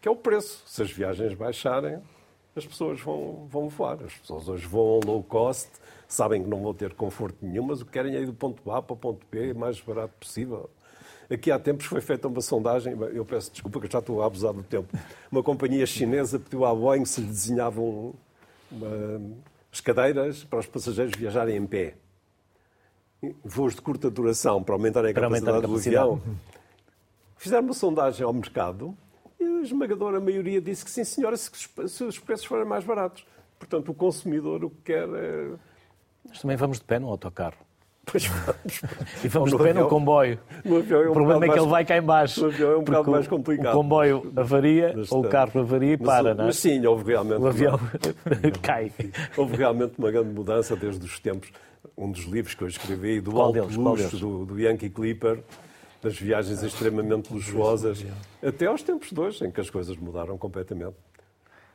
que 0.00 0.08
é 0.08 0.10
o 0.10 0.16
preço. 0.16 0.62
Se 0.66 0.82
as 0.82 0.90
viagens 0.90 1.34
baixarem, 1.34 2.00
as 2.56 2.66
pessoas 2.66 3.00
vão, 3.00 3.46
vão 3.48 3.68
voar. 3.68 3.98
As 4.04 4.14
pessoas 4.14 4.48
hoje 4.48 4.66
voam 4.66 5.00
low 5.04 5.22
cost, 5.22 5.70
sabem 6.08 6.42
que 6.42 6.48
não 6.48 6.62
vão 6.62 6.74
ter 6.74 6.94
conforto 6.94 7.38
nenhum, 7.42 7.64
mas 7.64 7.80
o 7.80 7.86
que 7.86 7.92
querem 7.92 8.16
é 8.16 8.20
ir 8.20 8.26
do 8.26 8.34
ponto 8.34 8.70
A 8.70 8.82
para 8.82 8.94
o 8.94 8.96
ponto 8.96 9.26
B 9.30 9.52
o 9.52 9.58
mais 9.58 9.80
barato 9.80 10.14
possível. 10.18 10.68
Aqui 11.30 11.50
há 11.50 11.58
tempos 11.58 11.86
foi 11.86 12.00
feita 12.00 12.28
uma 12.28 12.42
sondagem, 12.42 12.94
eu 13.14 13.24
peço 13.24 13.50
desculpa 13.50 13.80
que 13.80 13.90
já 13.90 14.00
estou 14.00 14.22
a 14.22 14.26
abusar 14.26 14.52
do 14.52 14.62
tempo. 14.62 14.88
Uma 15.30 15.42
companhia 15.42 15.86
chinesa 15.86 16.38
pediu 16.38 16.64
à 16.66 16.74
Boeing 16.74 17.06
se 17.06 17.22
lhe 17.22 17.28
desenhavam 17.28 18.14
uma, 18.70 19.20
as 19.72 19.80
cadeiras 19.80 20.44
para 20.44 20.58
os 20.58 20.66
passageiros 20.66 21.14
viajarem 21.16 21.56
em 21.56 21.66
pé. 21.66 21.94
Voos 23.44 23.74
de 23.74 23.80
curta 23.80 24.10
duração 24.10 24.62
para 24.62 24.74
aumentar 24.74 25.04
a 25.04 25.12
capacidade, 25.12 25.48
aumentar 25.48 25.58
a 25.58 25.68
capacidade. 25.68 26.06
do 26.06 26.12
avião. 26.14 26.36
Fizeram 27.36 27.64
uma 27.64 27.74
sondagem 27.74 28.24
ao 28.24 28.32
mercado 28.32 28.96
e 29.38 29.44
a 29.44 29.60
esmagadora 29.62 30.20
maioria 30.20 30.60
disse 30.60 30.84
que 30.84 30.90
sim, 30.90 31.04
senhora, 31.04 31.36
se, 31.36 31.50
se 31.88 32.04
os 32.04 32.18
preços 32.18 32.46
forem 32.46 32.64
mais 32.64 32.84
baratos. 32.84 33.24
Portanto, 33.58 33.90
o 33.90 33.94
consumidor 33.94 34.64
o 34.64 34.70
que 34.70 34.92
quer 34.92 35.08
é. 35.08 35.50
Mas 36.28 36.40
também 36.40 36.56
vamos 36.56 36.78
de 36.78 36.84
pé 36.84 36.98
no 36.98 37.08
autocarro. 37.08 37.58
Pois 38.04 38.26
vamos. 38.26 38.82
E 39.24 39.28
vamos 39.28 39.52
no 39.52 39.58
pé 39.58 39.72
no 39.72 39.88
comboio. 39.88 40.38
No 40.64 40.78
avião 40.78 41.02
é 41.02 41.06
um 41.06 41.10
o 41.10 41.12
problema 41.12 41.44
é 41.44 41.48
que 41.48 41.48
mais... 41.48 41.62
ele 41.62 41.70
vai 41.70 41.84
cá 41.84 41.96
embaixo. 41.96 42.40
No 42.40 42.46
avião 42.48 42.72
é 42.72 42.76
um 42.76 42.82
bocado 42.82 43.10
mais 43.12 43.28
complicado. 43.28 43.74
O 43.74 43.76
comboio 43.78 44.32
avaria 44.34 44.94
mas, 44.96 45.12
ou 45.12 45.24
o 45.24 45.28
carro 45.28 45.60
avaria 45.60 45.92
e 45.92 45.96
para, 45.96 46.22
mas, 46.22 46.36
não 46.36 46.44
é? 46.44 46.46
Mas 46.48 46.56
sim, 46.56 46.84
houve 46.84 47.04
realmente... 47.04 47.40
O 47.40 47.46
avião 47.46 47.76
uma... 47.76 48.50
cai. 48.60 48.92
Houve 49.36 49.56
realmente 49.56 49.94
uma 49.98 50.10
grande 50.10 50.30
mudança 50.30 50.74
desde 50.74 51.04
os 51.04 51.20
tempos. 51.20 51.52
Um 51.96 52.10
dos 52.10 52.24
livros 52.24 52.54
que 52.54 52.62
eu 52.62 52.68
escrevi, 52.68 53.20
do 53.20 53.32
Qual 53.32 53.46
alto 53.46 53.60
deles? 53.60 53.76
luxo 53.76 54.16
do, 54.16 54.44
do 54.46 54.60
Yankee 54.60 54.90
Clipper, 54.90 55.42
das 56.00 56.18
viagens 56.18 56.62
extremamente 56.62 57.32
luxuosas, 57.32 58.04
até 58.42 58.66
aos 58.66 58.82
tempos 58.82 59.10
de 59.10 59.20
hoje, 59.20 59.44
em 59.46 59.50
que 59.50 59.60
as 59.60 59.70
coisas 59.70 59.96
mudaram 59.96 60.36
completamente. 60.36 60.96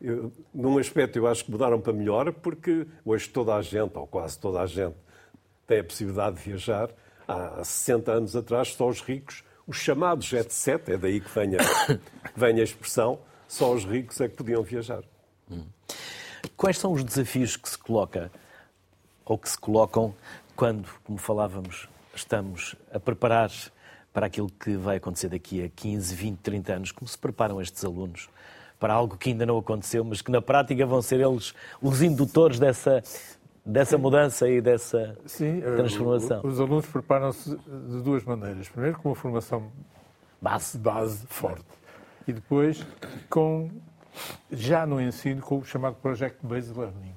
Eu, 0.02 0.32
num 0.54 0.78
aspecto, 0.78 1.18
eu 1.18 1.28
acho 1.28 1.46
que 1.46 1.52
mudaram 1.52 1.80
para 1.80 1.94
melhor, 1.94 2.32
porque 2.32 2.86
hoje 3.04 3.30
toda 3.30 3.56
a 3.56 3.62
gente, 3.62 3.98
ou 3.98 4.06
quase 4.06 4.38
toda 4.38 4.62
a 4.62 4.66
gente, 4.66 4.96
tem 5.66 5.80
a 5.80 5.84
possibilidade 5.84 6.38
de 6.38 6.44
viajar. 6.44 6.90
Há 7.28 7.64
60 7.64 8.12
anos 8.12 8.36
atrás, 8.36 8.74
só 8.74 8.88
os 8.88 9.02
ricos, 9.02 9.44
os 9.66 9.78
chamados 9.78 10.26
jet 10.26 10.54
set, 10.54 10.90
é 10.92 10.98
daí 10.98 11.20
que 11.20 11.30
vem 11.30 11.56
a, 11.56 12.00
vem 12.36 12.60
a 12.60 12.64
expressão, 12.64 13.20
só 13.48 13.74
os 13.74 13.84
ricos 13.84 14.22
é 14.22 14.30
que 14.30 14.36
podiam 14.36 14.64
viajar. 14.64 15.04
Quais 16.56 16.78
são 16.78 16.94
os 16.94 17.04
desafios 17.04 17.58
que 17.58 17.70
se 17.70 17.78
coloca 17.78 18.32
ou 19.28 19.38
que 19.38 19.50
se 19.50 19.58
colocam 19.58 20.14
quando, 20.56 20.88
como 21.04 21.18
falávamos, 21.18 21.88
estamos 22.16 22.76
a 22.92 23.00
preparar 23.00 23.52
para 24.14 24.26
aquilo 24.26 24.50
que 24.50 24.76
vai 24.76 24.98
acontecer 24.98 25.30
daqui 25.30 25.64
a 25.64 25.70
15, 25.70 26.16
20, 26.16 26.38
30 26.40 26.74
anos? 26.74 26.92
Como 26.92 27.08
se 27.08 27.18
preparam 27.18 27.62
estes 27.62 27.84
alunos 27.84 28.30
para 28.80 28.94
algo 28.94 29.18
que 29.18 29.30
ainda 29.30 29.46
não 29.46 29.58
aconteceu, 29.58 30.04
mas 30.04 30.22
que 30.22 30.32
na 30.32 30.42
prática 30.42 30.86
vão 30.86 31.02
ser 31.02 31.20
eles 31.20 31.54
os 31.82 32.02
indutores 32.02 32.58
dessa, 32.58 33.04
dessa 33.66 33.98
mudança 33.98 34.50
e 34.50 34.62
dessa 34.62 35.18
Sim, 35.26 35.62
transformação? 35.62 36.42
Os 36.44 36.60
alunos 36.60 36.86
preparam-se 36.86 37.56
de 37.56 38.02
duas 38.02 38.24
maneiras. 38.24 38.70
Primeiro, 38.70 38.98
com 39.00 39.10
uma 39.10 39.16
formação 39.16 39.72
Base. 40.42 40.78
base 40.78 41.26
forte. 41.28 41.66
E 42.28 42.34
depois, 42.34 42.86
com, 43.30 43.70
já 44.52 44.86
no 44.86 45.02
ensino, 45.02 45.42
com 45.42 45.60
o 45.60 45.66
chamado 45.66 45.96
Project 45.96 46.46
Based 46.46 46.78
Learning. 46.78 47.16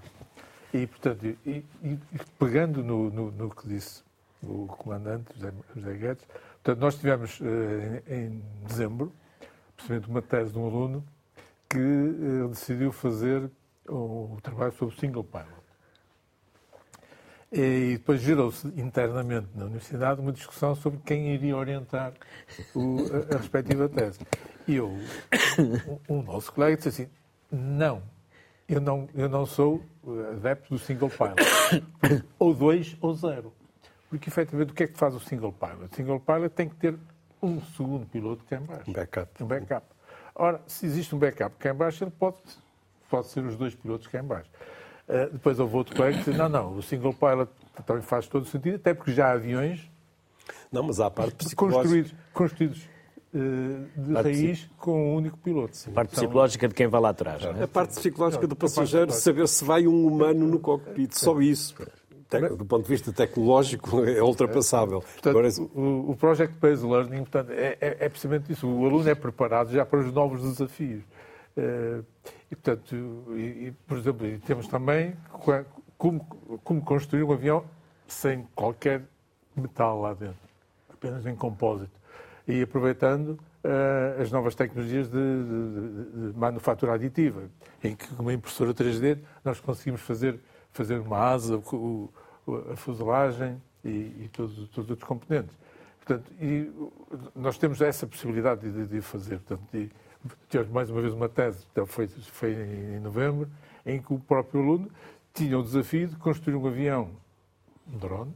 E, 0.72 0.86
portanto, 0.86 1.24
e, 1.24 1.64
e 1.82 1.98
pegando 2.38 2.82
no, 2.82 3.10
no, 3.10 3.30
no, 3.32 3.50
que 3.50 3.66
disse 3.66 4.02
o 4.42 4.66
comandante 4.66 5.34
José, 5.34 5.52
José 5.74 5.94
Guedes, 5.94 6.24
portanto, 6.62 6.80
nós 6.80 6.94
tivemos 6.96 7.40
eh, 7.40 8.02
em, 8.06 8.24
em 8.26 8.42
dezembro, 8.66 9.12
precisamente 9.76 10.08
uma 10.08 10.22
tese 10.22 10.52
de 10.52 10.58
um 10.58 10.66
aluno 10.66 11.04
que 11.68 11.78
eh, 11.78 12.48
decidiu 12.48 12.92
fazer 12.92 13.50
o, 13.88 14.34
o 14.34 14.38
trabalho 14.42 14.72
sobre 14.72 14.96
single 14.96 15.24
pilot. 15.24 15.60
E 17.52 17.96
depois 17.98 18.20
gerou-se 18.20 18.68
internamente 18.80 19.48
na 19.56 19.64
universidade 19.64 20.20
uma 20.20 20.32
discussão 20.32 20.76
sobre 20.76 21.00
quem 21.04 21.34
iria 21.34 21.56
orientar 21.56 22.12
o, 22.76 22.98
a, 23.12 23.34
a, 23.34 23.38
respectiva 23.38 23.88
tese. 23.88 24.20
E 24.68 24.76
eu, 24.76 24.88
o, 24.88 26.00
o 26.20 26.22
nosso 26.22 26.52
colega 26.52 26.76
disse 26.76 26.88
assim, 26.88 27.10
não, 27.50 28.02
eu 28.70 28.80
não, 28.80 29.08
eu 29.14 29.28
não 29.28 29.44
sou 29.44 29.82
adepto 30.32 30.74
do 30.74 30.78
single 30.78 31.10
pilot. 31.10 32.24
ou 32.38 32.54
dois 32.54 32.96
ou 33.00 33.14
zero. 33.14 33.52
Porque, 34.08 34.28
efetivamente, 34.28 34.72
o 34.72 34.74
que 34.74 34.84
é 34.84 34.86
que 34.86 34.98
faz 34.98 35.14
o 35.14 35.20
single 35.20 35.52
pilot? 35.52 35.92
O 35.92 35.94
single 35.94 36.20
pilot 36.20 36.50
tem 36.50 36.68
que 36.68 36.76
ter 36.76 36.98
um 37.42 37.60
segundo 37.60 38.06
piloto 38.06 38.44
cá 38.44 38.56
em 38.56 38.60
baixo. 38.62 38.90
Um 38.90 38.92
backup. 38.92 39.44
Um 39.44 39.46
backup. 39.46 39.86
Ora, 40.34 40.60
se 40.66 40.86
existe 40.86 41.14
um 41.14 41.18
backup 41.18 41.56
cá 41.58 41.70
em 41.70 41.74
baixo, 41.74 42.04
ele 42.04 42.10
pode, 42.10 42.38
pode 43.08 43.26
ser 43.28 43.44
os 43.44 43.56
dois 43.56 43.74
pilotos 43.74 44.06
cá 44.06 44.20
em 44.20 44.24
baixo. 44.24 44.50
Uh, 45.08 45.32
depois 45.32 45.58
houve 45.58 45.76
outro 45.76 45.96
colega 45.96 46.18
que 46.18 46.24
disse, 46.24 46.38
não, 46.38 46.48
não, 46.48 46.76
o 46.76 46.82
single 46.82 47.12
pilot 47.12 47.50
também 47.84 48.02
faz 48.02 48.26
todo 48.28 48.42
o 48.42 48.46
sentido, 48.46 48.76
até 48.76 48.94
porque 48.94 49.12
já 49.12 49.28
há 49.28 49.32
aviões 49.32 49.90
não, 50.70 50.84
mas 50.84 51.00
há 51.00 51.06
a 51.06 51.10
parte 51.10 51.34
psicológica. 51.44 51.82
construídos, 51.82 52.14
construídos 52.32 52.88
de 53.32 54.12
Parte 54.12 54.26
raiz 54.26 54.70
com 54.76 55.12
um 55.12 55.16
único 55.16 55.38
piloto. 55.38 55.76
A 55.88 55.90
parte 55.92 56.10
psicológica 56.12 56.68
de 56.68 56.74
quem 56.74 56.88
vai 56.88 57.00
lá 57.00 57.10
atrás. 57.10 57.42
Não 57.44 57.52
é? 57.52 57.62
A 57.62 57.68
parte 57.68 57.94
psicológica 57.94 58.46
do 58.46 58.56
passageiro, 58.56 59.12
saber 59.12 59.46
se 59.46 59.64
vai 59.64 59.86
um 59.86 60.06
humano 60.06 60.46
no 60.46 60.58
cockpit, 60.58 61.12
só 61.12 61.40
isso. 61.40 61.74
Do 62.56 62.64
ponto 62.64 62.84
de 62.84 62.88
vista 62.88 63.12
tecnológico, 63.12 64.04
é 64.04 64.22
ultrapassável. 64.22 65.00
Portanto, 65.00 65.28
Agora, 65.28 65.48
o, 65.74 66.10
o 66.10 66.16
Project 66.16 66.54
Based 66.60 66.86
Learning 66.86 67.18
portanto, 67.18 67.50
é, 67.50 67.76
é, 67.80 67.96
é, 68.00 68.08
precisamente 68.08 68.52
isso. 68.52 68.68
O 68.68 68.86
aluno 68.86 69.08
é 69.08 69.14
preparado 69.14 69.72
já 69.72 69.84
para 69.84 70.00
os 70.00 70.12
novos 70.12 70.40
desafios. 70.42 71.02
Uh, 71.56 72.04
e, 72.50 72.56
portanto, 72.56 72.94
e, 73.36 73.72
por 73.86 73.98
exemplo, 73.98 74.38
temos 74.46 74.68
também 74.68 75.16
como, 75.98 76.24
como 76.62 76.80
construir 76.82 77.24
um 77.24 77.32
avião 77.32 77.64
sem 78.06 78.46
qualquer 78.54 79.02
metal 79.56 80.00
lá 80.00 80.14
dentro, 80.14 80.38
apenas 80.88 81.26
em 81.26 81.34
compósito. 81.34 81.99
E 82.50 82.62
aproveitando 82.62 83.38
uh, 83.64 84.20
as 84.20 84.30
novas 84.32 84.56
tecnologias 84.56 85.08
de, 85.08 85.14
de, 85.14 86.32
de, 86.32 86.38
manufatura 86.38 86.94
aditiva, 86.94 87.44
em 87.82 87.94
que 87.94 88.08
com 88.08 88.22
uma 88.22 88.32
impressora 88.32 88.74
3D 88.74 89.18
nós 89.44 89.60
conseguimos 89.60 90.00
fazer, 90.00 90.40
fazer 90.72 90.98
uma 90.98 91.18
asa, 91.18 91.58
o, 91.58 92.10
a 92.72 92.76
fuselagem 92.76 93.62
e, 93.84 93.88
e 93.88 94.30
todos, 94.32 94.68
todos 94.70 94.90
os 94.90 95.04
componentes. 95.04 95.56
Portanto, 96.04 96.32
e 96.40 96.72
nós 97.36 97.56
temos 97.56 97.80
essa 97.80 98.04
possibilidade 98.04 98.68
de, 98.68 98.86
de 98.86 99.00
fazer. 99.00 99.38
Portanto, 99.38 99.62
de, 99.72 99.88
tivemos 100.48 100.72
mais 100.72 100.90
uma 100.90 101.00
vez 101.00 101.14
uma 101.14 101.28
tese, 101.28 101.64
então 101.70 101.86
foi, 101.86 102.08
foi 102.08 102.52
em 102.52 102.98
novembro, 102.98 103.48
em 103.86 104.02
que 104.02 104.12
o 104.12 104.18
próprio 104.18 104.60
aluno 104.60 104.90
tinha 105.32 105.56
o 105.56 105.62
desafio 105.62 106.08
de 106.08 106.16
construir 106.16 106.56
um 106.56 106.66
avião, 106.66 107.10
um 107.86 107.96
drone, 107.96 108.34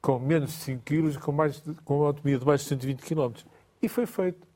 com 0.00 0.18
menos 0.18 0.50
de 0.50 0.56
5 0.56 0.82
kg 0.84 1.08
e 1.08 1.18
com, 1.18 1.32
mais 1.32 1.62
com 1.84 1.98
uma 1.98 2.06
autonomia 2.08 2.38
de 2.38 2.46
mais 2.46 2.62
de 2.62 2.68
120 2.68 3.00
km. 3.02 3.32
E 3.82 3.88
foi 3.88 4.06
feito. 4.06 4.48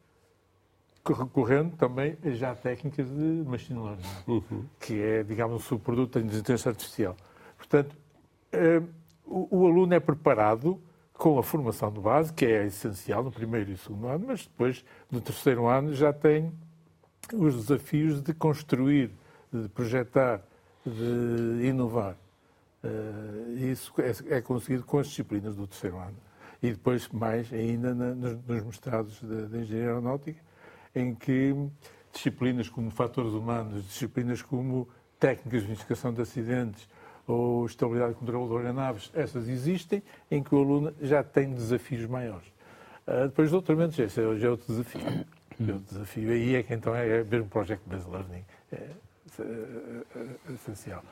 Recorrendo 1.07 1.77
também 1.77 2.17
a 2.25 2.31
já 2.31 2.55
técnicas 2.55 3.07
de 3.07 3.45
machine 3.47 3.79
learning, 3.79 4.03
uhum. 4.27 4.65
que 4.81 5.03
é, 5.03 5.23
digamos, 5.23 5.57
um 5.57 5.59
subproduto 5.59 6.19
da 6.19 6.25
inteligência 6.25 6.71
artificial. 6.71 7.15
Portanto, 7.59 7.95
o, 9.27 9.59
o 9.59 9.67
aluno 9.67 9.93
é 9.93 10.01
preparado 10.01 10.81
com 11.13 11.39
a 11.39 11.43
formação 11.43 11.93
de 11.93 12.01
base, 12.01 12.33
que 12.33 12.45
é 12.45 12.67
essencial 12.67 13.23
no 13.23 13.31
primeiro 13.31 13.71
e 13.71 13.77
segundo 13.77 14.09
ano, 14.09 14.27
mas 14.29 14.43
depois, 14.43 14.85
no 15.11 15.21
terceiro 15.21 15.67
ano, 15.67 15.95
já 15.95 16.13
tem 16.13 16.53
os 17.33 17.55
desafios 17.55 18.21
de 18.21 18.35
construir, 18.35 19.11
de 19.53 19.69
projetar, 19.69 20.43
de 20.85 21.67
inovar. 21.67 22.17
Uh, 22.85 23.57
isso 23.57 23.95
é, 23.99 24.37
é, 24.37 24.41
conseguido 24.43 24.85
com 24.85 24.99
as 24.99 25.07
disciplinas 25.07 25.57
do 25.57 25.67
terceiro 25.67 25.97
ano. 25.99 26.17
E 26.63 26.71
depois, 26.71 27.09
mais 27.09 27.51
ainda, 27.53 27.95
nos, 27.95 28.63
mestrados 28.65 29.21
de, 29.21 29.59
Engenharia 29.59 29.89
Aeronáutica, 29.89 30.41
em 30.95 31.15
que 31.15 31.55
disciplinas 32.13 32.69
como 32.69 32.91
fatores 32.91 33.33
humanos, 33.33 33.85
disciplinas 33.87 34.43
como 34.43 34.87
técnicas 35.19 35.63
de 35.63 35.69
investigação 35.69 36.13
de 36.13 36.21
acidentes 36.21 36.89
ou 37.27 37.65
estabilidade 37.65 38.13
e 38.13 38.15
controle 38.17 38.49
de 38.49 38.57
aeronaves, 38.57 39.11
essas 39.15 39.49
existem, 39.49 40.03
em 40.31 40.43
que 40.43 40.55
o 40.55 40.59
aluno 40.59 40.95
já 41.01 41.23
tem 41.23 41.53
desafios 41.55 42.07
maiores. 42.07 42.47
Uh, 43.07 43.29
depois, 43.29 43.51
doutoramentos, 43.51 43.99
esse 43.99 44.21
é, 44.21 44.25
é 44.25 44.51
outro 44.51 44.67
desafio. 44.67 45.01
É 45.01 45.73
outro 45.73 45.95
desafio. 45.95 46.31
Aí 46.31 46.55
é 46.57 46.63
que 46.63 46.75
então 46.75 46.95
é, 46.95 47.21
é 47.21 47.25
mesmo 47.25 47.49
Project 47.49 47.89
Based 47.89 48.11
Learning. 48.11 48.45
É, 48.73 48.77
é, 48.77 50.19
é, 50.19 50.53
essencial. 50.53 51.03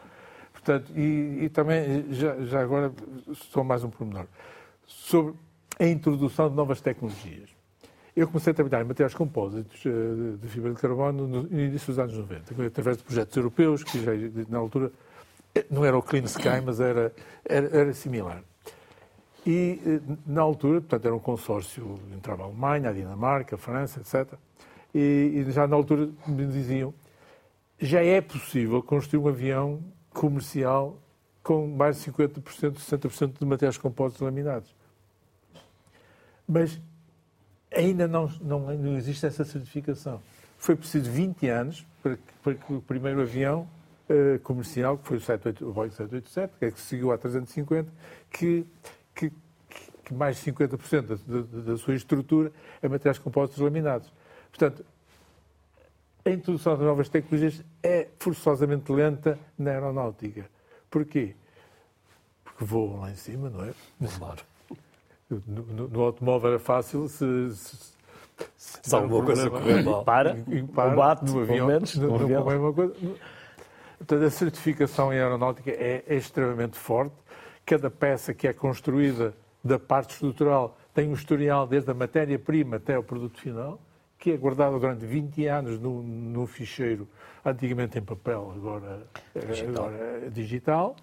Portanto, 0.64 0.92
e, 0.96 1.44
e 1.44 1.48
também, 1.48 2.06
já, 2.12 2.36
já, 2.44 2.60
agora, 2.60 2.92
só 3.34 3.64
mais 3.64 3.82
um 3.82 3.90
pormenor. 3.90 4.26
Sobre 4.86 5.34
a 5.78 5.86
introdução 5.86 6.48
de 6.48 6.54
novas 6.54 6.80
tecnologias. 6.80 7.50
Eu 8.14 8.28
comecei 8.28 8.52
a 8.52 8.54
trabalhar 8.54 8.84
em 8.84 8.88
materiais 8.88 9.14
compósitos 9.14 9.82
eh, 9.84 10.36
de 10.40 10.48
fibra 10.48 10.72
de 10.72 10.80
carbono 10.80 11.26
no 11.26 11.46
início 11.60 11.88
dos 11.88 11.98
anos 11.98 12.16
90, 12.16 12.66
através 12.66 12.98
de 12.98 13.02
projetos 13.02 13.36
europeus, 13.36 13.82
que 13.82 14.04
já, 14.04 14.12
na 14.48 14.58
altura 14.58 14.92
eh, 15.54 15.66
não 15.70 15.84
era 15.84 15.96
o 15.96 16.02
Clean 16.02 16.24
Sky, 16.24 16.60
mas 16.64 16.78
era, 16.78 17.12
era, 17.44 17.76
era 17.76 17.94
similar. 17.94 18.42
E, 19.46 19.80
eh, 19.84 20.00
na 20.26 20.42
altura, 20.42 20.80
portanto, 20.80 21.06
era 21.06 21.14
um 21.14 21.18
consórcio, 21.18 21.98
entrava 22.14 22.42
a 22.42 22.46
Alemanha, 22.46 22.90
a 22.90 22.92
Dinamarca, 22.92 23.56
a 23.56 23.58
França, 23.58 24.00
etc. 24.00 24.38
E, 24.94 25.42
e 25.48 25.50
já 25.50 25.66
na 25.66 25.74
altura 25.74 26.08
me 26.26 26.46
diziam 26.46 26.94
já 27.80 28.00
é 28.00 28.20
possível 28.20 28.80
construir 28.80 29.24
um 29.24 29.28
avião 29.28 29.82
comercial 30.12 30.98
com 31.42 31.66
mais 31.66 32.02
de 32.02 32.10
50%, 32.10 32.40
60% 32.74 33.38
de 33.38 33.44
materiais 33.44 33.76
compósitos 33.76 34.22
laminados. 34.22 34.74
Mas 36.46 36.80
ainda 37.74 38.06
não, 38.06 38.28
não, 38.40 38.60
não, 38.76 38.96
existe 38.96 39.26
essa 39.26 39.44
certificação. 39.44 40.20
Foi 40.58 40.76
preciso 40.76 41.10
20 41.10 41.48
anos 41.48 41.86
para 42.02 42.16
que, 42.16 42.32
para 42.42 42.54
que 42.54 42.72
o 42.72 42.80
primeiro 42.80 43.22
avião 43.22 43.68
uh, 44.08 44.38
comercial, 44.40 44.98
que 44.98 45.08
foi 45.08 45.16
o, 45.16 45.20
78, 45.20 45.68
o 45.68 45.72
Boeing 45.72 45.90
787, 45.90 46.52
que, 46.58 46.64
é 46.64 46.70
que 46.70 46.80
seguiu 46.80 47.12
a 47.12 47.18
350, 47.18 47.90
que, 48.30 48.66
que, 49.14 49.32
que 50.04 50.14
mais 50.14 50.36
de 50.36 50.52
50% 50.52 51.02
da, 51.02 51.40
da, 51.40 51.72
da 51.72 51.76
sua 51.76 51.94
estrutura 51.94 52.52
é 52.80 52.88
materiais 52.88 53.18
compósitos 53.18 53.60
laminados. 53.60 54.12
Portanto, 54.50 54.84
a 56.24 56.30
introdução 56.30 56.76
de 56.76 56.84
novas 56.84 57.08
tecnologias 57.08 57.64
é 57.82 58.08
forçosamente 58.18 58.92
lenta 58.92 59.38
na 59.58 59.70
aeronáutica. 59.70 60.48
Porquê? 60.90 61.34
Porque 62.44 62.64
voam 62.64 63.00
lá 63.00 63.10
em 63.10 63.16
cima, 63.16 63.50
não 63.50 63.64
é? 63.64 63.72
Claro. 64.18 64.42
No, 65.28 65.62
no, 65.62 65.88
no 65.88 66.02
automóvel 66.02 66.50
era 66.50 66.58
fácil 66.58 67.08
se, 67.08 67.24
se, 67.54 67.76
se, 68.56 68.80
se 68.82 68.94
alguma 68.94 69.24
coisa 69.24 69.48
correr 69.48 69.82
mal. 69.82 70.04
Para, 70.04 70.36
para, 70.74 70.94
bate, 70.94 71.24
no 71.24 71.40
avião, 71.40 71.66
menos, 71.66 71.96
no, 71.96 72.08
no 72.08 72.24
avião. 72.24 72.42
Uma 72.46 72.72
coisa. 72.72 72.94
Portanto, 73.98 74.24
a 74.24 74.30
certificação 74.30 75.12
em 75.12 75.18
aeronáutica 75.18 75.70
é, 75.70 76.04
é 76.06 76.14
extremamente 76.14 76.76
forte. 76.76 77.14
Cada 77.64 77.90
peça 77.90 78.34
que 78.34 78.46
é 78.46 78.52
construída 78.52 79.34
da 79.64 79.78
parte 79.78 80.10
estrutural 80.10 80.76
tem 80.92 81.08
um 81.08 81.14
historial 81.14 81.66
desde 81.66 81.90
a 81.90 81.94
matéria-prima 81.94 82.76
até 82.76 82.98
o 82.98 83.02
produto 83.02 83.40
final, 83.40 83.80
que 84.22 84.30
é 84.30 84.36
guardado 84.36 84.78
durante 84.78 85.04
20 85.04 85.46
anos 85.48 85.80
no, 85.80 86.00
no 86.00 86.46
ficheiro, 86.46 87.08
antigamente 87.44 87.98
em 87.98 88.02
papel, 88.02 88.52
agora 88.54 89.04
digital. 89.34 89.86
agora 89.86 90.30
digital. 90.30 90.96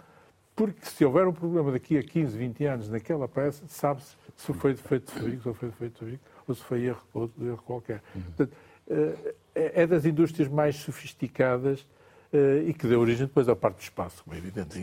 Porque 0.55 0.85
se 0.85 1.03
houver 1.03 1.27
um 1.27 1.33
problema 1.33 1.69
daqui 1.69 1.97
a 1.97 2.03
15, 2.03 2.37
20 2.37 2.65
anos 2.65 2.89
naquela 2.89 3.27
peça, 3.27 3.65
sabe-se 3.67 4.15
se 4.37 4.53
foi 4.53 4.73
defeito 4.73 5.07
de 5.07 5.19
fabrico, 5.19 5.43
se 5.43 5.53
foi 5.53 5.69
defeito 5.69 5.93
de 5.93 5.99
fabrico, 5.99 6.23
ou 6.47 6.55
se 6.55 6.63
foi 6.63 6.83
erro, 6.85 7.03
ou 7.13 7.29
erro 7.41 7.63
qualquer. 7.65 8.01
Uhum. 8.15 8.21
Portanto, 8.21 8.57
eh, 8.89 9.35
é 9.53 9.85
das 9.85 10.05
indústrias 10.05 10.47
mais 10.47 10.77
sofisticadas 10.77 11.85
eh, 12.31 12.63
e 12.67 12.73
que 12.73 12.87
deu 12.87 13.01
origem 13.01 13.27
depois 13.27 13.49
à 13.49 13.55
parte 13.55 13.79
do 13.79 13.81
espaço, 13.81 14.23
como 14.23 14.33
é 14.33 14.39
evidente. 14.39 14.79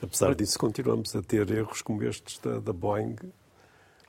Apesar 0.00 0.32
disso, 0.36 0.56
continuamos 0.56 1.16
a 1.16 1.22
ter 1.22 1.50
erros 1.50 1.82
como 1.82 2.04
estes 2.04 2.38
da, 2.38 2.60
da 2.60 2.72
Boeing. 2.72 3.16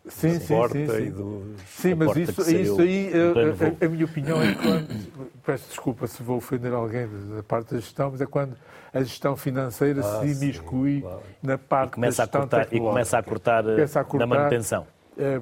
Sim, 0.07 0.39
sim, 0.39 0.67
sim, 0.71 0.87
sim. 0.87 1.11
Do, 1.11 1.55
sim 1.67 1.93
mas 1.93 2.15
isso, 2.15 2.49
isso 2.49 2.81
aí, 2.81 3.11
a, 3.13 3.83
a, 3.83 3.85
a, 3.85 3.89
minha 3.89 4.05
opinião 4.05 4.41
é 4.41 4.55
quando, 4.55 5.31
peço 5.45 5.67
desculpa 5.67 6.07
se 6.07 6.23
vou 6.23 6.37
ofender 6.37 6.73
alguém 6.73 7.07
da 7.35 7.43
parte 7.43 7.73
da 7.73 7.79
gestão, 7.79 8.11
mas 8.11 8.21
é 8.21 8.25
quando 8.25 8.55
a 8.93 9.03
gestão 9.03 9.35
financeira 9.35 10.01
ah, 10.01 10.21
se 10.21 10.31
imiscui 10.31 11.01
claro. 11.01 11.21
na 11.43 11.57
parte 11.57 11.99
da 11.99 12.07
gestão 12.09 12.25
a 12.25 12.47
cortar, 12.47 12.67
E 12.71 12.79
começa 12.79 13.17
a 13.17 13.23
cortar, 13.23 13.63
começa 13.63 13.99
a 13.99 14.03
cortar 14.03 14.27
na 14.27 14.35
manutenção. 14.35 14.87
É, 15.17 15.39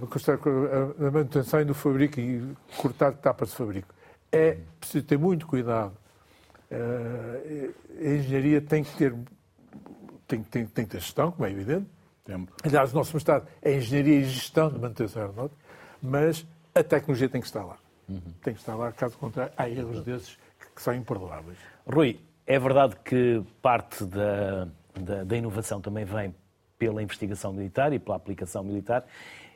na 0.97 1.11
manutenção 1.11 1.61
e 1.61 1.65
no 1.65 1.73
fabrico 1.75 2.19
e 2.19 2.55
cortar 2.77 3.11
etapas 3.11 3.49
de 3.49 3.55
fabrico. 3.55 3.93
É 4.31 4.57
preciso 4.79 5.05
ter 5.05 5.17
muito 5.17 5.45
cuidado. 5.45 5.93
Uh, 6.69 7.73
a 8.01 8.09
engenharia 8.09 8.59
tem 8.59 8.83
que 8.83 8.93
ter 8.97 9.13
tem, 10.27 10.43
tem, 10.43 10.65
tem 10.65 10.85
que 10.85 10.91
ter 10.91 10.99
gestão, 10.99 11.31
como 11.31 11.47
é 11.47 11.51
evidente. 11.51 11.87
Tem. 12.27 12.47
Aliás, 12.63 12.91
o 12.91 12.95
nosso 12.95 13.15
mestrado 13.15 13.47
é 13.61 13.75
engenharia 13.75 14.19
e 14.19 14.23
gestão 14.25 14.69
de 14.69 14.77
manutenção 14.77 15.21
aeronáutica, 15.21 15.61
mas 16.01 16.45
a 16.75 16.83
tecnologia 16.83 17.29
tem 17.29 17.39
que 17.39 17.47
estar 17.47 17.63
lá. 17.63 17.77
Uhum. 18.09 18.21
Tem 18.43 18.53
que 18.53 18.59
estar 18.59 18.75
lá, 18.75 18.91
caso 18.91 19.17
contrário, 19.17 19.53
há 19.57 19.69
erros 19.69 20.01
desses 20.03 20.37
que, 20.59 20.67
que 20.75 20.81
são 20.81 20.93
imperdoáveis. 20.93 21.57
Rui, 21.85 22.19
é 22.45 22.59
verdade 22.59 22.97
que 23.03 23.41
parte 23.61 24.05
da, 24.05 24.67
da, 24.93 25.23
da, 25.23 25.37
inovação 25.37 25.79
também 25.79 26.03
vem 26.03 26.35
pela 26.77 27.01
investigação 27.01 27.53
militar 27.53 27.93
e 27.93 27.99
pela 27.99 28.17
aplicação 28.17 28.63
militar, 28.63 29.05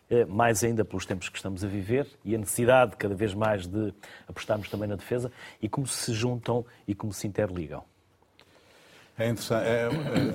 eh, 0.09 0.25
mais 0.25 0.63
ainda 0.63 0.83
pelos 0.83 1.05
tempos 1.05 1.29
que 1.29 1.37
estamos 1.37 1.63
a 1.63 1.67
viver 1.67 2.07
e 2.25 2.33
a 2.33 2.37
necessidade 2.37 2.95
cada 2.95 3.13
vez 3.13 3.33
mais 3.33 3.67
de 3.67 3.93
apostarmos 4.27 4.69
também 4.69 4.87
na 4.87 4.95
defesa 4.95 5.31
e 5.61 5.69
como 5.69 5.85
se 5.85 6.13
juntam 6.13 6.65
e 6.87 6.95
como 6.95 7.13
se 7.13 7.27
interligam. 7.27 7.83
É 9.17 9.29
interessante. 9.29 9.67
É, 9.67 9.87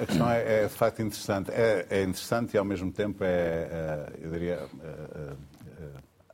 a 0.02 0.06
questão 0.06 0.30
é, 0.30 0.62
é, 0.62 0.62
de 0.64 0.72
facto 0.74 1.02
interessante. 1.02 1.50
É, 1.50 1.86
é, 1.90 2.02
interessante 2.02 2.54
e 2.54 2.58
ao 2.58 2.64
mesmo 2.64 2.92
tempo 2.92 3.24
é, 3.24 3.28
é 3.28 4.12
eu 4.20 4.30
diria, 4.30 4.68
é, 4.82 5.32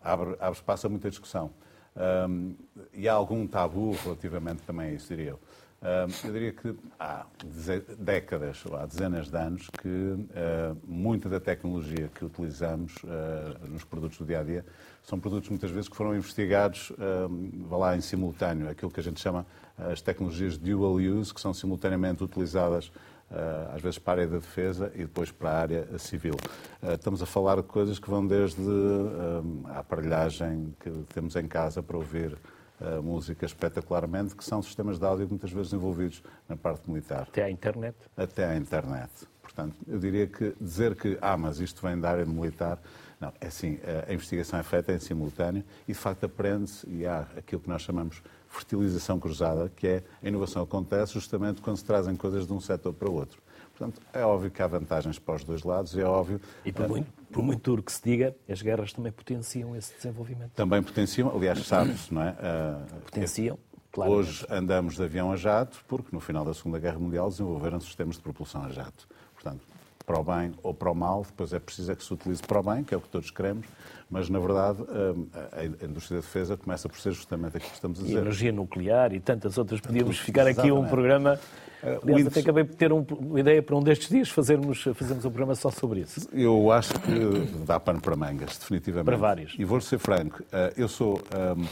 abre, 0.03 0.37
abre 0.41 0.59
espaço 0.59 0.87
a 0.87 0.91
muita 0.91 1.09
discussão. 1.09 1.51
Um, 1.95 2.55
e 2.95 3.09
há 3.09 3.13
algum 3.13 3.47
tabu 3.47 3.93
relativamente 4.03 4.63
também 4.63 4.91
a 4.91 4.93
isso, 4.93 5.09
diria 5.09 5.31
eu. 5.31 5.41
Um, 5.83 6.27
eu 6.29 6.33
diria 6.33 6.53
que 6.53 6.75
há 6.99 7.27
décadas, 7.99 8.65
ou 8.65 8.77
há 8.77 8.87
dezenas 8.87 9.29
de 9.29 9.37
anos, 9.37 9.69
que 9.69 9.89
uh, 9.89 10.79
muita 10.87 11.29
da 11.29 11.41
tecnologia 11.41 12.09
que 12.15 12.25
utilizamos 12.25 12.95
uh, 13.03 13.69
nos 13.69 13.83
produtos 13.85 14.17
do 14.19 14.25
dia 14.25 14.41
a 14.41 14.45
dia 14.45 14.65
são 15.03 15.19
produtos 15.19 15.51
muitas 15.51 15.73
vezes 15.73 15.89
que 15.89 15.97
foram 15.97 16.15
investigados, 16.15 16.93
um, 17.29 17.67
vá 17.69 17.77
lá, 17.77 17.97
em 17.97 18.01
simultâneo, 18.01 18.71
aquilo 18.71 18.93
que 18.93 19.01
a 19.01 19.03
gente 19.03 19.21
chama 19.21 19.45
as 19.79 20.01
tecnologias 20.01 20.57
dual 20.57 20.95
use, 20.95 21.33
que 21.33 21.41
são 21.41 21.53
simultaneamente 21.53 22.23
utilizadas 22.23 22.93
uh, 23.33 23.75
às 23.75 23.83
vezes 23.83 23.99
para 23.99 24.13
a 24.13 24.25
área 24.25 24.27
da 24.27 24.39
defesa 24.39 24.93
e 24.95 24.99
depois 24.99 25.31
para 25.31 25.51
a 25.51 25.59
área 25.59 25.99
civil. 25.99 26.35
Uh, 26.83 26.93
estamos 26.93 27.23
a 27.23 27.27
falar 27.27 27.57
de 27.57 27.63
coisas 27.63 27.99
que 27.99 28.09
vão 28.09 28.27
desde 28.27 28.61
uh, 28.61 29.67
a 29.67 29.79
aparelhagem 29.79 30.75
que 30.79 30.91
temos 31.15 31.35
em 31.37 31.47
casa 31.49 31.83
para 31.83 31.97
ouvir 31.97 32.37
música 33.01 33.47
espetacularmente, 33.47 34.35
que 34.35 34.45
são 34.45 34.61
sistemas 34.61 34.99
de 34.99 35.05
áudio 35.05 35.29
muitas 35.29 35.53
vezes 35.53 35.73
envolvidos 35.73 36.21
na 36.49 36.57
parte 36.57 36.91
militar. 36.91 37.29
Até 37.31 37.45
à 37.45 37.51
internet. 37.51 37.95
Até 38.17 38.45
à 38.45 38.57
internet. 38.57 39.09
Portanto, 39.41 39.77
eu 39.87 40.01
diria 40.01 40.27
que 40.27 40.53
dizer 40.61 40.97
que, 40.97 41.17
ah, 41.21 41.37
mas 41.37 41.61
isto 41.61 41.81
vem 41.81 42.01
da 42.01 42.11
área 42.11 42.27
militar, 42.27 42.83
não, 43.21 43.33
é 43.41 43.47
assim, 43.47 43.79
a 44.09 44.13
investigação 44.13 44.59
é 44.59 44.65
feita 44.65 44.93
em 44.93 44.99
simultâneo 44.99 45.63
e, 45.87 45.93
de 45.93 45.99
facto, 45.99 46.25
aprende-se 46.25 46.85
e 46.91 47.07
há 47.07 47.21
aquilo 47.37 47.61
que 47.61 47.69
nós 47.69 47.83
chamamos 47.83 48.21
fertilização 48.53 49.19
cruzada, 49.19 49.73
que 49.75 49.87
é 49.87 50.03
a 50.23 50.29
inovação 50.29 50.63
acontece 50.63 51.15
justamente 51.15 51.61
quando 51.61 51.77
se 51.77 51.85
trazem 51.85 52.15
coisas 52.15 52.47
de 52.47 52.53
um 52.53 52.61
setor 52.61 52.93
para 52.93 53.09
o 53.09 53.15
outro. 53.15 53.41
Portanto, 53.77 54.01
é 54.13 54.25
óbvio 54.25 54.51
que 54.51 54.63
há 54.63 54.67
vantagens 54.67 55.19
para 55.19 55.35
os 55.35 55.45
dois 55.45 55.63
lados, 55.63 55.97
é 55.97 56.05
óbvio. 56.05 56.41
E 56.65 56.71
por 56.71 56.89
muito, 56.89 57.13
por 57.33 57.43
muito 57.43 57.63
duro 57.63 57.83
que 57.83 57.91
se 57.91 58.03
diga, 58.03 58.37
as 58.49 58.61
guerras 58.61 58.93
também 58.93 59.11
potenciam 59.11 59.75
esse 59.75 59.95
desenvolvimento. 59.97 60.51
Também 60.55 60.83
potenciam, 60.83 61.35
aliás, 61.35 61.67
sabe-se, 61.67 62.13
não 62.13 62.23
é? 62.23 62.37
Potenciam. 63.05 63.59
Claro. 63.91 64.13
Hoje 64.13 64.47
andamos 64.49 64.95
de 64.95 65.03
avião 65.03 65.31
a 65.33 65.37
jato, 65.37 65.85
porque 65.87 66.09
no 66.13 66.21
final 66.21 66.45
da 66.45 66.55
Segunda 66.55 66.79
Guerra 66.79 66.99
Mundial 66.99 67.29
desenvolveram 67.29 67.79
sistemas 67.79 68.17
de 68.17 68.23
propulsão 68.23 68.65
a 68.65 68.71
jato. 68.71 69.07
Para 70.13 70.21
o 70.21 70.25
bem 70.25 70.53
ou 70.63 70.75
para 70.75 70.91
o 70.91 70.95
mal, 70.95 71.23
depois 71.23 71.55
é 71.55 71.59
preciso 71.59 71.91
é 71.91 71.95
que 71.95 72.05
se 72.05 72.13
utilize 72.13 72.43
para 72.43 72.61
o 72.61 72.63
bem, 72.63 72.85
que 72.85 72.93
é 72.93 72.97
o 72.99 73.01
que 73.01 73.09
todos 73.09 73.31
queremos, 73.31 73.65
mas 74.11 74.29
na 74.29 74.39
verdade 74.39 74.83
hum, 74.83 75.27
a 75.53 75.87
indústria 75.87 76.21
da 76.21 76.27
defesa 76.27 76.55
começa 76.55 76.87
por 76.87 76.99
ser 77.01 77.13
justamente 77.13 77.57
aquilo 77.57 77.71
que 77.71 77.77
estamos 77.77 77.99
a 77.99 78.03
dizer. 78.03 78.19
E 78.19 78.21
energia 78.21 78.53
nuclear 78.53 79.15
e 79.15 79.21
tantas 79.21 79.57
outras. 79.57 79.81
Podíamos 79.81 80.19
ficar 80.19 80.47
aqui 80.47 80.71
um 80.71 80.87
programa. 80.87 81.41
Eh, 81.83 81.99
Aliás, 82.03 82.27
até 82.27 82.41
acabei 82.41 82.65
por 82.65 82.75
ter 82.75 82.93
uma 82.93 83.41
ideia 83.41 83.63
para 83.63 83.75
um 83.75 83.83
destes 83.83 84.11
dias 84.11 84.29
fazermos, 84.29 84.83
fazermos 84.83 85.25
um 85.25 85.31
programa 85.31 85.55
só 85.55 85.71
sobre 85.71 86.01
isso. 86.01 86.29
Eu 86.31 86.71
acho 86.71 86.93
que 87.01 87.65
dá 87.65 87.81
pano 87.81 88.03
para 88.03 88.15
mangas, 88.15 88.59
definitivamente. 88.59 89.07
Para 89.07 89.17
vários. 89.17 89.55
E 89.59 89.65
vou 89.65 89.81
ser 89.81 89.99
franco, 89.99 90.43
eh, 90.53 90.75
eu 90.77 90.89
sou 90.89 91.23
hum, 91.57 91.65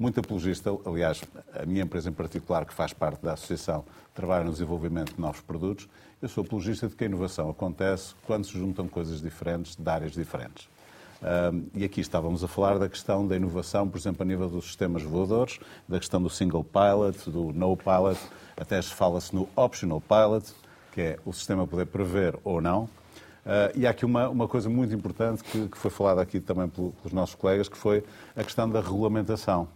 muito 0.00 0.18
apologista, 0.18 0.70
aliás, 0.86 1.22
a 1.52 1.66
minha 1.66 1.82
empresa 1.82 2.08
em 2.08 2.12
particular, 2.12 2.64
que 2.64 2.72
faz 2.72 2.94
parte 2.94 3.22
da 3.22 3.34
Associação, 3.34 3.84
trabalha 4.14 4.44
no 4.44 4.52
desenvolvimento 4.52 5.14
de 5.14 5.20
novos 5.20 5.42
produtos, 5.42 5.86
eu 6.22 6.28
sou 6.28 6.44
apologista 6.44 6.86
de 6.86 6.94
que 6.94 7.02
a 7.02 7.06
inovação 7.08 7.50
acontece 7.50 8.14
quando 8.24 8.44
se 8.44 8.52
juntam 8.52 8.86
coisas 8.86 9.20
diferentes 9.20 9.74
de 9.74 9.90
áreas 9.90 10.12
diferentes. 10.12 10.68
Um, 11.20 11.64
e 11.74 11.84
aqui 11.84 12.00
estávamos 12.00 12.44
a 12.44 12.48
falar 12.48 12.78
da 12.78 12.88
questão 12.88 13.26
da 13.26 13.34
inovação, 13.34 13.88
por 13.88 13.98
exemplo, 13.98 14.22
a 14.22 14.24
nível 14.24 14.48
dos 14.48 14.66
sistemas 14.66 15.02
voadores, 15.02 15.58
da 15.88 15.98
questão 15.98 16.22
do 16.22 16.30
single 16.30 16.64
pilot, 16.64 17.28
do 17.28 17.52
no 17.52 17.76
pilot, 17.76 18.20
até 18.56 18.80
fala-se 18.82 19.34
no 19.34 19.48
optional 19.56 20.00
pilot, 20.00 20.52
que 20.92 21.00
é 21.00 21.18
o 21.24 21.32
sistema 21.32 21.66
poder 21.66 21.86
prever 21.86 22.38
ou 22.44 22.60
não. 22.60 22.84
Uh, 22.84 23.74
e 23.74 23.84
há 23.84 23.90
aqui 23.90 24.04
uma, 24.04 24.28
uma 24.28 24.46
coisa 24.46 24.70
muito 24.70 24.94
importante 24.94 25.42
que, 25.42 25.68
que 25.68 25.76
foi 25.76 25.90
falada 25.90 26.22
aqui 26.22 26.38
também 26.38 26.68
pelos 26.68 27.12
nossos 27.12 27.34
colegas, 27.34 27.68
que 27.68 27.76
foi 27.76 28.04
a 28.36 28.44
questão 28.44 28.70
da 28.70 28.80
regulamentação. 28.80 29.68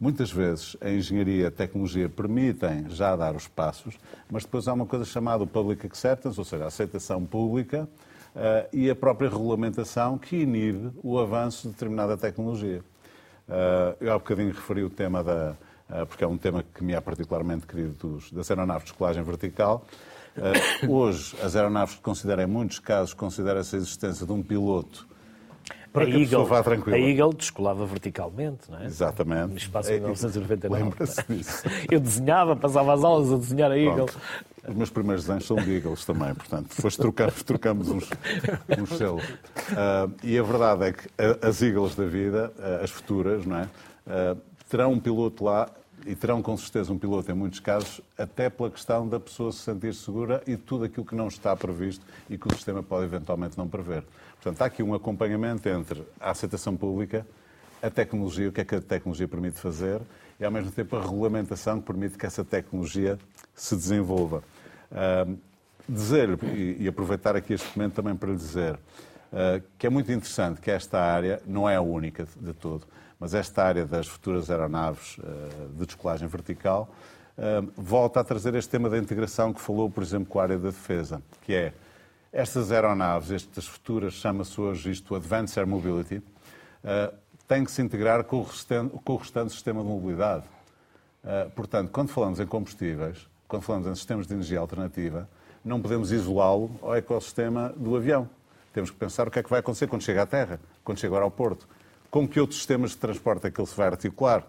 Muitas 0.00 0.30
vezes 0.30 0.76
a 0.80 0.88
engenharia 0.88 1.42
e 1.42 1.46
a 1.46 1.50
tecnologia 1.50 2.08
permitem 2.08 2.88
já 2.88 3.16
dar 3.16 3.34
os 3.34 3.48
passos, 3.48 3.98
mas 4.30 4.44
depois 4.44 4.68
há 4.68 4.72
uma 4.72 4.86
coisa 4.86 5.04
chamada 5.04 5.44
public 5.44 5.84
acceptance, 5.84 6.38
ou 6.38 6.44
seja, 6.44 6.64
a 6.64 6.66
aceitação 6.68 7.24
pública 7.24 7.88
uh, 8.36 8.68
e 8.72 8.88
a 8.88 8.94
própria 8.94 9.28
regulamentação 9.28 10.16
que 10.16 10.36
inibe 10.36 10.92
o 11.02 11.18
avanço 11.18 11.66
de 11.66 11.74
determinada 11.74 12.16
tecnologia. 12.16 12.80
Uh, 13.48 13.96
eu 14.00 14.12
há 14.12 14.18
bocadinho 14.18 14.52
referi 14.52 14.84
o 14.84 14.90
tema 14.90 15.24
da. 15.24 15.56
Uh, 15.90 16.06
porque 16.06 16.22
é 16.22 16.28
um 16.28 16.38
tema 16.38 16.62
que 16.62 16.84
me 16.84 16.92
é 16.92 17.00
particularmente 17.00 17.66
querido 17.66 17.94
dos, 17.94 18.30
das 18.30 18.48
aeronaves 18.50 18.86
de 18.86 18.94
colagem 18.94 19.22
vertical. 19.24 19.84
hoje, 20.88 21.34
as 21.42 21.56
aeronaves 21.56 21.96
que 21.96 22.02
consideram, 22.02 22.44
em 22.44 22.46
muitos 22.46 22.78
casos, 22.78 23.14
considera-se 23.14 23.74
a 23.74 23.78
existência 23.78 24.24
de 24.24 24.30
um 24.30 24.42
piloto 24.44 25.07
para 25.92 26.04
a 26.04 26.06
que 26.06 26.22
Eagle, 26.22 26.42
a 26.42 26.44
vá 26.44 26.62
tranquila. 26.62 26.96
A 26.96 27.00
Eagle 27.00 27.32
descolava 27.32 27.86
verticalmente, 27.86 28.70
não 28.70 28.78
é? 28.80 28.86
Exatamente. 28.86 29.50
No 29.50 29.56
espaço 29.56 29.88
de 29.88 29.94
1999. 29.96 30.82
Lembra-se 30.82 31.22
disso. 31.28 31.62
Eu 31.90 32.00
desenhava, 32.00 32.54
passava 32.56 32.94
as 32.94 33.04
aulas 33.04 33.32
a 33.32 33.36
desenhar 33.36 33.70
a 33.70 33.78
Eagle. 33.78 34.06
Pronto. 34.06 34.18
Os 34.68 34.74
meus 34.74 34.90
primeiros 34.90 35.24
desenhos 35.24 35.46
são 35.46 35.56
de 35.56 35.76
Eagles 35.76 36.04
também, 36.04 36.34
portanto, 36.34 36.74
depois 36.76 36.94
trocamos, 36.94 37.42
trocamos 37.42 37.88
uns, 37.88 38.10
uns 38.78 38.98
selos. 38.98 39.24
Uh, 39.24 40.12
e 40.22 40.38
a 40.38 40.42
verdade 40.42 40.84
é 40.84 40.92
que 40.92 41.08
as 41.40 41.62
Eagles 41.62 41.94
da 41.94 42.04
vida, 42.04 42.52
uh, 42.58 42.84
as 42.84 42.90
futuras, 42.90 43.46
não 43.46 43.56
é? 43.56 43.62
Uh, 44.06 44.38
terão 44.68 44.92
um 44.92 45.00
piloto 45.00 45.42
lá 45.44 45.70
e 46.06 46.14
terão 46.14 46.42
com 46.42 46.56
certeza 46.56 46.92
um 46.92 46.98
piloto 46.98 47.30
em 47.30 47.34
muitos 47.34 47.60
casos, 47.60 48.00
até 48.16 48.48
pela 48.48 48.70
questão 48.70 49.08
da 49.08 49.18
pessoa 49.18 49.52
se 49.52 49.58
sentir 49.58 49.94
segura 49.94 50.42
e 50.46 50.56
tudo 50.56 50.84
aquilo 50.84 51.04
que 51.04 51.14
não 51.14 51.28
está 51.28 51.54
previsto 51.56 52.04
e 52.28 52.38
que 52.38 52.46
o 52.46 52.54
sistema 52.54 52.82
pode 52.82 53.04
eventualmente 53.04 53.56
não 53.58 53.68
prever. 53.68 54.04
Portanto, 54.34 54.62
há 54.62 54.66
aqui 54.66 54.82
um 54.82 54.94
acompanhamento 54.94 55.68
entre 55.68 56.02
a 56.20 56.30
aceitação 56.30 56.76
pública, 56.76 57.26
a 57.82 57.90
tecnologia, 57.90 58.48
o 58.48 58.52
que 58.52 58.60
é 58.60 58.64
que 58.64 58.74
a 58.74 58.80
tecnologia 58.80 59.28
permite 59.28 59.58
fazer, 59.58 60.00
e 60.38 60.44
ao 60.44 60.50
mesmo 60.50 60.70
tempo 60.70 60.96
a 60.96 61.02
regulamentação 61.02 61.80
que 61.80 61.86
permite 61.86 62.16
que 62.16 62.26
essa 62.26 62.44
tecnologia 62.44 63.18
se 63.54 63.74
desenvolva. 63.74 64.42
Uh, 64.90 65.38
dizer, 65.88 66.38
e, 66.54 66.84
e, 66.84 66.88
aproveitar 66.88 67.34
aqui 67.34 67.54
este 67.54 67.76
momento 67.76 67.94
também 67.94 68.14
para 68.14 68.30
lhe 68.30 68.36
dizer, 68.36 68.74
uh, 68.74 69.62
que 69.78 69.86
é 69.86 69.90
muito 69.90 70.12
interessante 70.12 70.60
que 70.60 70.70
esta 70.70 71.00
área, 71.00 71.42
não 71.46 71.68
é 71.68 71.76
a 71.76 71.80
única 71.80 72.26
de, 72.36 72.52
todo, 72.52 72.86
mas 73.18 73.34
esta 73.34 73.64
área 73.64 73.84
das 73.84 74.06
futuras 74.06 74.50
aeronaves 74.50 75.18
uh, 75.18 75.68
de 75.76 75.86
descolagem 75.86 76.28
vertical, 76.28 76.88
volta 77.76 78.18
a 78.18 78.24
trazer 78.24 78.52
este 78.56 78.68
tema 78.68 78.90
da 78.90 78.98
integração 78.98 79.52
que 79.52 79.60
falou, 79.60 79.88
por 79.88 80.02
exemplo, 80.02 80.26
com 80.26 80.40
a 80.40 80.42
área 80.42 80.58
da 80.58 80.70
defesa, 80.70 81.22
que 81.42 81.54
é 81.54 81.72
estas 82.32 82.72
aeronaves, 82.72 83.30
estas 83.30 83.64
futuras, 83.64 84.14
chama-se 84.14 84.60
hoje 84.60 84.90
isto 84.90 85.14
Advanced 85.14 85.56
Air 85.56 85.68
Mobility, 85.68 86.16
uh, 86.16 87.14
têm 87.46 87.64
que 87.64 87.70
se 87.70 87.80
integrar 87.80 88.24
com 88.24 88.38
o, 88.38 88.42
restante, 88.42 88.92
com 89.04 89.12
o 89.12 89.16
restante 89.16 89.52
sistema 89.52 89.82
de 89.82 89.88
mobilidade. 89.88 90.44
Portanto, 91.54 91.90
quando 91.90 92.08
falamos 92.08 92.40
em 92.40 92.46
combustíveis, 92.46 93.28
quando 93.46 93.62
falamos 93.62 93.86
em 93.86 93.94
sistemas 93.94 94.26
de 94.26 94.34
energia 94.34 94.60
alternativa, 94.60 95.28
não 95.64 95.80
podemos 95.80 96.12
isolá-lo 96.12 96.70
ao 96.80 96.94
ecossistema 96.94 97.72
do 97.76 97.96
avião. 97.96 98.28
Temos 98.72 98.90
que 98.90 98.96
pensar 98.96 99.28
o 99.28 99.30
que 99.30 99.38
é 99.38 99.42
que 99.42 99.50
vai 99.50 99.60
acontecer 99.60 99.86
quando 99.86 100.02
chega 100.02 100.22
à 100.22 100.26
Terra, 100.26 100.60
quando 100.84 100.98
chega 100.98 101.14
ao 101.14 101.18
aeroporto, 101.18 101.68
com 102.10 102.26
que 102.26 102.40
outros 102.40 102.58
sistemas 102.58 102.90
de 102.90 102.96
transporte 102.96 103.46
é 103.46 103.50
que 103.50 103.60
ele 103.60 103.68
se 103.68 103.76
vai 103.76 103.88
articular. 103.88 104.40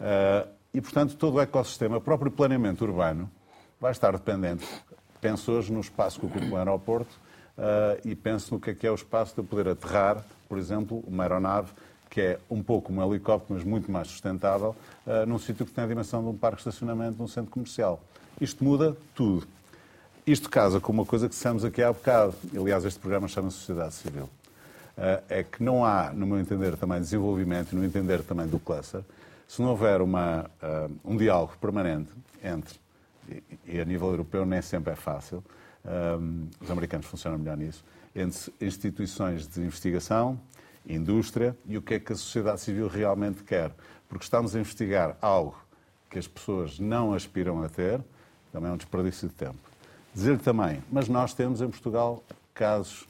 Uh, 0.00 0.48
e, 0.72 0.80
portanto, 0.80 1.16
todo 1.16 1.34
o 1.34 1.40
ecossistema, 1.40 1.96
o 1.96 2.00
próprio 2.00 2.30
planeamento 2.30 2.84
urbano, 2.84 3.30
vai 3.80 3.90
estar 3.92 4.12
dependente. 4.12 4.66
Penso 5.20 5.52
hoje 5.52 5.72
no 5.72 5.80
espaço 5.80 6.20
que 6.20 6.26
ocupa 6.26 6.46
o 6.46 6.56
aeroporto 6.56 7.10
uh, 7.58 8.00
e 8.08 8.14
penso 8.14 8.54
no 8.54 8.60
que 8.60 8.70
é 8.70 8.74
que 8.74 8.86
é 8.86 8.90
o 8.90 8.94
espaço 8.94 9.34
de 9.34 9.40
eu 9.40 9.44
poder 9.44 9.68
aterrar, 9.68 10.24
por 10.48 10.58
exemplo, 10.58 11.02
uma 11.06 11.24
aeronave 11.24 11.70
que 12.08 12.20
é 12.20 12.38
um 12.50 12.60
pouco 12.60 12.92
um 12.92 13.00
helicóptero, 13.00 13.54
mas 13.54 13.64
muito 13.64 13.90
mais 13.90 14.08
sustentável, 14.08 14.74
uh, 15.06 15.24
num 15.26 15.38
sítio 15.38 15.64
que 15.64 15.72
tem 15.72 15.84
a 15.84 15.86
dimensão 15.86 16.22
de 16.22 16.28
um 16.28 16.36
parque 16.36 16.56
de 16.56 16.68
estacionamento 16.68 17.16
de 17.16 17.22
um 17.22 17.28
centro 17.28 17.50
comercial. 17.50 18.00
Isto 18.40 18.64
muda 18.64 18.96
tudo. 19.14 19.46
Isto 20.26 20.50
casa 20.50 20.80
com 20.80 20.92
uma 20.92 21.06
coisa 21.06 21.28
que 21.28 21.34
dissemos 21.34 21.64
aqui 21.64 21.82
há 21.82 21.92
bocado, 21.92 22.34
aliás, 22.56 22.84
este 22.84 22.98
programa 22.98 23.28
chama-se 23.28 23.58
Sociedade 23.58 23.94
Civil. 23.94 24.28
Uh, 25.00 25.24
é 25.30 25.42
que 25.42 25.62
não 25.62 25.82
há, 25.82 26.12
no 26.12 26.26
meu 26.26 26.38
entender, 26.38 26.76
também 26.76 27.00
desenvolvimento, 27.00 27.74
no 27.74 27.82
entender 27.82 28.22
também 28.22 28.46
do 28.46 28.58
cluster, 28.58 29.00
se 29.48 29.62
não 29.62 29.70
houver 29.70 30.02
uma, 30.02 30.50
uh, 30.62 30.94
um 31.02 31.16
diálogo 31.16 31.54
permanente 31.58 32.10
entre, 32.44 32.78
e, 33.26 33.42
e, 33.66 33.80
a 33.80 33.84
nível 33.86 34.10
europeu 34.10 34.44
nem 34.44 34.60
sempre 34.60 34.92
é 34.92 34.96
fácil, 34.96 35.42
um, 36.20 36.46
os 36.60 36.70
americanos 36.70 37.06
funcionam 37.06 37.38
melhor 37.38 37.56
nisso, 37.56 37.82
entre 38.14 38.52
instituições 38.60 39.48
de 39.48 39.62
investigação, 39.62 40.38
indústria 40.86 41.56
e 41.66 41.78
o 41.78 41.82
que 41.82 41.94
é 41.94 41.98
que 41.98 42.12
a 42.12 42.16
sociedade 42.16 42.60
civil 42.60 42.86
realmente 42.86 43.42
quer. 43.42 43.72
Porque 44.06 44.24
estamos 44.24 44.54
a 44.54 44.60
investigar 44.60 45.16
algo 45.22 45.56
que 46.10 46.18
as 46.18 46.28
pessoas 46.28 46.78
não 46.78 47.14
aspiram 47.14 47.62
a 47.62 47.70
ter, 47.70 48.02
também 48.52 48.70
é 48.70 48.74
um 48.74 48.76
desperdício 48.76 49.28
de 49.28 49.34
tempo. 49.34 49.58
Dizer 50.12 50.38
também, 50.40 50.82
mas 50.92 51.08
nós 51.08 51.32
temos 51.32 51.62
em 51.62 51.70
Portugal 51.70 52.22
casos 52.52 53.08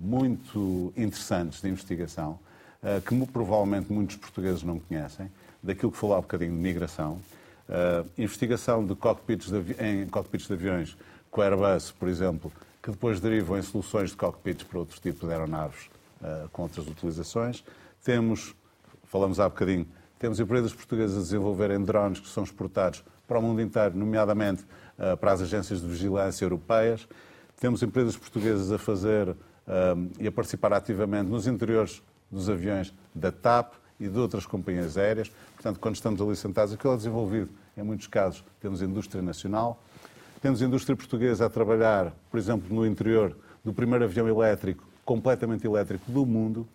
muito 0.00 0.92
interessantes 0.96 1.60
de 1.60 1.68
investigação, 1.68 2.38
uh, 2.82 3.00
que 3.02 3.26
provavelmente 3.26 3.92
muitos 3.92 4.16
portugueses 4.16 4.62
não 4.62 4.78
conhecem, 4.80 5.30
daquilo 5.62 5.92
que 5.92 5.98
falou 5.98 6.16
há 6.16 6.20
bocadinho 6.20 6.52
de 6.52 6.56
migração, 6.56 7.20
uh, 7.68 8.08
investigação 8.16 8.84
de 8.84 8.94
cockpits 8.94 9.50
de 9.50 9.76
em 9.84 10.08
cockpits 10.08 10.46
de 10.46 10.54
aviões 10.54 10.96
com 11.30 11.42
Airbus, 11.42 11.90
por 11.90 12.08
exemplo, 12.08 12.50
que 12.82 12.90
depois 12.90 13.20
derivam 13.20 13.58
em 13.58 13.62
soluções 13.62 14.10
de 14.10 14.16
cockpits 14.16 14.64
para 14.64 14.78
outros 14.78 14.98
tipos 14.98 15.28
de 15.28 15.32
aeronaves 15.32 15.90
uh, 16.22 16.48
com 16.48 16.62
outras 16.62 16.88
utilizações. 16.88 17.62
Temos, 18.02 18.54
falamos 19.04 19.38
há 19.38 19.46
bocadinho, 19.48 19.86
temos 20.18 20.40
empresas 20.40 20.72
portuguesas 20.72 21.18
a 21.18 21.20
desenvolverem 21.20 21.84
drones 21.84 22.20
que 22.20 22.28
são 22.28 22.42
exportados 22.42 23.04
para 23.28 23.38
o 23.38 23.42
mundo 23.42 23.60
inteiro, 23.60 23.96
nomeadamente 23.96 24.64
para 25.20 25.32
as 25.32 25.40
agências 25.40 25.80
de 25.80 25.86
vigilância 25.86 26.44
europeias. 26.44 27.06
Temos 27.58 27.82
empresas 27.82 28.16
portuguesas 28.16 28.72
a 28.72 28.78
fazer 28.78 29.34
e 30.18 30.26
a 30.26 30.32
participar 30.32 30.72
ativamente 30.72 31.28
nos 31.28 31.46
interiores 31.46 32.02
dos 32.30 32.48
aviões 32.48 32.92
da 33.14 33.30
TAP, 33.30 33.74
e 34.00 34.08
de 34.08 34.18
outras 34.18 34.46
companhias 34.46 34.96
aéreas. 34.96 35.30
Portanto, 35.54 35.78
quando 35.78 35.94
estamos 35.94 36.20
ali 36.20 36.34
sentados, 36.34 36.72
aquilo 36.72 36.94
é 36.94 36.96
desenvolvido, 36.96 37.50
em 37.76 37.82
muitos 37.82 38.06
casos, 38.06 38.42
temos 38.60 38.80
indústria 38.80 39.22
nacional, 39.22 39.80
temos 40.40 40.62
indústria 40.62 40.96
portuguesa 40.96 41.44
a 41.44 41.50
trabalhar, 41.50 42.12
por 42.30 42.38
exemplo, 42.38 42.74
no 42.74 42.86
interior 42.86 43.36
do 43.62 43.74
primeiro 43.74 44.06
avião 44.06 44.26
elétrico, 44.26 44.82
completamente 45.04 45.66
elétrico 45.66 46.10
do 46.10 46.24
mundo. 46.24 46.66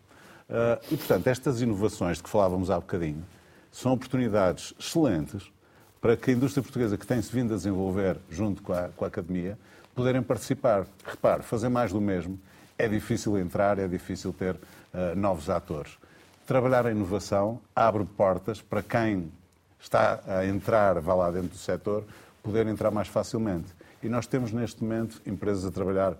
Ah, 0.47 0.79
e, 0.91 0.95
portanto, 0.95 1.25
estas 1.25 1.61
inovações 1.61 2.17
de 2.17 2.23
que 2.23 2.29
falávamos 2.29 2.69
há 2.69 2.75
bocadinho 2.75 3.25
são 3.71 3.91
oportunidades 3.91 4.73
excelentes 4.79 5.51
para 5.99 6.15
que 6.15 6.29
a 6.29 6.33
indústria 6.33 6.61
portuguesa, 6.61 6.95
que 6.95 7.07
tem-se 7.07 7.31
vindo 7.31 7.53
a 7.53 7.57
desenvolver 7.57 8.17
junto 8.29 8.61
com 8.61 8.71
a, 8.71 8.89
com 8.89 9.03
a 9.03 9.07
academia, 9.07 9.57
poderem 9.95 10.21
participar. 10.21 10.85
Repare, 11.03 11.41
fazer 11.41 11.69
mais 11.69 11.91
do 11.91 11.99
mesmo 11.99 12.39
é 12.77 12.87
difícil 12.87 13.37
entrar, 13.37 13.79
é 13.79 13.87
difícil 13.87 14.33
ter 14.33 14.55
uh, 14.55 15.15
novos 15.15 15.49
atores 15.49 15.97
trabalhar 16.45 16.85
a 16.85 16.91
inovação 16.91 17.59
abre 17.75 18.05
portas 18.05 18.61
para 18.61 18.83
quem 18.83 19.31
está 19.79 20.21
a 20.27 20.45
entrar, 20.45 20.99
vá 20.99 21.13
lá 21.13 21.31
dentro 21.31 21.49
do 21.49 21.57
setor, 21.57 22.03
poder 22.43 22.67
entrar 22.67 22.91
mais 22.91 23.07
facilmente. 23.07 23.73
E 24.01 24.09
nós 24.09 24.27
temos 24.27 24.51
neste 24.51 24.83
momento 24.83 25.21
empresas 25.25 25.65
a 25.65 25.71
trabalhar 25.71 26.15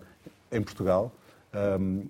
em 0.50 0.60
Portugal 0.60 1.12
um, 1.80 2.04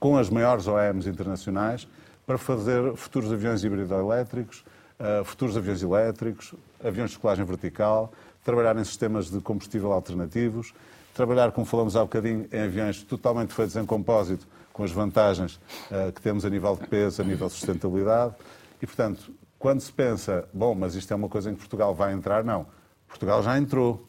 com 0.00 0.16
as 0.16 0.30
maiores 0.30 0.66
OEMs 0.66 1.06
internacionais 1.06 1.86
para 2.26 2.38
fazer 2.38 2.94
futuros 2.96 3.32
aviões 3.32 3.62
híbrido-elétricos, 3.62 4.64
uh, 4.98 5.24
futuros 5.24 5.56
aviões 5.56 5.82
elétricos, 5.82 6.54
aviões 6.82 7.10
de 7.10 7.18
colagem 7.18 7.44
vertical, 7.44 8.12
trabalhar 8.44 8.76
em 8.76 8.84
sistemas 8.84 9.30
de 9.30 9.40
combustível 9.40 9.92
alternativos, 9.92 10.72
trabalhar, 11.18 11.50
como 11.50 11.66
falamos 11.66 11.96
há 11.96 12.00
bocadinho, 12.02 12.46
em 12.52 12.60
aviões 12.60 13.02
totalmente 13.02 13.52
feitos 13.52 13.74
em 13.74 13.84
compósito, 13.84 14.46
com 14.72 14.84
as 14.84 14.92
vantagens 14.92 15.56
uh, 15.90 16.12
que 16.12 16.22
temos 16.22 16.44
a 16.44 16.50
nível 16.50 16.76
de 16.76 16.86
peso, 16.86 17.20
a 17.20 17.24
nível 17.24 17.48
de 17.48 17.54
sustentabilidade. 17.54 18.34
E, 18.80 18.86
portanto, 18.86 19.34
quando 19.58 19.80
se 19.80 19.92
pensa, 19.92 20.48
bom, 20.54 20.76
mas 20.76 20.94
isto 20.94 21.12
é 21.12 21.16
uma 21.16 21.28
coisa 21.28 21.50
em 21.50 21.54
que 21.54 21.58
Portugal 21.58 21.92
vai 21.92 22.12
entrar, 22.12 22.44
não. 22.44 22.66
Portugal 23.08 23.42
já 23.42 23.58
entrou. 23.58 24.06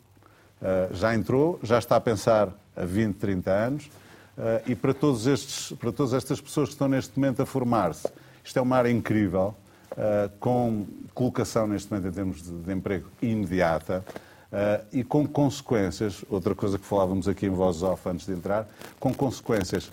Uh, 0.62 0.94
já 0.94 1.16
entrou, 1.16 1.60
já 1.64 1.80
está 1.80 1.96
a 1.96 2.00
pensar 2.00 2.50
há 2.76 2.86
20, 2.86 3.16
30 3.16 3.52
anos. 3.52 3.86
Uh, 4.38 4.62
e 4.68 4.76
para, 4.76 4.94
todos 4.94 5.26
estes, 5.26 5.72
para 5.80 5.92
todas 5.92 6.14
estas 6.14 6.40
pessoas 6.40 6.70
que 6.70 6.76
estão 6.76 6.88
neste 6.88 7.18
momento 7.18 7.42
a 7.42 7.46
formar-se, 7.46 8.08
isto 8.44 8.60
é 8.60 8.62
uma 8.62 8.78
área 8.78 8.92
incrível, 8.92 9.56
com 10.40 10.86
colocação 11.14 11.68
neste 11.68 11.92
momento 11.92 12.08
em 12.08 12.12
termos 12.12 12.42
de, 12.42 12.52
de 12.52 12.72
emprego 12.72 13.10
imediata. 13.22 14.06
Uh, 14.52 14.84
e 14.92 15.04
com 15.04 15.28
consequências, 15.28 16.26
outra 16.30 16.56
coisa 16.56 16.80
que 16.80 16.86
falávamos 16.86 17.28
aqui 17.28 17.46
em 17.46 17.52
voz 17.52 17.84
off 17.84 18.10
antes 18.10 18.26
de 18.26 18.34
entrar, 18.34 18.68
com 19.00 19.14
consequências 19.14 19.92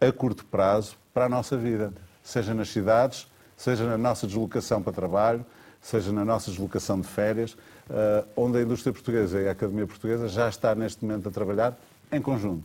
a 0.00 0.10
curto 0.10 0.44
prazo 0.44 0.96
para 1.14 1.26
a 1.26 1.28
nossa 1.28 1.56
vida, 1.56 1.92
seja 2.22 2.52
nas 2.52 2.68
cidades, 2.68 3.28
seja 3.56 3.84
na 3.84 3.96
nossa 3.96 4.26
deslocação 4.26 4.82
para 4.82 4.92
trabalho, 4.92 5.46
seja 5.80 6.10
na 6.10 6.24
nossa 6.24 6.50
deslocação 6.50 7.00
de 7.00 7.06
férias, 7.06 7.52
uh, 7.52 8.26
onde 8.36 8.58
a 8.58 8.62
indústria 8.62 8.92
portuguesa 8.92 9.40
e 9.40 9.48
a 9.48 9.52
Academia 9.52 9.86
Portuguesa 9.86 10.28
já 10.28 10.48
está 10.48 10.74
neste 10.74 11.04
momento 11.04 11.28
a 11.28 11.32
trabalhar 11.32 11.78
em 12.10 12.20
conjunto. 12.20 12.64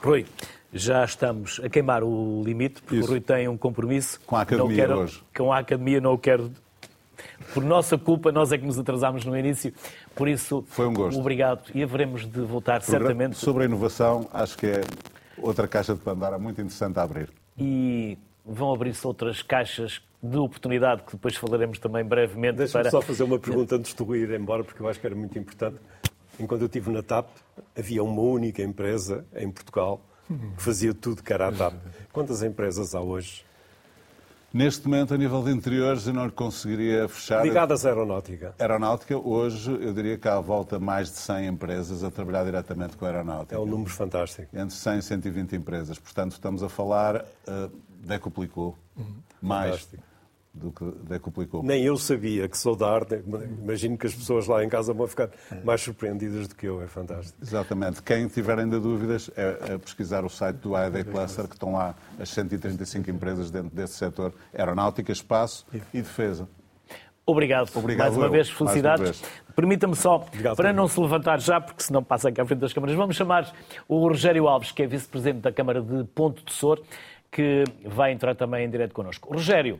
Rui, 0.00 0.26
já 0.72 1.04
estamos 1.04 1.60
a 1.62 1.68
queimar 1.68 2.02
o 2.02 2.42
limite, 2.44 2.82
porque 2.82 2.96
Isso. 2.96 3.06
o 3.06 3.10
Rui 3.10 3.20
tem 3.20 3.48
um 3.48 3.56
compromisso. 3.56 4.20
Com 4.26 4.36
a 4.36 4.42
Academia 4.42 4.76
quero, 4.76 4.98
hoje. 5.00 5.22
Com 5.36 5.52
a 5.52 5.58
Academia 5.58 6.00
não 6.00 6.14
o 6.14 6.18
quero... 6.18 6.52
Por 7.52 7.62
nossa 7.62 7.98
culpa, 7.98 8.32
nós 8.32 8.50
é 8.52 8.58
que 8.58 8.64
nos 8.64 8.78
atrasámos 8.78 9.24
no 9.24 9.36
início. 9.36 9.72
Por 10.14 10.28
isso, 10.28 10.64
Foi 10.68 10.86
um 10.86 10.92
gosto. 10.92 11.18
obrigado. 11.18 11.70
E 11.74 11.82
haveremos 11.82 12.26
de 12.26 12.40
voltar 12.40 12.82
certamente. 12.82 13.36
Sobre 13.36 13.62
a 13.64 13.66
inovação, 13.66 14.28
acho 14.32 14.56
que 14.56 14.66
é 14.66 14.80
outra 15.38 15.66
caixa 15.66 15.94
de 15.94 16.00
Pandora 16.00 16.38
muito 16.38 16.60
interessante 16.60 16.98
a 16.98 17.02
abrir. 17.02 17.30
E 17.58 18.18
vão 18.44 18.72
abrir-se 18.74 19.06
outras 19.06 19.42
caixas 19.42 20.00
de 20.22 20.36
oportunidade 20.36 21.02
que 21.02 21.12
depois 21.12 21.34
falaremos 21.36 21.78
também 21.78 22.04
brevemente. 22.04 22.58
Deixa-me 22.58 22.84
para... 22.84 22.90
só 22.90 23.00
fazer 23.00 23.24
uma 23.24 23.38
pergunta 23.38 23.76
antes 23.76 23.94
de 23.94 24.02
ir 24.16 24.30
embora, 24.32 24.62
porque 24.62 24.82
eu 24.82 24.88
acho 24.88 25.00
que 25.00 25.06
era 25.06 25.16
muito 25.16 25.38
importante. 25.38 25.76
Enquanto 26.38 26.62
eu 26.62 26.66
estive 26.66 26.90
na 26.90 27.02
TAP, 27.02 27.28
havia 27.76 28.02
uma 28.02 28.22
única 28.22 28.62
empresa 28.62 29.24
em 29.34 29.50
Portugal 29.50 30.00
que 30.56 30.62
fazia 30.62 30.94
tudo 30.94 31.22
que 31.22 31.32
era 31.32 31.48
a 31.48 31.52
TAP. 31.52 31.74
Quantas 32.12 32.42
empresas 32.42 32.94
há 32.94 33.00
hoje? 33.00 33.44
Neste 34.52 34.86
momento, 34.86 35.14
a 35.14 35.16
nível 35.16 35.42
de 35.42 35.50
interiores, 35.50 36.06
eu 36.06 36.12
não 36.12 36.28
conseguiria 36.28 37.08
fechar. 37.08 37.42
Ligadas 37.42 37.86
à 37.86 37.88
aeronáutica? 37.88 38.54
Aeronáutica, 38.58 39.16
hoje, 39.16 39.70
eu 39.70 39.94
diria 39.94 40.18
que 40.18 40.28
há 40.28 40.36
à 40.36 40.40
volta 40.40 40.78
mais 40.78 41.08
de 41.08 41.16
100 41.16 41.46
empresas 41.46 42.04
a 42.04 42.10
trabalhar 42.10 42.44
diretamente 42.44 42.96
com 42.96 43.06
a 43.06 43.08
aeronáutica. 43.08 43.56
É 43.56 43.58
um 43.58 43.64
número 43.64 43.90
fantástico. 43.90 44.48
Entre 44.54 44.74
100 44.74 44.98
e 44.98 45.02
120 45.02 45.56
empresas. 45.56 45.98
Portanto, 45.98 46.32
estamos 46.32 46.62
a 46.62 46.68
falar, 46.68 47.16
uh, 47.48 47.70
decuplicou. 48.04 48.76
Uhum. 48.96 49.14
Mais. 49.40 49.70
Fantástico 49.70 50.11
do 50.54 50.70
que 50.70 50.84
decuplicou. 51.08 51.62
Nem 51.62 51.82
eu 51.82 51.96
sabia 51.96 52.46
que 52.48 52.58
sou 52.58 52.76
da 52.76 52.88
arte. 52.88 53.22
Imagino 53.62 53.96
que 53.96 54.06
as 54.06 54.14
pessoas 54.14 54.46
lá 54.46 54.62
em 54.62 54.68
casa 54.68 54.92
vão 54.92 55.06
ficar 55.06 55.30
mais 55.64 55.80
surpreendidas 55.80 56.46
do 56.46 56.54
que 56.54 56.66
eu. 56.66 56.82
É 56.82 56.86
fantástico. 56.86 57.38
Exatamente. 57.40 58.02
Quem 58.02 58.28
tiver 58.28 58.58
ainda 58.58 58.78
dúvidas 58.78 59.30
é, 59.34 59.74
é 59.74 59.78
pesquisar 59.78 60.24
o 60.24 60.28
site 60.28 60.56
do 60.56 60.76
AED 60.76 61.04
Cluster, 61.04 61.48
que 61.48 61.54
estão 61.54 61.72
lá 61.72 61.94
as 62.18 62.28
135 62.28 63.10
empresas 63.10 63.50
dentro 63.50 63.74
desse 63.74 63.94
setor 63.94 64.34
aeronáutica, 64.54 65.10
espaço 65.10 65.66
e 65.92 66.02
defesa. 66.02 66.46
Obrigado. 67.24 67.70
Obrigado. 67.74 68.08
Mais 68.08 68.16
uma 68.16 68.28
vez, 68.28 68.50
felicidades. 68.50 69.22
Permita-me 69.54 69.94
só, 69.94 70.16
Obrigado, 70.16 70.56
para 70.56 70.72
não 70.72 70.88
se 70.88 70.98
levantar 70.98 71.38
já, 71.40 71.60
porque 71.60 71.82
senão 71.82 72.02
passa 72.02 72.30
aqui 72.30 72.40
à 72.40 72.44
frente 72.44 72.60
das 72.60 72.72
câmaras, 72.72 72.96
vamos 72.96 73.14
chamar 73.14 73.52
o 73.86 74.08
Rogério 74.08 74.48
Alves, 74.48 74.72
que 74.72 74.82
é 74.82 74.86
vice-presidente 74.86 75.40
da 75.40 75.52
Câmara 75.52 75.80
de 75.80 76.04
Ponto 76.04 76.42
de 76.42 76.52
Sor, 76.52 76.82
que 77.30 77.64
vai 77.84 78.12
entrar 78.12 78.34
também 78.34 78.64
em 78.64 78.70
direto 78.70 78.92
connosco. 78.94 79.32
Rogério, 79.32 79.78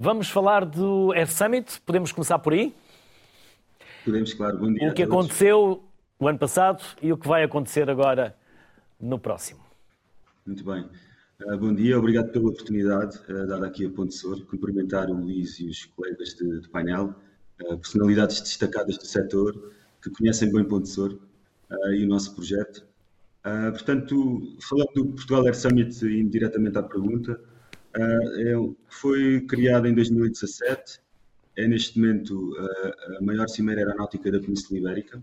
Vamos 0.00 0.30
falar 0.30 0.64
do 0.64 1.12
Air 1.12 1.28
Summit, 1.28 1.80
podemos 1.80 2.12
começar 2.12 2.38
por 2.38 2.52
aí? 2.52 2.72
Podemos, 4.04 4.32
claro. 4.32 4.56
Bom 4.56 4.72
dia 4.72 4.88
o 4.88 4.94
que 4.94 5.02
aconteceu 5.02 5.82
o 6.20 6.28
ano 6.28 6.38
passado 6.38 6.84
e 7.02 7.12
o 7.12 7.18
que 7.18 7.26
vai 7.26 7.42
acontecer 7.42 7.90
agora 7.90 8.36
no 9.00 9.18
próximo. 9.18 9.58
Muito 10.46 10.64
bem. 10.64 10.88
Uh, 11.42 11.58
bom 11.58 11.74
dia, 11.74 11.98
obrigado 11.98 12.30
pela 12.30 12.48
oportunidade 12.48 13.18
uh, 13.28 13.44
dada 13.48 13.66
aqui 13.66 13.86
a 13.86 13.90
Ponte 13.90 14.14
Sor. 14.14 14.40
Cumprimentar 14.46 15.10
o 15.10 15.14
Luís 15.14 15.58
e 15.58 15.66
os 15.66 15.86
colegas 15.86 16.28
de, 16.28 16.60
de 16.60 16.68
painel, 16.68 17.12
uh, 17.62 17.76
personalidades 17.76 18.40
destacadas 18.40 18.98
do 18.98 19.04
setor 19.04 19.72
que 20.00 20.10
conhecem 20.10 20.52
bem 20.52 20.64
Ponte 20.64 20.88
Sor 20.88 21.18
e 21.90 22.04
o 22.04 22.08
nosso 22.08 22.36
projeto. 22.36 22.86
portanto, 23.42 24.56
falando 24.60 24.92
do 24.94 25.06
Portugal 25.06 25.44
Air 25.44 25.56
Summit, 25.56 26.06
indo 26.06 26.30
diretamente 26.30 26.78
à 26.78 26.84
pergunta, 26.84 27.38
é, 27.98 28.54
foi 28.88 29.40
criado 29.42 29.86
em 29.86 29.94
2017, 29.94 31.00
é 31.56 31.66
neste 31.66 31.98
momento 31.98 32.54
a 33.18 33.22
maior 33.22 33.48
cimeira 33.48 33.80
aeronáutica 33.80 34.30
da 34.30 34.40
Península 34.40 34.78
Ibérica. 34.78 35.22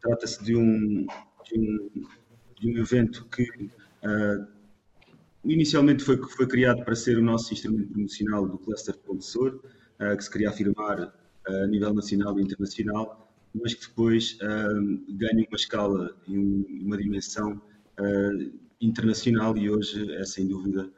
Trata-se 0.00 0.44
de 0.44 0.54
um, 0.56 1.06
de, 1.44 1.58
um, 1.58 1.90
de 2.58 2.70
um 2.70 2.78
evento 2.78 3.26
que 3.26 3.70
Inicialmente 5.44 6.04
foi, 6.04 6.18
foi 6.18 6.46
criado 6.46 6.84
para 6.84 6.94
ser 6.94 7.16
o 7.16 7.22
nosso 7.22 7.52
instrumento 7.52 7.88
promocional 7.88 8.46
do 8.46 8.58
cluster 8.58 8.94
Condensor, 8.98 9.54
uh, 9.54 10.04
eh, 10.04 10.16
que 10.16 10.24
se 10.24 10.30
queria 10.30 10.50
afirmar 10.50 11.00
uh, 11.00 11.64
a 11.64 11.66
nível 11.66 11.94
nacional 11.94 12.38
e 12.38 12.42
internacional, 12.42 13.32
mas 13.54 13.72
que 13.72 13.88
depois 13.88 14.38
uh, 14.42 15.16
ganha 15.16 15.46
uma 15.48 15.56
escala 15.56 16.14
e 16.28 16.38
um, 16.38 16.64
uma 16.82 16.96
dimensão 16.96 17.60
internacional 18.80 19.58
e 19.58 19.68
hoje 19.68 20.10
é 20.14 20.24
sem 20.24 20.48
dúvida 20.48 20.90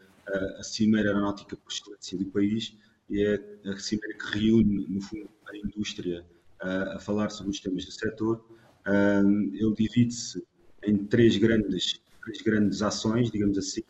a 0.58 0.62
Cimeira 0.62 1.10
Aeronáutica 1.10 1.56
por 1.56 1.72
Excelência 1.72 2.18
do 2.18 2.26
país 2.26 2.76
e 3.10 3.22
é 3.22 3.34
a 3.70 3.78
Cimeira 3.78 4.16
que 4.16 4.38
reúne, 4.38 4.86
no 4.88 5.00
fundo, 5.00 5.28
a 5.48 5.56
indústria 5.56 6.24
a 6.60 6.98
falar 7.00 7.30
sobre 7.30 7.50
os 7.50 7.60
temas 7.60 7.84
do 7.84 7.92
setor. 7.92 8.44
ele 9.52 9.74
divide-se 9.74 10.42
em 10.84 10.96
três 11.04 11.36
grandes, 11.36 12.00
três 12.24 12.40
grandes 12.40 12.82
ações, 12.82 13.30
digamos 13.30 13.58
assim, 13.58 13.82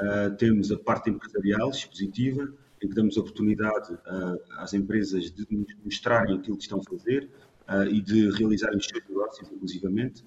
Uh, 0.00 0.34
temos 0.36 0.72
a 0.72 0.78
parte 0.78 1.08
empresarial 1.08 1.70
expositiva, 1.70 2.52
em 2.82 2.88
que 2.88 2.94
damos 2.94 3.16
oportunidade 3.16 3.92
uh, 3.92 4.40
às 4.58 4.74
empresas 4.74 5.30
de 5.30 5.46
mostrarem 5.84 6.36
aquilo 6.36 6.56
que 6.56 6.64
estão 6.64 6.80
a 6.80 6.82
fazer 6.82 7.30
uh, 7.68 7.84
e 7.84 8.00
de 8.00 8.28
realizarem 8.32 8.76
os 8.76 8.86
seus 8.86 9.04
negócios, 9.08 9.50
inclusivamente. 9.52 10.24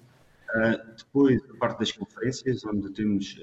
depois, 0.96 1.38
a 1.50 1.56
parte 1.58 1.80
das 1.80 1.92
conferências, 1.92 2.64
onde 2.64 2.90
temos, 2.92 3.38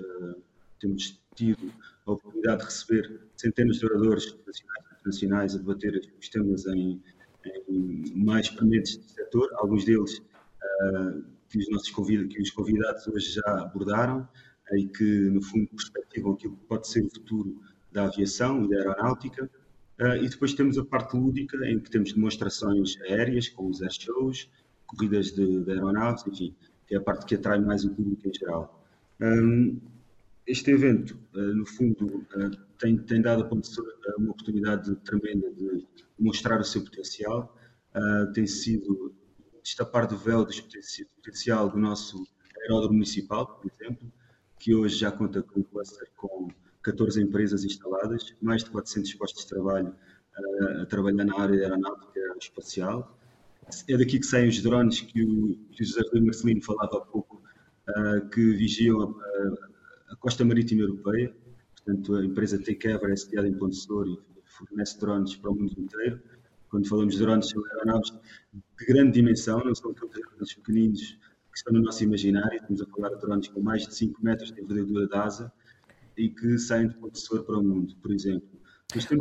temos 0.80 1.22
tido 1.36 1.72
a 2.06 2.12
oportunidade 2.12 2.60
de 2.60 2.66
receber 2.66 3.22
centenas 3.36 3.78
de 3.78 3.86
oradores 3.86 4.26
nacionais 4.46 4.86
e 4.86 4.96
internacionais 4.96 5.56
a 5.56 5.58
debater 5.58 6.14
os 6.20 6.30
temas 6.30 6.66
em, 6.68 7.02
em 7.70 8.14
mais 8.16 8.50
permanentes 8.50 8.98
do 8.98 9.10
setor, 9.10 9.50
alguns 9.58 9.86
deles 9.86 10.22
que 11.50 11.60
os 11.60 11.70
nossos 11.70 11.90
convidados, 11.92 12.36
que 12.36 12.42
os 12.42 12.52
convidados 12.52 13.08
hoje 13.08 13.34
já 13.34 13.62
abordaram, 13.62 14.28
e 14.74 14.88
que, 14.88 15.04
no 15.04 15.42
fundo, 15.42 15.68
perspectivam 15.70 16.34
aquilo 16.34 16.56
que 16.56 16.66
pode 16.66 16.88
ser 16.88 17.06
o 17.06 17.10
futuro 17.10 17.62
da 17.92 18.06
aviação 18.06 18.66
e 18.66 18.70
da 18.70 18.78
aeronáutica. 18.78 19.50
Uh, 20.00 20.18
e 20.24 20.28
depois 20.28 20.54
temos 20.54 20.78
a 20.78 20.84
parte 20.84 21.16
lúdica, 21.16 21.58
em 21.66 21.80
que 21.80 21.90
temos 21.90 22.12
demonstrações 22.12 23.00
aéreas, 23.02 23.48
com 23.48 23.68
os 23.68 23.82
airshows, 23.82 24.50
corridas 24.88 25.32
de, 25.32 25.64
de, 25.64 25.72
aeronaves, 25.72 26.26
enfim, 26.28 26.54
que 26.88 26.96
é 26.96 26.98
a 26.98 27.02
parte 27.02 27.26
que 27.26 27.36
atrai 27.36 27.60
mais 27.60 27.86
o 27.86 27.92
público 27.92 28.28
em 28.28 28.34
geral. 28.34 28.84
Um, 29.22 29.80
este 30.48 30.72
evento, 30.72 31.18
uh, 31.34 31.56
no 31.56 31.66
fundo, 31.66 32.06
uh, 32.06 32.52
tem, 32.78 32.98
tem, 32.98 33.22
dado 33.22 33.44
a 33.44 33.48
professora 33.48 33.90
uma 34.18 34.32
oportunidade 34.32 34.96
tremenda 34.98 35.52
de 35.52 35.86
mostrar 36.20 36.60
o 36.60 36.64
seu 36.64 36.84
potencial, 36.84 37.56
tem 38.34 38.46
sido 38.46 39.16
destapar 39.64 40.06
do 40.06 40.18
véu 40.18 40.44
do 40.44 40.52
potencial 41.16 41.70
do 41.70 41.78
nosso 41.78 42.22
aeródromo 42.62 42.96
municipal, 42.96 43.48
por 43.48 43.72
exemplo, 43.72 44.12
que 44.60 44.76
hoje 44.76 44.98
já 44.98 45.12
conta 45.12 45.42
com 45.42 45.62
um 45.62 45.64
cluster 45.64 46.10
com 46.18 46.50
14 46.84 47.22
empresas 47.22 47.64
instaladas, 47.64 48.36
mais 48.42 48.66
de 48.66 48.70
400 48.70 49.14
postos 49.14 49.44
de 49.44 49.50
trabalho 49.50 49.96
a 50.82 50.86
trabalhar 50.86 51.24
na 51.24 51.40
área 51.40 51.58
aeronáutica 51.58 52.20
espacial. 52.40 53.18
É 53.88 53.98
daqui 53.98 54.20
que 54.20 54.26
saem 54.26 54.50
os 54.50 54.62
drones 54.62 55.00
que 55.00 55.24
o, 55.24 55.56
que 55.72 55.84
o 55.84 55.86
José 55.86 56.02
Marcelino 56.20 56.62
falava 56.62 56.98
há 56.98 57.02
pouco, 57.02 57.42
que 58.34 58.42
vigiam 58.52 59.02
a, 59.02 59.75
a, 60.10 60.16
costa 60.16 60.44
marítima 60.46 60.82
europeia. 60.82 61.36
Portanto, 61.76 62.16
a 62.16 62.26
empresa 62.26 62.58
Takeover 62.58 63.12
é 63.12 63.16
sediada 63.16 63.48
em 63.48 63.54
Ponte 63.54 63.78
e 63.78 64.42
fornece 64.46 65.00
drones 65.00 65.36
para 65.36 65.52
o 65.52 65.56
mundo 65.56 65.74
inteiro. 65.78 66.22
Quando 66.70 66.88
falamos 66.88 67.16
de 67.16 67.22
drones, 67.22 67.50
são 67.50 67.64
aeronaves 67.66 68.12
de 68.54 68.86
grande 68.86 69.12
dimensão, 69.12 69.64
não 69.64 69.76
são 69.76 69.92
aqueles 69.92 70.12
drones 70.14 70.54
pequeninos 70.56 71.02
que 71.02 71.58
estão 71.58 71.74
no 71.74 71.82
nosso 71.82 72.04
imaginário. 72.04 72.56
Estamos 72.56 72.82
a 72.82 72.86
falar 72.88 73.10
de 73.10 73.22
drones 73.22 73.48
com 73.48 73.62
mais 73.62 73.88
de 73.88 73.96
5 73.96 74.24
metros 74.24 74.52
de 74.52 74.62
envergadura 74.62 75.08
de 75.08 75.16
asa 75.16 75.54
e 76.18 76.30
que 76.30 76.58
saem 76.58 76.88
de 76.88 76.96
professor 76.96 77.44
para 77.44 77.60
o 77.60 77.64
mundo, 77.64 77.96
por 78.02 78.12
exemplo. 78.12 78.50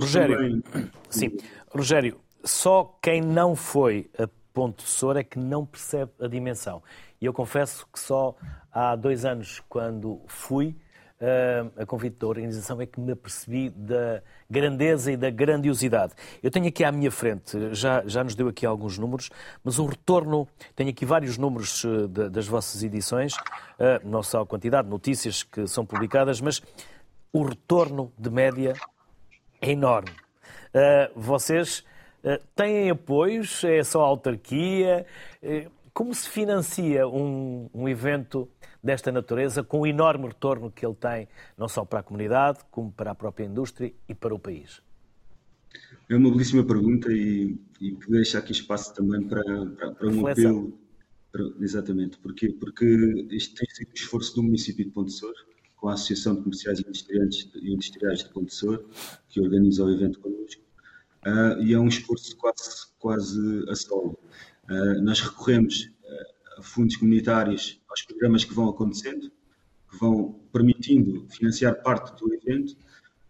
Rogério, 0.00 0.36
também... 0.36 0.62
sim. 1.10 1.36
Rogério, 1.68 2.20
só 2.44 2.98
quem 3.02 3.20
não 3.20 3.54
foi 3.56 4.10
a 4.18 4.28
Ponte 4.54 4.84
é 5.16 5.24
que 5.24 5.36
não 5.36 5.66
percebe 5.66 6.12
a 6.20 6.28
dimensão. 6.28 6.80
E 7.24 7.26
eu 7.26 7.32
confesso 7.32 7.86
que 7.90 7.98
só 7.98 8.36
há 8.70 8.94
dois 8.94 9.24
anos, 9.24 9.62
quando 9.66 10.20
fui, 10.26 10.76
a 11.74 11.86
convite 11.86 12.18
da 12.18 12.26
organização, 12.26 12.82
é 12.82 12.84
que 12.84 13.00
me 13.00 13.12
apercebi 13.12 13.70
da 13.70 14.22
grandeza 14.50 15.10
e 15.10 15.16
da 15.16 15.30
grandiosidade. 15.30 16.12
Eu 16.42 16.50
tenho 16.50 16.68
aqui 16.68 16.84
à 16.84 16.92
minha 16.92 17.10
frente, 17.10 17.74
já, 17.74 18.02
já 18.04 18.22
nos 18.22 18.34
deu 18.34 18.46
aqui 18.46 18.66
alguns 18.66 18.98
números, 18.98 19.30
mas 19.64 19.78
o 19.78 19.86
retorno, 19.86 20.46
tenho 20.76 20.90
aqui 20.90 21.06
vários 21.06 21.38
números 21.38 21.82
eh, 21.86 22.28
das 22.28 22.46
vossas 22.46 22.82
edições, 22.82 23.32
eh, 23.78 24.02
não 24.04 24.22
só 24.22 24.42
a 24.42 24.46
quantidade 24.46 24.84
de 24.84 24.90
notícias 24.90 25.42
que 25.42 25.66
são 25.66 25.86
publicadas, 25.86 26.42
mas 26.42 26.60
o 27.32 27.42
retorno 27.42 28.12
de 28.18 28.28
média 28.28 28.74
é 29.62 29.70
enorme. 29.70 30.10
Eh, 30.74 31.10
vocês 31.16 31.82
têm 32.54 32.90
apoios? 32.90 33.64
É 33.64 33.82
só 33.82 34.02
autarquia? 34.02 35.06
Como 35.94 36.12
se 36.12 36.28
financia 36.28 37.06
um, 37.06 37.70
um 37.72 37.88
evento 37.88 38.48
desta 38.82 39.12
natureza, 39.12 39.62
com 39.62 39.82
o 39.82 39.86
enorme 39.86 40.26
retorno 40.26 40.68
que 40.68 40.84
ele 40.84 40.96
tem, 40.96 41.28
não 41.56 41.68
só 41.68 41.84
para 41.84 42.00
a 42.00 42.02
comunidade, 42.02 42.58
como 42.68 42.90
para 42.90 43.12
a 43.12 43.14
própria 43.14 43.44
indústria 43.44 43.94
e 44.08 44.12
para 44.12 44.34
o 44.34 44.38
país? 44.38 44.82
É 46.08 46.16
uma 46.16 46.32
belíssima 46.32 46.64
pergunta 46.64 47.12
e, 47.12 47.56
e 47.80 47.92
que 47.92 48.10
deixa 48.10 48.38
aqui 48.38 48.50
espaço 48.50 48.92
também 48.92 49.22
para, 49.22 49.44
para, 49.44 49.92
para 49.92 50.08
um 50.08 50.26
apelo. 50.26 50.76
Para, 51.30 51.44
exatamente. 51.60 52.18
Porquê? 52.18 52.48
Porque 52.48 53.28
este 53.30 53.54
tem 53.54 53.70
sido 53.70 53.90
o 53.90 53.94
esforço 53.94 54.34
do 54.34 54.42
município 54.42 54.84
de 54.84 54.90
Ponte 54.90 55.12
Sor, 55.12 55.34
com 55.76 55.88
a 55.88 55.94
Associação 55.94 56.34
de 56.34 56.42
Comerciais 56.42 56.80
e 56.80 56.82
Industriais, 56.88 57.50
Industriais 57.54 58.18
de 58.24 58.30
Ponte 58.30 58.52
Sor, 58.52 58.84
que 59.28 59.40
organiza 59.40 59.84
o 59.84 59.90
evento 59.92 60.18
connosco, 60.18 60.60
uh, 61.24 61.62
e 61.62 61.72
é 61.72 61.78
um 61.78 61.86
esforço 61.86 62.36
quase, 62.36 62.88
quase 62.98 63.64
a 63.68 63.76
solo. 63.76 64.18
Uh, 64.70 65.02
nós 65.02 65.20
recorremos 65.20 65.90
a 66.58 66.62
fundos 66.62 66.96
comunitários 66.96 67.80
aos 67.88 68.02
programas 68.02 68.44
que 68.44 68.54
vão 68.54 68.68
acontecendo, 68.68 69.30
que 69.90 69.98
vão 69.98 70.40
permitindo 70.52 71.26
financiar 71.28 71.82
parte 71.82 72.18
do 72.18 72.32
evento. 72.32 72.76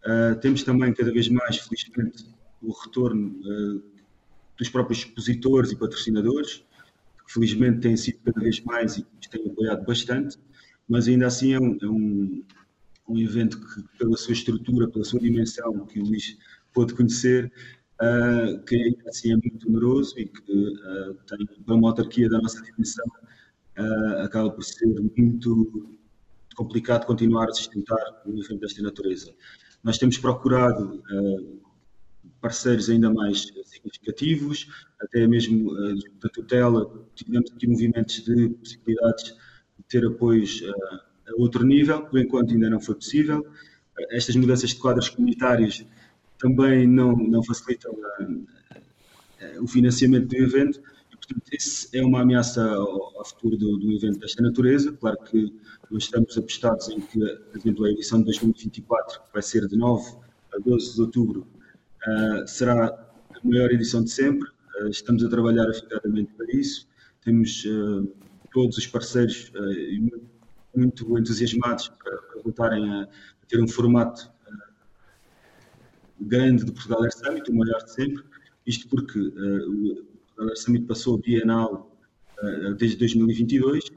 Uh, 0.05 0.39
temos 0.41 0.62
também 0.62 0.93
cada 0.93 1.12
vez 1.12 1.28
mais, 1.28 1.59
felizmente, 1.59 2.26
o 2.62 2.72
retorno 2.72 3.35
dos 4.57 4.68
próprios 4.68 5.01
expositores 5.01 5.72
e 5.72 5.76
patrocinadores, 5.76 6.64
que 7.26 7.32
felizmente 7.32 7.80
têm 7.80 7.97
sido 7.97 8.18
cada 8.24 8.41
vez 8.41 8.61
mais 8.61 8.97
e 8.97 9.07
nos 9.16 9.26
têm 9.26 9.47
apoiado 9.47 9.85
bastante, 9.85 10.39
mas 10.89 11.09
ainda 11.09 11.26
assim 11.26 11.53
é 11.53 11.61
um, 11.61 11.78
é 11.80 11.87
um, 11.87 12.45
um 13.09 13.18
evento 13.18 13.59
que, 13.61 13.82
pela 13.99 14.16
sua 14.16 14.32
estrutura, 14.32 14.89
pela 14.89 15.05
sua 15.05 15.20
dimensão, 15.20 15.87
que 15.87 16.01
o 16.01 16.05
Luís 16.05 16.37
pôde 16.72 16.95
conhecer, 16.95 17.53
uh, 18.05 18.62
que 18.64 18.96
assim 19.09 19.32
é 19.32 19.36
muito 19.36 19.66
numeroso 19.66 20.18
e 20.18 20.26
que 20.26 20.52
uh, 20.52 21.14
tem, 21.26 21.46
para 21.64 21.74
uma 21.74 21.88
autarquia 21.88 22.28
da 22.28 22.38
nossa 22.38 22.62
dimensão, 22.62 23.05
uh, 23.78 24.22
acaba 24.22 24.50
por 24.50 24.62
ser 24.62 24.86
muito 24.86 25.98
complicado 26.55 27.07
continuar 27.07 27.48
a 27.48 27.52
sustentar 27.52 28.22
um 28.26 28.38
evento 28.38 28.61
desta 28.61 28.82
natureza. 28.82 29.32
Nós 29.82 29.98
temos 29.98 30.16
procurado 30.18 31.02
parceiros 32.40 32.88
ainda 32.88 33.12
mais 33.12 33.48
significativos, 33.64 34.68
até 35.00 35.26
mesmo 35.26 35.74
da 36.22 36.28
tutela, 36.32 37.07
tivemos 37.14 37.50
aqui 37.50 37.66
movimentos 37.66 38.22
de 38.24 38.50
possibilidades 38.50 39.34
de 39.76 39.84
ter 39.88 40.07
apoios 40.07 40.62
a 40.62 41.42
outro 41.42 41.66
nível, 41.66 42.07
por 42.07 42.20
enquanto 42.20 42.52
ainda 42.52 42.70
não 42.70 42.80
foi 42.80 42.94
possível. 42.94 43.44
Estas 44.11 44.36
mudanças 44.36 44.70
de 44.70 44.76
quadros 44.76 45.09
comunitários 45.09 45.84
também 46.45 46.86
não, 46.86 47.16
não 47.16 47.42
facilitam 47.42 47.97
a, 48.05 49.62
o 49.62 49.66
financiamento 49.66 50.26
do 50.28 50.36
evento. 50.36 50.78
E, 51.11 51.16
portanto, 51.16 51.42
isso 51.51 51.88
é 51.95 52.05
uma 52.05 52.20
ameaça 52.20 52.62
ao, 52.62 53.18
ao 53.18 53.24
futuro 53.24 53.57
do, 53.57 53.78
do, 53.78 53.92
evento 53.92 54.18
desta 54.18 54.42
natureza. 54.42 54.92
Claro 54.92 55.16
que 55.24 55.51
nós 55.90 56.03
estamos 56.03 56.36
apostados 56.36 56.90
em 56.90 57.01
que, 57.01 57.18
por 57.18 57.59
exemplo, 57.59 57.84
a 57.86 57.90
edição 57.90 58.18
de 58.18 58.26
2024, 58.26 59.22
que 59.22 59.32
vai 59.32 59.42
ser 59.42 59.66
de 59.66 59.74
9 59.74 60.16
a 60.55 60.59
12 60.59 60.95
de 60.95 61.01
outubro, 61.01 61.47
uh, 62.07 62.47
será 62.47 62.88
a 62.88 63.40
maior 63.42 63.70
edição 63.70 64.05
de 64.05 64.11
sempre. 64.11 64.47
Uh, 64.82 64.88
estamos 64.88 65.24
a 65.24 65.30
trabalhar 65.30 65.70
afincadamente 65.70 66.34
para 66.34 66.47
isso. 66.53 66.86
Temos 67.24 67.64
uh, 67.64 68.07
todos 68.53 68.76
os 68.76 68.86
parceiros 68.86 69.51
muito 70.76 71.18
entusiasmados 71.18 71.88
para, 71.88 72.42
voltarem 72.42 72.86
a, 72.92 73.09
ter 73.49 73.62
um 73.62 73.68
formato 73.68 74.34
grande 76.25 76.64
do 76.64 76.72
Portugal 76.72 77.03
Air 77.03 77.12
Summit, 77.12 77.51
o 77.51 77.55
maior 77.55 77.83
de 77.83 77.93
sempre, 77.93 78.25
isto 78.66 78.89
porque 78.89 79.18
o 79.18 80.05
Portugal 80.27 80.49
Air 80.49 80.57
Summit 80.57 80.87
passou 80.87 81.18
bienal 81.18 81.91
desde 82.79 82.97
2022 82.99 83.91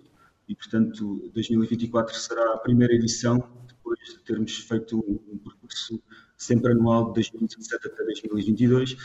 e, 0.47 0.55
portanto, 0.55 1.29
2024 1.33 2.15
será 2.15 2.53
a 2.53 2.57
primeira 2.57 2.93
edição, 2.93 3.37
depois 3.67 3.99
de 3.99 4.19
termos 4.19 4.57
feito 4.57 4.97
um, 4.97 5.33
um 5.33 5.37
percurso 5.37 6.01
sempre 6.37 6.71
anual 6.71 7.07
de 7.07 7.15
2017 7.15 7.87
até 7.87 8.03
2022 8.03 8.97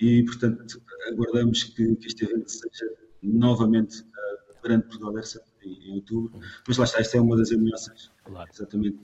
e, 0.00 0.24
portanto, 0.24 0.82
aguardamos 1.08 1.64
que, 1.64 1.96
que 1.96 2.06
este 2.06 2.24
evento 2.24 2.50
seja 2.50 2.92
novamente 3.22 4.02
uh, 4.02 4.60
perante 4.60 4.88
Portugal 4.88 5.16
Air 5.16 5.24
em, 5.62 5.88
em 5.88 5.94
outubro. 5.94 6.38
Mas 6.68 6.76
lá 6.76 6.84
está, 6.84 7.00
esta 7.00 7.16
é 7.16 7.20
uma 7.20 7.36
das 7.36 7.50
ameaças, 7.52 8.10
claro. 8.24 8.50
exatamente, 8.52 8.98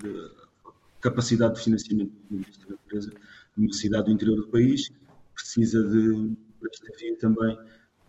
a 0.67 0.73
capacidade 1.01 1.55
de 1.55 1.65
financiamento 1.65 2.13
da 2.29 2.75
empresa 2.75 3.13
numa 3.57 3.73
cidade 3.73 4.07
do 4.07 4.13
interior 4.13 4.37
do 4.37 4.49
país, 4.49 4.91
precisa 5.35 5.83
de, 5.89 6.37
esta 6.71 6.97
via 6.99 7.17
também, 7.19 7.59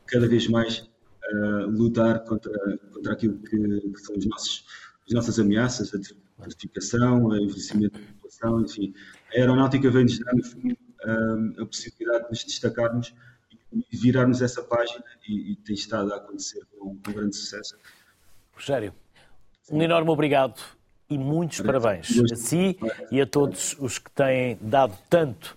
cada 0.07 0.27
vez 0.27 0.47
mais 0.47 0.79
uh, 0.79 1.69
lutar 1.69 2.23
contra, 2.25 2.51
contra 2.93 3.13
aquilo 3.13 3.39
que, 3.39 3.57
que 3.57 3.99
são 3.99 4.15
os 4.17 4.25
nossos, 4.25 4.65
as 5.07 5.13
nossas 5.13 5.39
ameaças, 5.39 5.93
a 5.93 5.97
desertificação, 6.39 7.25
o 7.25 7.35
envelhecimento 7.35 7.99
da 7.99 8.05
população, 8.05 8.61
enfim. 8.61 8.93
A 9.33 9.37
aeronáutica 9.37 9.89
vem-nos 9.89 10.19
dar, 10.19 10.35
no 10.35 10.43
fundo, 10.43 10.73
uh, 10.73 11.61
a 11.61 11.65
possibilidade 11.65 12.23
de 12.25 12.29
nos 12.29 12.43
destacarmos 12.43 13.13
e 13.71 13.97
virarmos 13.97 14.41
essa 14.41 14.61
página 14.63 15.03
e, 15.27 15.53
e 15.53 15.55
tem 15.55 15.75
estado 15.75 16.13
a 16.13 16.17
acontecer 16.17 16.61
com, 16.77 16.97
com 16.97 17.11
grande 17.13 17.35
sucesso. 17.35 17.77
Rogério, 18.53 18.93
um 19.71 19.81
enorme 19.81 20.09
obrigado 20.09 20.61
e 21.11 21.17
muitos 21.17 21.59
parabéns 21.61 22.09
a 22.31 22.35
si 22.35 22.77
e 23.11 23.19
a 23.19 23.27
todos 23.27 23.75
os 23.79 23.99
que 23.99 24.09
têm 24.11 24.57
dado 24.61 24.97
tanto 25.09 25.55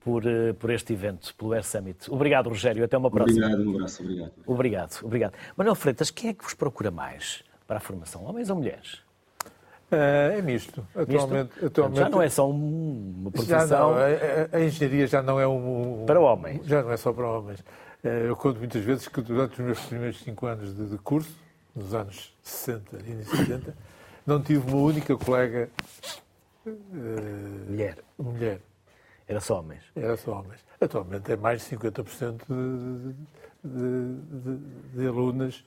por, 0.00 0.26
eh, 0.26 0.52
por 0.52 0.70
este 0.70 0.92
evento, 0.92 1.34
pelo 1.34 1.52
Air 1.52 1.64
Summit. 1.64 2.10
Obrigado, 2.10 2.48
Rogério. 2.48 2.84
Até 2.84 2.96
uma 2.96 3.10
próxima. 3.10 3.46
Obrigado, 3.46 3.68
um 3.68 3.74
abraço. 3.74 4.02
Obrigado. 4.02 4.32
Obrigado, 4.46 4.98
obrigado. 5.02 5.32
Manuel 5.56 5.74
Freitas, 5.74 6.10
quem 6.10 6.30
é 6.30 6.34
que 6.34 6.44
vos 6.44 6.54
procura 6.54 6.90
mais 6.90 7.42
para 7.66 7.78
a 7.78 7.80
formação, 7.80 8.24
homens 8.24 8.48
ou 8.48 8.56
mulheres? 8.56 9.00
É, 9.90 10.36
é 10.38 10.42
misto. 10.42 10.86
Atualmente, 10.94 11.50
misto? 11.52 11.66
atualmente, 11.66 11.98
já 11.98 12.08
não 12.08 12.22
é 12.22 12.28
só 12.28 12.48
uma 12.48 13.30
profissão. 13.30 13.66
Não, 13.68 13.94
a, 13.94 14.56
a, 14.56 14.64
engenharia 14.64 15.06
já 15.06 15.22
não 15.22 15.38
é 15.38 15.46
um, 15.46 16.02
um, 16.02 16.06
Para 16.06 16.18
homens. 16.18 16.64
Já 16.66 16.82
não 16.82 16.90
é 16.90 16.96
só 16.96 17.12
para 17.12 17.28
homens. 17.28 17.62
É, 18.02 18.28
eu 18.28 18.34
conto 18.34 18.58
muitas 18.58 18.82
vezes 18.82 19.06
que 19.06 19.20
durante 19.20 19.52
os 19.52 19.58
meus 19.58 19.80
primeiros 19.80 20.18
cinco 20.20 20.46
anos 20.46 20.74
de, 20.74 20.86
de 20.86 20.98
curso, 20.98 21.36
nos 21.76 21.92
anos 21.92 22.34
60 22.42 22.96
e 23.06 23.10
início 23.10 23.36
70, 23.36 23.76
não 24.26 24.42
tive 24.42 24.70
uma 24.70 24.82
única 24.82 25.16
colega 25.16 25.70
uh, 26.66 26.70
mulher. 27.68 27.98
mulher. 28.18 28.60
Era 29.26 29.40
só 29.40 29.60
homens? 29.60 29.82
Era 29.94 30.16
só 30.16 30.40
homens. 30.40 30.60
Atualmente 30.80 31.32
é 31.32 31.36
mais 31.36 31.62
de 31.62 31.76
50% 31.76 32.42
de, 32.48 33.14
de, 33.64 34.14
de, 34.40 34.96
de 34.96 35.06
alunas, 35.06 35.64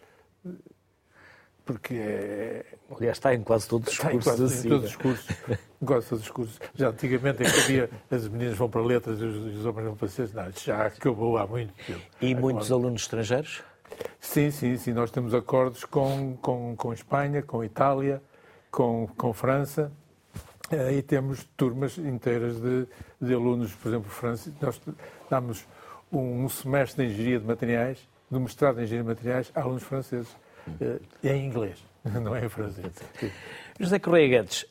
porque 1.65 1.95
é... 1.95 2.65
Aliás, 2.95 3.17
está 3.17 3.33
em 3.33 3.41
quase 3.41 3.67
todos 3.67 3.91
os 3.91 3.97
cursos. 3.97 4.27
Em, 4.27 4.37
quase, 4.37 4.67
em 4.67 4.69
todos 4.69 4.89
os 4.89 4.95
cursos. 4.95 5.37
quase 5.83 6.09
todos 6.09 6.23
os 6.25 6.31
cursos. 6.31 6.59
Já 6.75 6.89
antigamente 6.89 7.43
é 7.43 7.47
havia, 7.47 7.89
as 8.11 8.27
meninas 8.27 8.57
vão 8.57 8.69
para 8.69 8.81
letras 8.81 9.19
e 9.19 9.23
os, 9.23 9.57
os 9.57 9.65
homens 9.65 9.85
vão 9.85 9.95
para 9.95 10.07
ciências. 10.07 10.33
Não, 10.33 10.51
já 10.51 10.85
acabou 10.85 11.37
há 11.37 11.47
muito 11.47 11.73
tempo. 11.85 12.01
E 12.21 12.31
Agora, 12.31 12.41
muitos 12.41 12.71
alunos 12.71 13.01
estrangeiros? 13.01 13.63
Sim, 14.19 14.51
sim, 14.51 14.77
sim. 14.77 14.93
Nós 14.93 15.09
temos 15.09 15.33
acordos 15.33 15.85
com, 15.85 16.37
com, 16.37 16.75
com 16.75 16.93
Espanha, 16.93 17.41
com 17.41 17.63
Itália, 17.63 18.21
com, 18.76 19.07
com 19.15 19.32
França, 19.32 19.89
e 20.93 21.01
temos 21.01 21.45
turmas 21.55 21.97
inteiras 21.97 22.59
de, 22.59 22.86
de 23.21 23.34
alunos, 23.34 23.73
por 23.73 23.88
exemplo, 23.88 24.09
França. 24.09 24.51
Nós 24.61 24.82
damos 25.30 25.65
um, 26.11 26.49
semestre 26.49 27.07
de 27.07 27.13
engenharia 27.13 27.39
de 27.39 27.45
materiais, 27.45 28.09
do 28.30 28.38
mestrado 28.38 28.80
em 28.80 28.84
engenharia 28.84 29.03
de 29.03 29.07
materiais, 29.07 29.51
a 29.55 29.61
alunos 29.61 29.84
franceses. 29.84 30.30
Uh, 30.67 30.99
em 31.23 31.45
inglês, 31.45 31.82
não 32.03 32.36
é 32.36 32.45
em 32.45 32.49
francês. 32.49 32.91
José 33.80 33.97
Correia 33.97 34.28
Guedes, 34.28 34.65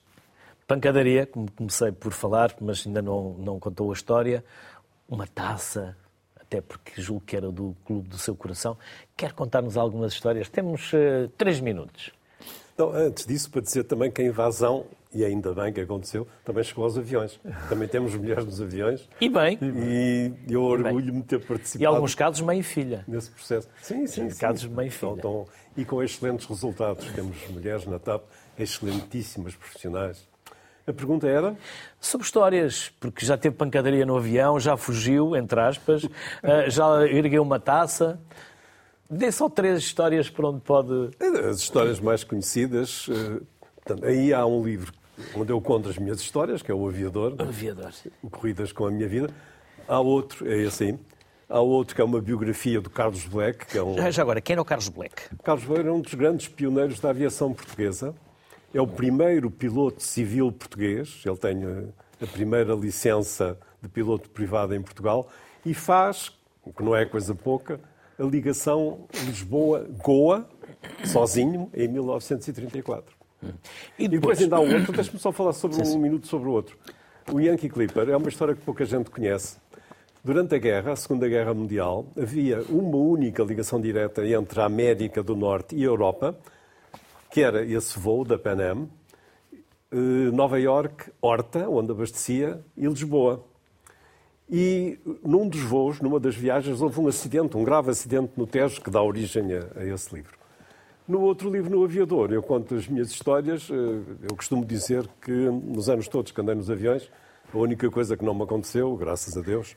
pancadaria, 0.67 1.25
como 1.25 1.51
comecei 1.51 1.91
por 1.91 2.13
falar, 2.13 2.55
mas 2.61 2.87
ainda 2.87 3.01
não, 3.01 3.33
não 3.39 3.59
contou 3.59 3.91
a 3.91 3.95
história. 3.95 4.45
Uma 5.09 5.27
taça, 5.27 5.97
até 6.39 6.61
porque 6.61 7.01
julgo 7.01 7.25
que 7.25 7.37
era 7.37 7.51
do 7.51 7.75
clube 7.87 8.09
do 8.09 8.19
seu 8.19 8.37
coração. 8.37 8.77
Quer 9.17 9.33
contar-nos 9.33 9.79
algumas 9.79 10.13
histórias? 10.13 10.51
Temos 10.51 10.93
uh, 10.93 11.29
três 11.39 11.59
minutos. 11.59 12.13
Então, 12.75 12.91
antes 12.93 13.25
disso, 13.25 13.51
para 13.51 13.61
dizer 13.61 13.85
também 13.85 14.11
que 14.11 14.21
a 14.21 14.25
invasão, 14.25 14.85
e 15.15 15.25
ainda 15.25 15.55
bem 15.55 15.73
que 15.73 15.81
aconteceu, 15.81 16.27
também 16.45 16.65
chegou 16.65 16.83
aos 16.83 16.99
aviões. 16.99 17.39
Também 17.69 17.87
temos 17.87 18.15
mulheres 18.17 18.45
nos 18.45 18.61
aviões. 18.61 19.09
E 19.21 19.29
bem. 19.29 19.59
E 19.63 20.33
eu 20.49 20.61
orgulho-me 20.61 21.23
de 21.23 21.29
ter 21.29 21.47
participado. 21.47 21.83
E 21.83 21.87
alguns 21.87 22.17
casos, 22.17 22.41
mãe 22.41 22.59
e 22.59 22.63
filha. 22.65 23.05
Nesse 23.07 23.31
processo. 23.31 23.69
Sim, 23.81 24.09
sim. 24.09 24.29
sim 24.29 24.39
casos 24.39 24.67
mãe 24.67 24.89
e 24.89 24.91
filha. 24.91 25.13
Então, 25.13 25.43
então, 25.43 25.47
e 25.77 25.85
com 25.85 26.03
excelentes 26.03 26.47
resultados. 26.47 27.07
Temos 27.13 27.37
mulheres 27.49 27.87
na 27.87 28.01
TAP, 28.01 28.25
excelentíssimas 28.59 29.55
profissionais. 29.55 30.27
A 30.87 30.93
pergunta 30.93 31.27
era? 31.27 31.57
Sobre 32.01 32.27
histórias, 32.27 32.93
porque 33.01 33.25
já 33.25 33.39
teve 33.39 33.55
pancadaria 33.55 34.05
no 34.05 34.17
avião, 34.17 34.61
já 34.61 34.77
fugiu, 34.77 35.35
entre 35.35 35.59
aspas, 35.61 36.07
eh, 36.43 36.69
já 36.69 37.07
ergueu 37.07 37.43
uma 37.43 37.59
taça. 37.59 38.21
Dê 39.09 39.31
só 39.31 39.49
três 39.49 39.79
histórias 39.79 40.31
para 40.31 40.49
onde 40.49 40.61
pode. 40.61 41.11
As 41.49 41.59
histórias 41.59 42.01
mais 42.01 42.25
conhecidas. 42.25 43.07
Eh, 43.09 44.07
aí 44.07 44.33
há 44.33 44.45
um 44.47 44.65
livro 44.65 44.93
onde 45.35 45.53
eu 45.53 45.61
conto 45.61 45.89
as 45.89 45.99
minhas 45.99 46.21
histórias, 46.21 46.63
que 46.63 46.71
é 46.71 46.75
o 46.75 46.89
Aviador. 46.89 47.37
O 47.39 47.43
Aviador. 47.43 47.93
Corridas 48.31 48.73
com 48.73 48.87
a 48.87 48.91
minha 48.91 49.09
vida. 49.09 49.29
Há 49.87 50.01
outro, 50.01 50.51
é 50.51 50.57
esse 50.63 50.85
aí. 50.85 50.99
Há 51.49 51.61
outro 51.61 51.95
que 51.95 52.01
é 52.01 52.05
uma 52.05 52.21
biografia 52.21 52.81
do 52.81 52.89
Carlos 52.89 53.25
Black. 53.27 53.67
Que 53.67 53.79
é 53.79 53.83
um... 53.83 54.11
Já 54.11 54.23
agora, 54.23 54.41
quem 54.41 54.55
era 54.55 54.63
o 54.63 54.65
Carlos 54.65 54.89
Black? 54.89 55.37
Carlos 55.43 55.65
Black 55.65 55.87
é 55.87 55.93
um 55.93 56.01
dos 56.01 56.15
grandes 56.15 56.49
pioneiros 56.49 56.99
da 56.99 57.11
aviação 57.11 57.53
portuguesa. 57.53 58.15
É 58.73 58.81
o 58.81 58.87
primeiro 58.87 59.51
piloto 59.51 60.03
civil 60.03 60.51
português. 60.51 61.23
Ele 61.25 61.37
tem 61.37 61.63
eh, 61.63 61.85
a 62.23 62.27
primeira 62.27 62.75
licença 62.75 63.59
de 63.81 63.89
piloto 63.89 64.31
privado 64.31 64.75
em 64.75 64.83
Portugal 64.83 65.29
e 65.65 65.75
faz, 65.75 66.33
o 66.65 66.73
que 66.73 66.83
não 66.83 66.97
é 66.97 67.05
coisa 67.05 67.35
pouca, 67.35 67.79
a 68.19 68.23
ligação 68.25 69.07
Lisboa-Goa, 69.27 70.49
sozinho, 71.05 71.71
em 71.75 71.89
1934. 71.89 73.15
E 73.43 73.47
depois, 73.47 73.59
e 73.99 74.09
depois 74.09 74.43
ainda 74.43 74.57
há 74.57 74.61
um 74.61 74.75
outro, 74.75 74.93
deixe-me 74.93 75.19
só 75.19 75.33
falar 75.33 75.53
sobre 75.53 75.83
um 75.83 75.99
minuto 75.99 76.27
sobre 76.27 76.49
o 76.49 76.53
outro. 76.53 76.79
O 77.33 77.41
Yankee 77.41 77.69
Clipper 77.69 78.09
é 78.09 78.17
uma 78.17 78.29
história 78.29 78.55
que 78.55 78.63
pouca 78.63 78.85
gente 78.85 79.11
conhece. 79.11 79.59
Durante 80.23 80.55
a 80.55 80.59
guerra, 80.59 80.93
a 80.93 80.97
Segunda 80.97 81.29
Guerra 81.29 81.53
Mundial, 81.53 82.07
havia 82.19 82.63
uma 82.71 82.97
única 82.97 83.43
ligação 83.43 83.81
direta 83.81 84.27
entre 84.27 84.61
a 84.61 84.65
América 84.65 85.23
do 85.23 85.37
Norte 85.37 85.77
e 85.77 85.83
a 85.83 85.87
Europa, 85.87 86.35
que 87.31 87.43
era 87.43 87.65
esse 87.65 87.99
voo 87.99 88.25
da 88.25 88.39
Pan 88.39 88.57
Am, 88.59 88.89
eh, 89.93 89.97
Nova 90.33 90.59
York, 90.59 91.13
Horta, 91.21 91.69
onde 91.69 91.93
abastecia, 91.93 92.65
e 92.77 92.87
Lisboa. 92.87 93.45
E 94.51 94.99
num 95.25 95.49
dos 95.49 95.63
voos, 95.63 96.01
numa 96.01 96.21
das 96.21 96.37
viagens, 96.37 96.81
houve 96.81 97.01
um 97.01 97.09
acidente, 97.09 97.57
um 97.57 97.65
grave 97.65 97.91
acidente 97.91 98.33
no 98.37 98.47
Tejo, 98.47 98.81
que 98.81 98.91
dá 98.91 99.03
origem 99.03 99.55
a, 99.55 99.81
a 99.81 99.85
esse 99.87 100.15
livro. 100.15 100.39
No 101.07 101.21
outro 101.21 101.51
livro, 101.51 101.71
No 101.71 101.85
Aviador, 101.85 102.33
eu 102.33 102.43
conto 102.43 102.75
as 102.75 102.89
minhas 102.89 103.11
histórias. 103.11 103.69
Eh, 103.71 103.75
eu 104.23 104.35
costumo 104.35 104.65
dizer 104.65 105.07
que 105.21 105.31
nos 105.31 105.89
anos 105.89 106.09
todos 106.09 106.33
que 106.33 106.41
andei 106.41 106.55
nos 106.55 106.71
aviões, 106.71 107.11
a 107.53 107.59
única 107.59 107.91
coisa 107.91 108.17
que 108.17 108.25
não 108.25 108.35
me 108.35 108.43
aconteceu, 108.43 108.97
graças 108.97 109.37
a 109.37 109.43
Deus, 109.43 109.77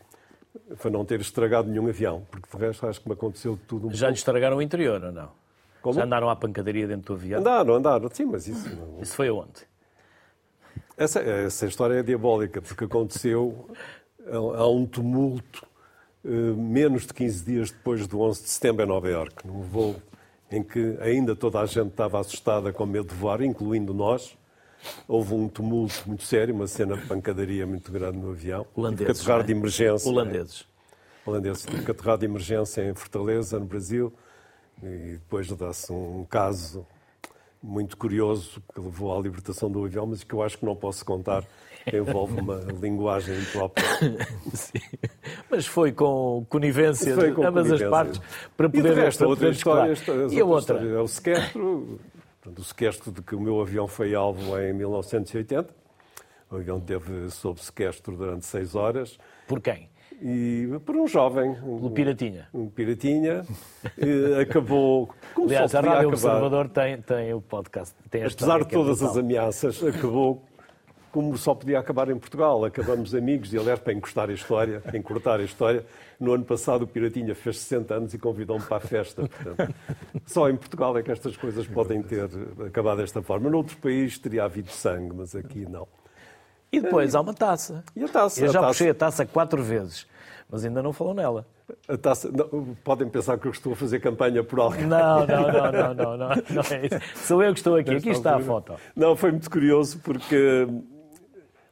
foi 0.77 0.89
não 0.89 1.03
ter 1.03 1.19
estragado 1.19 1.69
nenhum 1.69 1.87
avião, 1.87 2.25
porque 2.31 2.47
de 2.49 2.63
resto 2.63 2.87
acho 2.87 3.01
que 3.01 3.09
me 3.09 3.13
aconteceu 3.13 3.59
tudo 3.67 3.87
um 3.87 3.93
Já 3.93 4.07
lhe 4.07 4.15
estragaram 4.15 4.57
o 4.57 4.61
interior 4.61 5.03
ou 5.03 5.11
não? 5.11 5.29
Como? 5.81 5.95
Já 5.95 6.05
andaram 6.05 6.29
à 6.29 6.35
pancadaria 6.35 6.87
dentro 6.87 7.13
do 7.13 7.19
avião? 7.19 7.39
Andaram, 7.41 7.75
andaram, 7.75 8.09
sim, 8.11 8.25
mas 8.25 8.47
isso. 8.47 8.73
Não... 8.75 9.01
Isso 9.01 9.13
foi 9.13 9.27
aonde? 9.27 9.67
Essa, 10.95 11.19
essa 11.19 11.65
história 11.65 11.95
é 11.95 12.03
diabólica, 12.03 12.61
porque 12.61 12.85
aconteceu 12.85 13.69
há 14.31 14.67
um 14.67 14.85
tumulto 14.85 15.65
eh, 16.25 16.29
menos 16.29 17.05
de 17.05 17.13
15 17.13 17.45
dias 17.45 17.71
depois 17.71 18.07
do 18.07 18.21
11 18.21 18.43
de 18.43 18.49
setembro 18.49 18.83
em 18.83 18.87
Nova 18.87 19.09
Iorque, 19.09 19.47
num 19.47 19.61
voo 19.61 19.95
em 20.51 20.63
que 20.63 20.97
ainda 21.01 21.35
toda 21.35 21.59
a 21.59 21.65
gente 21.65 21.89
estava 21.89 22.19
assustada 22.19 22.71
com 22.71 22.85
medo 22.85 23.09
de 23.09 23.15
voar, 23.15 23.41
incluindo 23.41 23.93
nós. 23.93 24.37
Houve 25.07 25.33
um 25.33 25.47
tumulto 25.49 26.03
muito 26.05 26.23
sério, 26.23 26.53
uma 26.53 26.67
cena 26.67 26.95
de 26.95 27.05
pancadaria 27.05 27.65
muito 27.65 27.91
grande 27.91 28.17
no 28.17 28.31
avião. 28.31 28.65
Holandeses. 28.75 29.19
Tive 29.19 29.37
que 29.37 29.43
de 29.43 29.51
emergência. 29.51 30.09
Holandeses. 30.09 30.65
É, 31.25 31.29
holandeses. 31.29 31.65
Tive 31.65 31.83
que 31.83 31.91
aterrar 31.91 32.17
de 32.17 32.25
emergência 32.25 32.89
em 32.89 32.93
Fortaleza, 32.93 33.59
no 33.59 33.65
Brasil. 33.65 34.13
E 34.81 35.13
depois 35.13 35.47
dá-se 35.51 35.91
um 35.91 36.25
caso 36.29 36.85
muito 37.67 37.97
curioso 37.97 38.61
que 38.73 38.79
levou 38.79 39.17
à 39.17 39.21
libertação 39.21 39.69
do 39.69 39.83
avião, 39.83 40.05
mas 40.05 40.23
que 40.23 40.33
eu 40.33 40.41
acho 40.41 40.57
que 40.57 40.65
não 40.65 40.75
posso 40.75 41.03
contar 41.05 41.43
envolve 41.93 42.39
uma 42.39 42.55
linguagem 42.81 43.35
própria. 43.51 43.85
Sim. 44.53 44.79
Mas 45.49 45.65
foi 45.65 45.91
com 45.91 46.45
conivência 46.49 47.15
de 47.15 47.41
ambas 47.41 47.71
as 47.71 47.81
partes 47.83 48.21
para 48.55 48.69
poder 48.69 48.97
e 48.97 49.01
resto, 49.01 49.25
outra 49.25 49.49
história. 49.49 49.93
E 50.29 50.39
a 50.39 50.45
outra? 50.45 50.79
É 50.79 50.99
o 50.99 51.05
Sketro, 51.05 51.99
Portanto, 52.47 52.59
o 52.59 52.63
sequestro 52.63 53.11
de 53.11 53.21
que 53.21 53.35
o 53.35 53.41
meu 53.41 53.59
avião 53.59 53.87
foi 53.87 54.15
alvo 54.15 54.57
em 54.57 54.71
1980. 54.73 55.69
O 56.49 56.55
avião 56.55 56.79
teve 56.79 57.29
sob 57.29 57.61
sequestro 57.61 58.15
durante 58.15 58.45
seis 58.45 58.73
horas. 58.73 59.17
Por 59.45 59.59
quem? 59.59 59.89
E 60.21 60.67
por 60.85 60.95
um 60.95 61.07
jovem. 61.07 61.53
Pelo 61.53 61.91
Piratinha. 61.91 62.47
Um 62.53 62.67
Piratinha. 62.67 63.45
acabou. 64.41 65.09
Como 65.33 65.47
Aliás, 65.47 65.73
a 65.75 65.81
Rádio 65.81 66.09
Observador 66.09 66.69
tem, 66.69 67.01
tem 67.01 67.33
o 67.33 67.41
podcast. 67.41 67.95
Tem 68.09 68.23
Apesar 68.23 68.63
de 68.63 68.69
todas 68.69 69.03
as 69.03 69.15
ameaças, 69.15 69.83
acabou 69.83 70.43
como 71.11 71.37
só 71.37 71.55
podia 71.55 71.79
acabar 71.79 72.09
em 72.09 72.17
Portugal. 72.17 72.63
Acabamos 72.65 73.15
amigos 73.15 73.53
e 73.53 73.57
alerta 73.57 73.85
para 73.85 73.93
encostar 73.93 74.29
a 74.29 74.33
história, 74.33 74.81
encurtar 74.93 75.39
a 75.39 75.43
história. 75.43 75.85
No 76.19 76.33
ano 76.33 76.45
passado 76.45 76.83
o 76.83 76.87
Piratinha 76.87 77.33
fez 77.33 77.59
60 77.59 77.93
anos 77.93 78.13
e 78.13 78.17
convidou-me 78.17 78.63
para 78.63 78.77
a 78.77 78.79
festa. 78.79 79.27
Portanto, 79.27 79.73
só 80.25 80.49
em 80.49 80.55
Portugal 80.55 80.97
é 80.97 81.03
que 81.03 81.11
estas 81.11 81.37
coisas 81.37 81.65
podem 81.67 82.01
ter 82.01 82.29
acabado 82.67 82.97
desta 82.97 83.21
forma. 83.21 83.49
Noutros 83.49 83.75
países 83.75 84.17
teria 84.17 84.43
havido 84.43 84.69
sangue, 84.69 85.15
mas 85.15 85.35
aqui 85.35 85.65
não. 85.67 85.87
E 86.71 86.79
depois 86.79 87.15
há 87.15 87.21
uma 87.21 87.33
taça. 87.33 87.83
E 87.95 88.03
a 88.03 88.07
taça? 88.07 88.41
Eu 88.41 88.51
já 88.51 88.59
a 88.59 88.61
taça... 88.61 88.67
puxei 88.73 88.89
a 88.89 88.93
taça 88.93 89.25
quatro 89.25 89.63
vezes, 89.63 90.05
mas 90.49 90.65
ainda 90.65 90.81
não 90.81 90.91
falou 90.91 91.13
nela. 91.13 91.45
A 91.87 91.97
taça... 91.97 92.31
Não, 92.31 92.75
podem 92.83 93.09
pensar 93.09 93.37
que 93.37 93.47
eu 93.47 93.51
estou 93.51 93.73
a 93.73 93.75
fazer 93.75 93.99
campanha 93.99 94.43
por 94.43 94.59
alguém. 94.59 94.85
Não, 94.85 95.25
não, 95.25 95.51
não, 95.51 95.71
não, 95.71 95.93
não, 95.93 96.17
não, 96.17 96.29
não 96.29 96.61
é 96.71 96.85
isso. 96.85 97.25
Sou 97.25 97.43
eu 97.43 97.53
que 97.53 97.59
estou 97.59 97.75
aqui. 97.75 97.95
Aqui 97.95 98.09
está 98.09 98.35
a 98.35 98.39
foto. 98.39 98.75
Não, 98.95 99.15
foi 99.15 99.31
muito 99.31 99.49
curioso 99.49 99.99
porque 99.99 100.67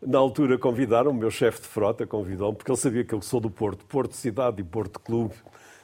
na 0.05 0.19
altura 0.19 0.57
convidaram, 0.57 1.11
o 1.11 1.13
meu 1.13 1.31
chefe 1.31 1.61
de 1.61 1.67
frota 1.67 2.05
convidou-me, 2.05 2.55
porque 2.55 2.71
ele 2.71 2.77
sabia 2.77 3.03
que 3.03 3.13
eu 3.13 3.21
sou 3.21 3.39
do 3.39 3.49
Porto, 3.49 3.85
Porto 3.85 4.13
Cidade 4.13 4.61
e 4.61 4.63
Porto 4.63 4.99
Clube. 4.99 5.33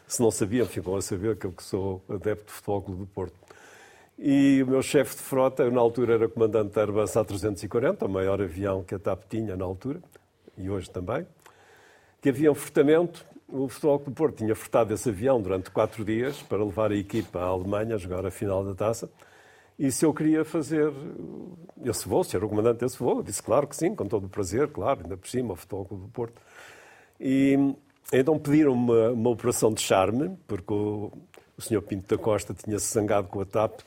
Se 0.07 0.21
não 0.21 0.29
sabiam, 0.29 0.65
ficam 0.65 0.95
a 0.95 1.01
saber 1.01 1.37
que 1.37 1.45
eu 1.45 1.53
sou 1.59 2.03
adepto 2.09 2.45
de 2.45 2.51
Futebol 2.51 2.81
Clube 2.81 2.99
do 3.01 3.07
Porto. 3.07 3.33
E 4.23 4.61
o 4.61 4.67
meu 4.67 4.83
chefe 4.83 5.15
de 5.15 5.21
frota, 5.23 5.63
eu, 5.63 5.71
na 5.71 5.81
altura 5.81 6.13
era 6.13 6.29
comandante 6.29 6.75
da 6.75 6.81
Airbus 6.81 7.13
A340, 7.13 8.05
o 8.05 8.07
maior 8.07 8.39
avião 8.39 8.83
que 8.83 8.93
a 8.93 8.99
TAP 8.99 9.23
tinha 9.27 9.57
na 9.57 9.65
altura, 9.65 9.99
e 10.55 10.69
hoje 10.69 10.91
também, 10.91 11.25
que 12.21 12.29
havia 12.29 12.51
um 12.51 12.55
furtamento. 12.55 13.25
O 13.47 13.67
Futebol 13.67 13.97
do 13.97 14.11
Porto 14.11 14.37
tinha 14.37 14.53
furtado 14.53 14.93
esse 14.93 15.09
avião 15.09 15.41
durante 15.41 15.71
quatro 15.71 16.05
dias 16.05 16.39
para 16.39 16.63
levar 16.63 16.91
a 16.91 16.95
equipa 16.95 17.39
à 17.39 17.45
Alemanha 17.45 17.95
a 17.95 17.97
jogar 17.97 18.23
a 18.23 18.29
final 18.29 18.63
da 18.63 18.75
taça. 18.75 19.09
E 19.77 19.91
se 19.91 20.05
eu 20.05 20.13
queria 20.13 20.45
fazer 20.45 20.93
esse 21.83 22.07
voo, 22.07 22.23
se 22.23 22.35
era 22.35 22.45
o 22.45 22.49
comandante 22.49 22.81
desse 22.81 22.99
voo, 22.99 23.17
eu 23.17 23.23
disse 23.23 23.41
claro 23.41 23.65
que 23.65 23.75
sim, 23.75 23.95
com 23.95 24.05
todo 24.05 24.25
o 24.25 24.29
prazer, 24.29 24.67
claro, 24.67 24.99
ainda 25.01 25.17
por 25.17 25.27
cima, 25.27 25.53
o 25.53 25.55
Futebol 25.55 25.87
do 25.89 26.07
Porto. 26.09 26.39
E 27.19 27.73
então 28.13 28.37
pediram 28.37 28.73
uma, 28.73 29.09
uma 29.09 29.31
operação 29.31 29.73
de 29.73 29.81
charme, 29.81 30.37
porque 30.47 30.71
o, 30.71 31.11
o 31.57 31.61
Sr. 31.61 31.81
Pinto 31.81 32.15
da 32.15 32.21
Costa 32.21 32.53
tinha-se 32.53 32.93
zangado 32.93 33.27
com 33.27 33.41
a 33.41 33.45
TAP, 33.45 33.81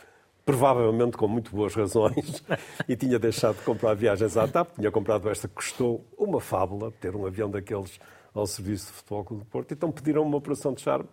provavelmente 0.45 1.17
com 1.17 1.27
muito 1.27 1.51
boas 1.51 1.75
razões, 1.75 2.45
e 2.89 2.97
tinha 2.97 3.19
deixado 3.19 3.57
de 3.57 3.63
comprar 3.63 3.95
viagens 3.95 4.37
à 4.37 4.47
TAP, 4.47 4.75
tinha 4.75 4.91
comprado 4.91 5.29
esta 5.29 5.49
que 5.49 5.55
custou 5.55 6.05
uma 6.19 6.41
fábula, 6.41 6.93
ter 7.01 7.17
um 7.17 7.27
avião 7.27 7.51
daqueles 7.51 7.99
ao 8.35 8.47
serviço 8.47 8.87
de 8.87 8.93
Futebol 8.93 9.25
Clube 9.25 9.45
do 9.45 9.49
Porto, 9.49 9.73
então 9.73 9.91
pediram 9.91 10.23
uma 10.23 10.37
operação 10.37 10.75
de 10.75 10.81
charme. 10.81 11.09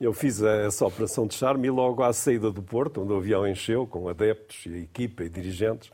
Eu 0.00 0.14
fiz 0.14 0.40
essa 0.40 0.86
operação 0.86 1.26
de 1.26 1.34
charme 1.34 1.68
e 1.68 1.70
logo 1.70 2.02
à 2.02 2.12
saída 2.12 2.50
do 2.50 2.62
Porto, 2.62 3.02
onde 3.02 3.12
o 3.12 3.16
avião 3.16 3.46
encheu, 3.46 3.86
com 3.86 4.08
adeptos 4.08 4.64
e 4.64 4.78
equipa 4.78 5.22
e 5.22 5.28
dirigentes, 5.28 5.92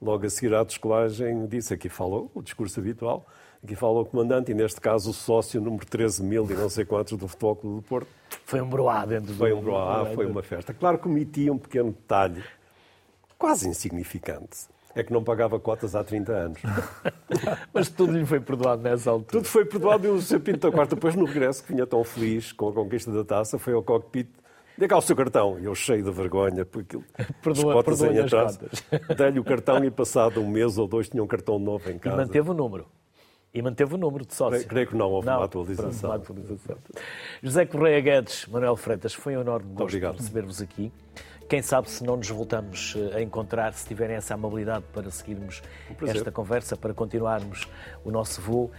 logo 0.00 0.24
a 0.24 0.30
seguir 0.30 0.54
à 0.54 0.64
descolagem 0.64 1.46
disse, 1.46 1.74
aqui 1.74 1.90
falou 1.90 2.30
o 2.34 2.42
discurso 2.42 2.80
habitual, 2.80 3.26
aqui 3.62 3.76
fala 3.76 4.00
o 4.00 4.04
comandante 4.04 4.50
e 4.50 4.54
neste 4.54 4.80
caso 4.80 5.10
o 5.10 5.12
sócio 5.12 5.60
número 5.60 5.86
13 5.86 6.22
mil 6.22 6.50
e 6.50 6.54
não 6.54 6.68
sei 6.68 6.84
quantos 6.84 7.16
do 7.16 7.28
Futebol 7.28 7.56
Clube 7.56 7.76
do 7.76 7.82
Porto. 7.82 8.08
Foi 8.44 8.60
um 8.60 8.68
broá 8.68 9.04
dentro 9.04 9.34
Foi 9.34 9.52
um 9.52 9.60
broá, 9.60 10.06
foi 10.14 10.26
uma 10.26 10.42
festa. 10.42 10.74
Claro 10.74 10.98
que 10.98 11.08
omiti 11.08 11.50
um 11.50 11.58
pequeno 11.58 11.92
detalhe, 11.92 12.42
quase 13.38 13.68
insignificante 13.68 14.72
é 14.94 15.02
que 15.02 15.10
não 15.10 15.24
pagava 15.24 15.58
cotas 15.58 15.96
há 15.96 16.04
30 16.04 16.32
anos. 16.32 16.60
Mas 17.72 17.88
tudo 17.88 18.12
lhe 18.12 18.26
foi 18.26 18.40
perdoado 18.40 18.82
nessa 18.82 19.10
altura. 19.10 19.38
Tudo 19.38 19.48
foi 19.48 19.64
perdoado 19.64 20.06
e 20.06 20.10
o 20.10 20.20
Sr. 20.20 20.40
Pinto 20.40 20.68
da 20.68 20.70
Quarta, 20.70 20.94
depois 20.94 21.14
no 21.14 21.24
regresso, 21.24 21.64
que 21.64 21.72
vinha 21.72 21.86
tão 21.86 22.04
feliz 22.04 22.52
com 22.52 22.68
a 22.68 22.72
conquista 22.74 23.10
da 23.10 23.24
taça, 23.24 23.58
foi 23.58 23.72
ao 23.72 23.82
cockpit 23.82 24.28
Dê 24.76 24.88
cá 24.88 24.96
o 24.96 25.02
seu 25.02 25.14
cartão. 25.14 25.58
E 25.58 25.64
eu 25.64 25.74
cheio 25.74 26.02
de 26.02 26.10
vergonha, 26.10 26.64
porque 26.64 26.98
perdoa, 27.42 27.72
as 27.72 27.84
cotas 27.84 28.02
em 28.02 28.18
atraso. 28.18 28.60
Dei-lhe 29.16 29.38
o 29.38 29.44
cartão 29.44 29.84
e 29.84 29.90
passado 29.90 30.40
um 30.40 30.48
mês 30.48 30.78
ou 30.78 30.86
dois 30.86 31.08
tinha 31.08 31.22
um 31.22 31.26
cartão 31.26 31.58
novo 31.58 31.90
em 31.90 31.98
casa. 31.98 32.16
E 32.16 32.18
manteve 32.18 32.50
o 32.50 32.54
número. 32.54 32.86
E 33.54 33.60
manteve 33.60 33.94
o 33.94 33.98
número 33.98 34.24
de 34.24 34.34
sócio. 34.34 34.66
Creio, 34.66 34.86
que 34.86 34.96
não 34.96 35.10
houve 35.10 35.26
não, 35.26 35.36
uma, 35.36 35.44
atualização. 35.44 36.10
uma 36.10 36.16
atualização. 36.16 36.76
José 37.42 37.66
Correia 37.66 38.00
Guedes, 38.00 38.46
Manuel 38.46 38.76
Freitas, 38.76 39.12
foi 39.12 39.36
um 39.36 39.42
enorme 39.42 39.74
gosto 39.74 39.98
receber-vos 39.98 40.62
aqui. 40.62 40.90
Quem 41.50 41.60
sabe 41.60 41.90
se 41.90 42.02
não 42.02 42.16
nos 42.16 42.30
voltamos 42.30 42.94
eh, 42.96 43.16
a 43.18 43.20
encontrar, 43.20 43.74
se 43.74 43.86
tiverem 43.86 44.16
essa 44.16 44.32
amabilidade 44.32 44.86
para 44.90 45.10
seguirmos 45.10 45.62
um 46.00 46.06
esta 46.06 46.32
conversa, 46.32 46.78
para 46.78 46.94
continuarmos 46.94 47.68
o 48.02 48.10
nosso 48.10 48.40
voo. 48.40 48.70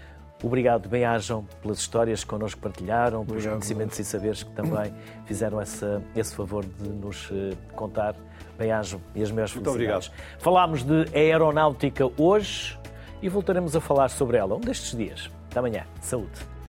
Obrigado, 0.41 0.89
bem-ajam 0.89 1.45
pelas 1.61 1.77
histórias 1.77 2.23
que 2.23 2.29
connosco 2.31 2.59
partilharam, 2.59 3.21
Obrigado. 3.21 3.43
pelos 3.43 3.53
conhecimentos 3.53 3.99
e 3.99 4.03
saberes 4.03 4.41
que 4.41 4.51
também 4.53 4.91
fizeram 5.25 5.61
essa, 5.61 6.01
esse 6.15 6.35
favor 6.35 6.65
de 6.65 6.89
nos 6.89 7.29
eh, 7.31 7.55
contar. 7.75 8.15
Bem-ajam 8.57 8.99
e 9.13 9.21
as 9.21 9.31
Muito 9.31 9.49
felicidades. 9.49 10.07
Obrigado. 10.07 10.11
Falámos 10.39 10.83
de 10.83 11.05
aeronáutica 11.15 12.09
hoje 12.17 12.77
e 13.23 13.29
voltaremos 13.29 13.73
a 13.73 13.79
falar 13.79 14.09
sobre 14.09 14.37
ela 14.37 14.53
um 14.53 14.59
destes 14.59 14.95
dias. 14.95 15.31
Até 15.49 15.59
amanhã. 15.59 15.85
Saúde. 16.01 16.52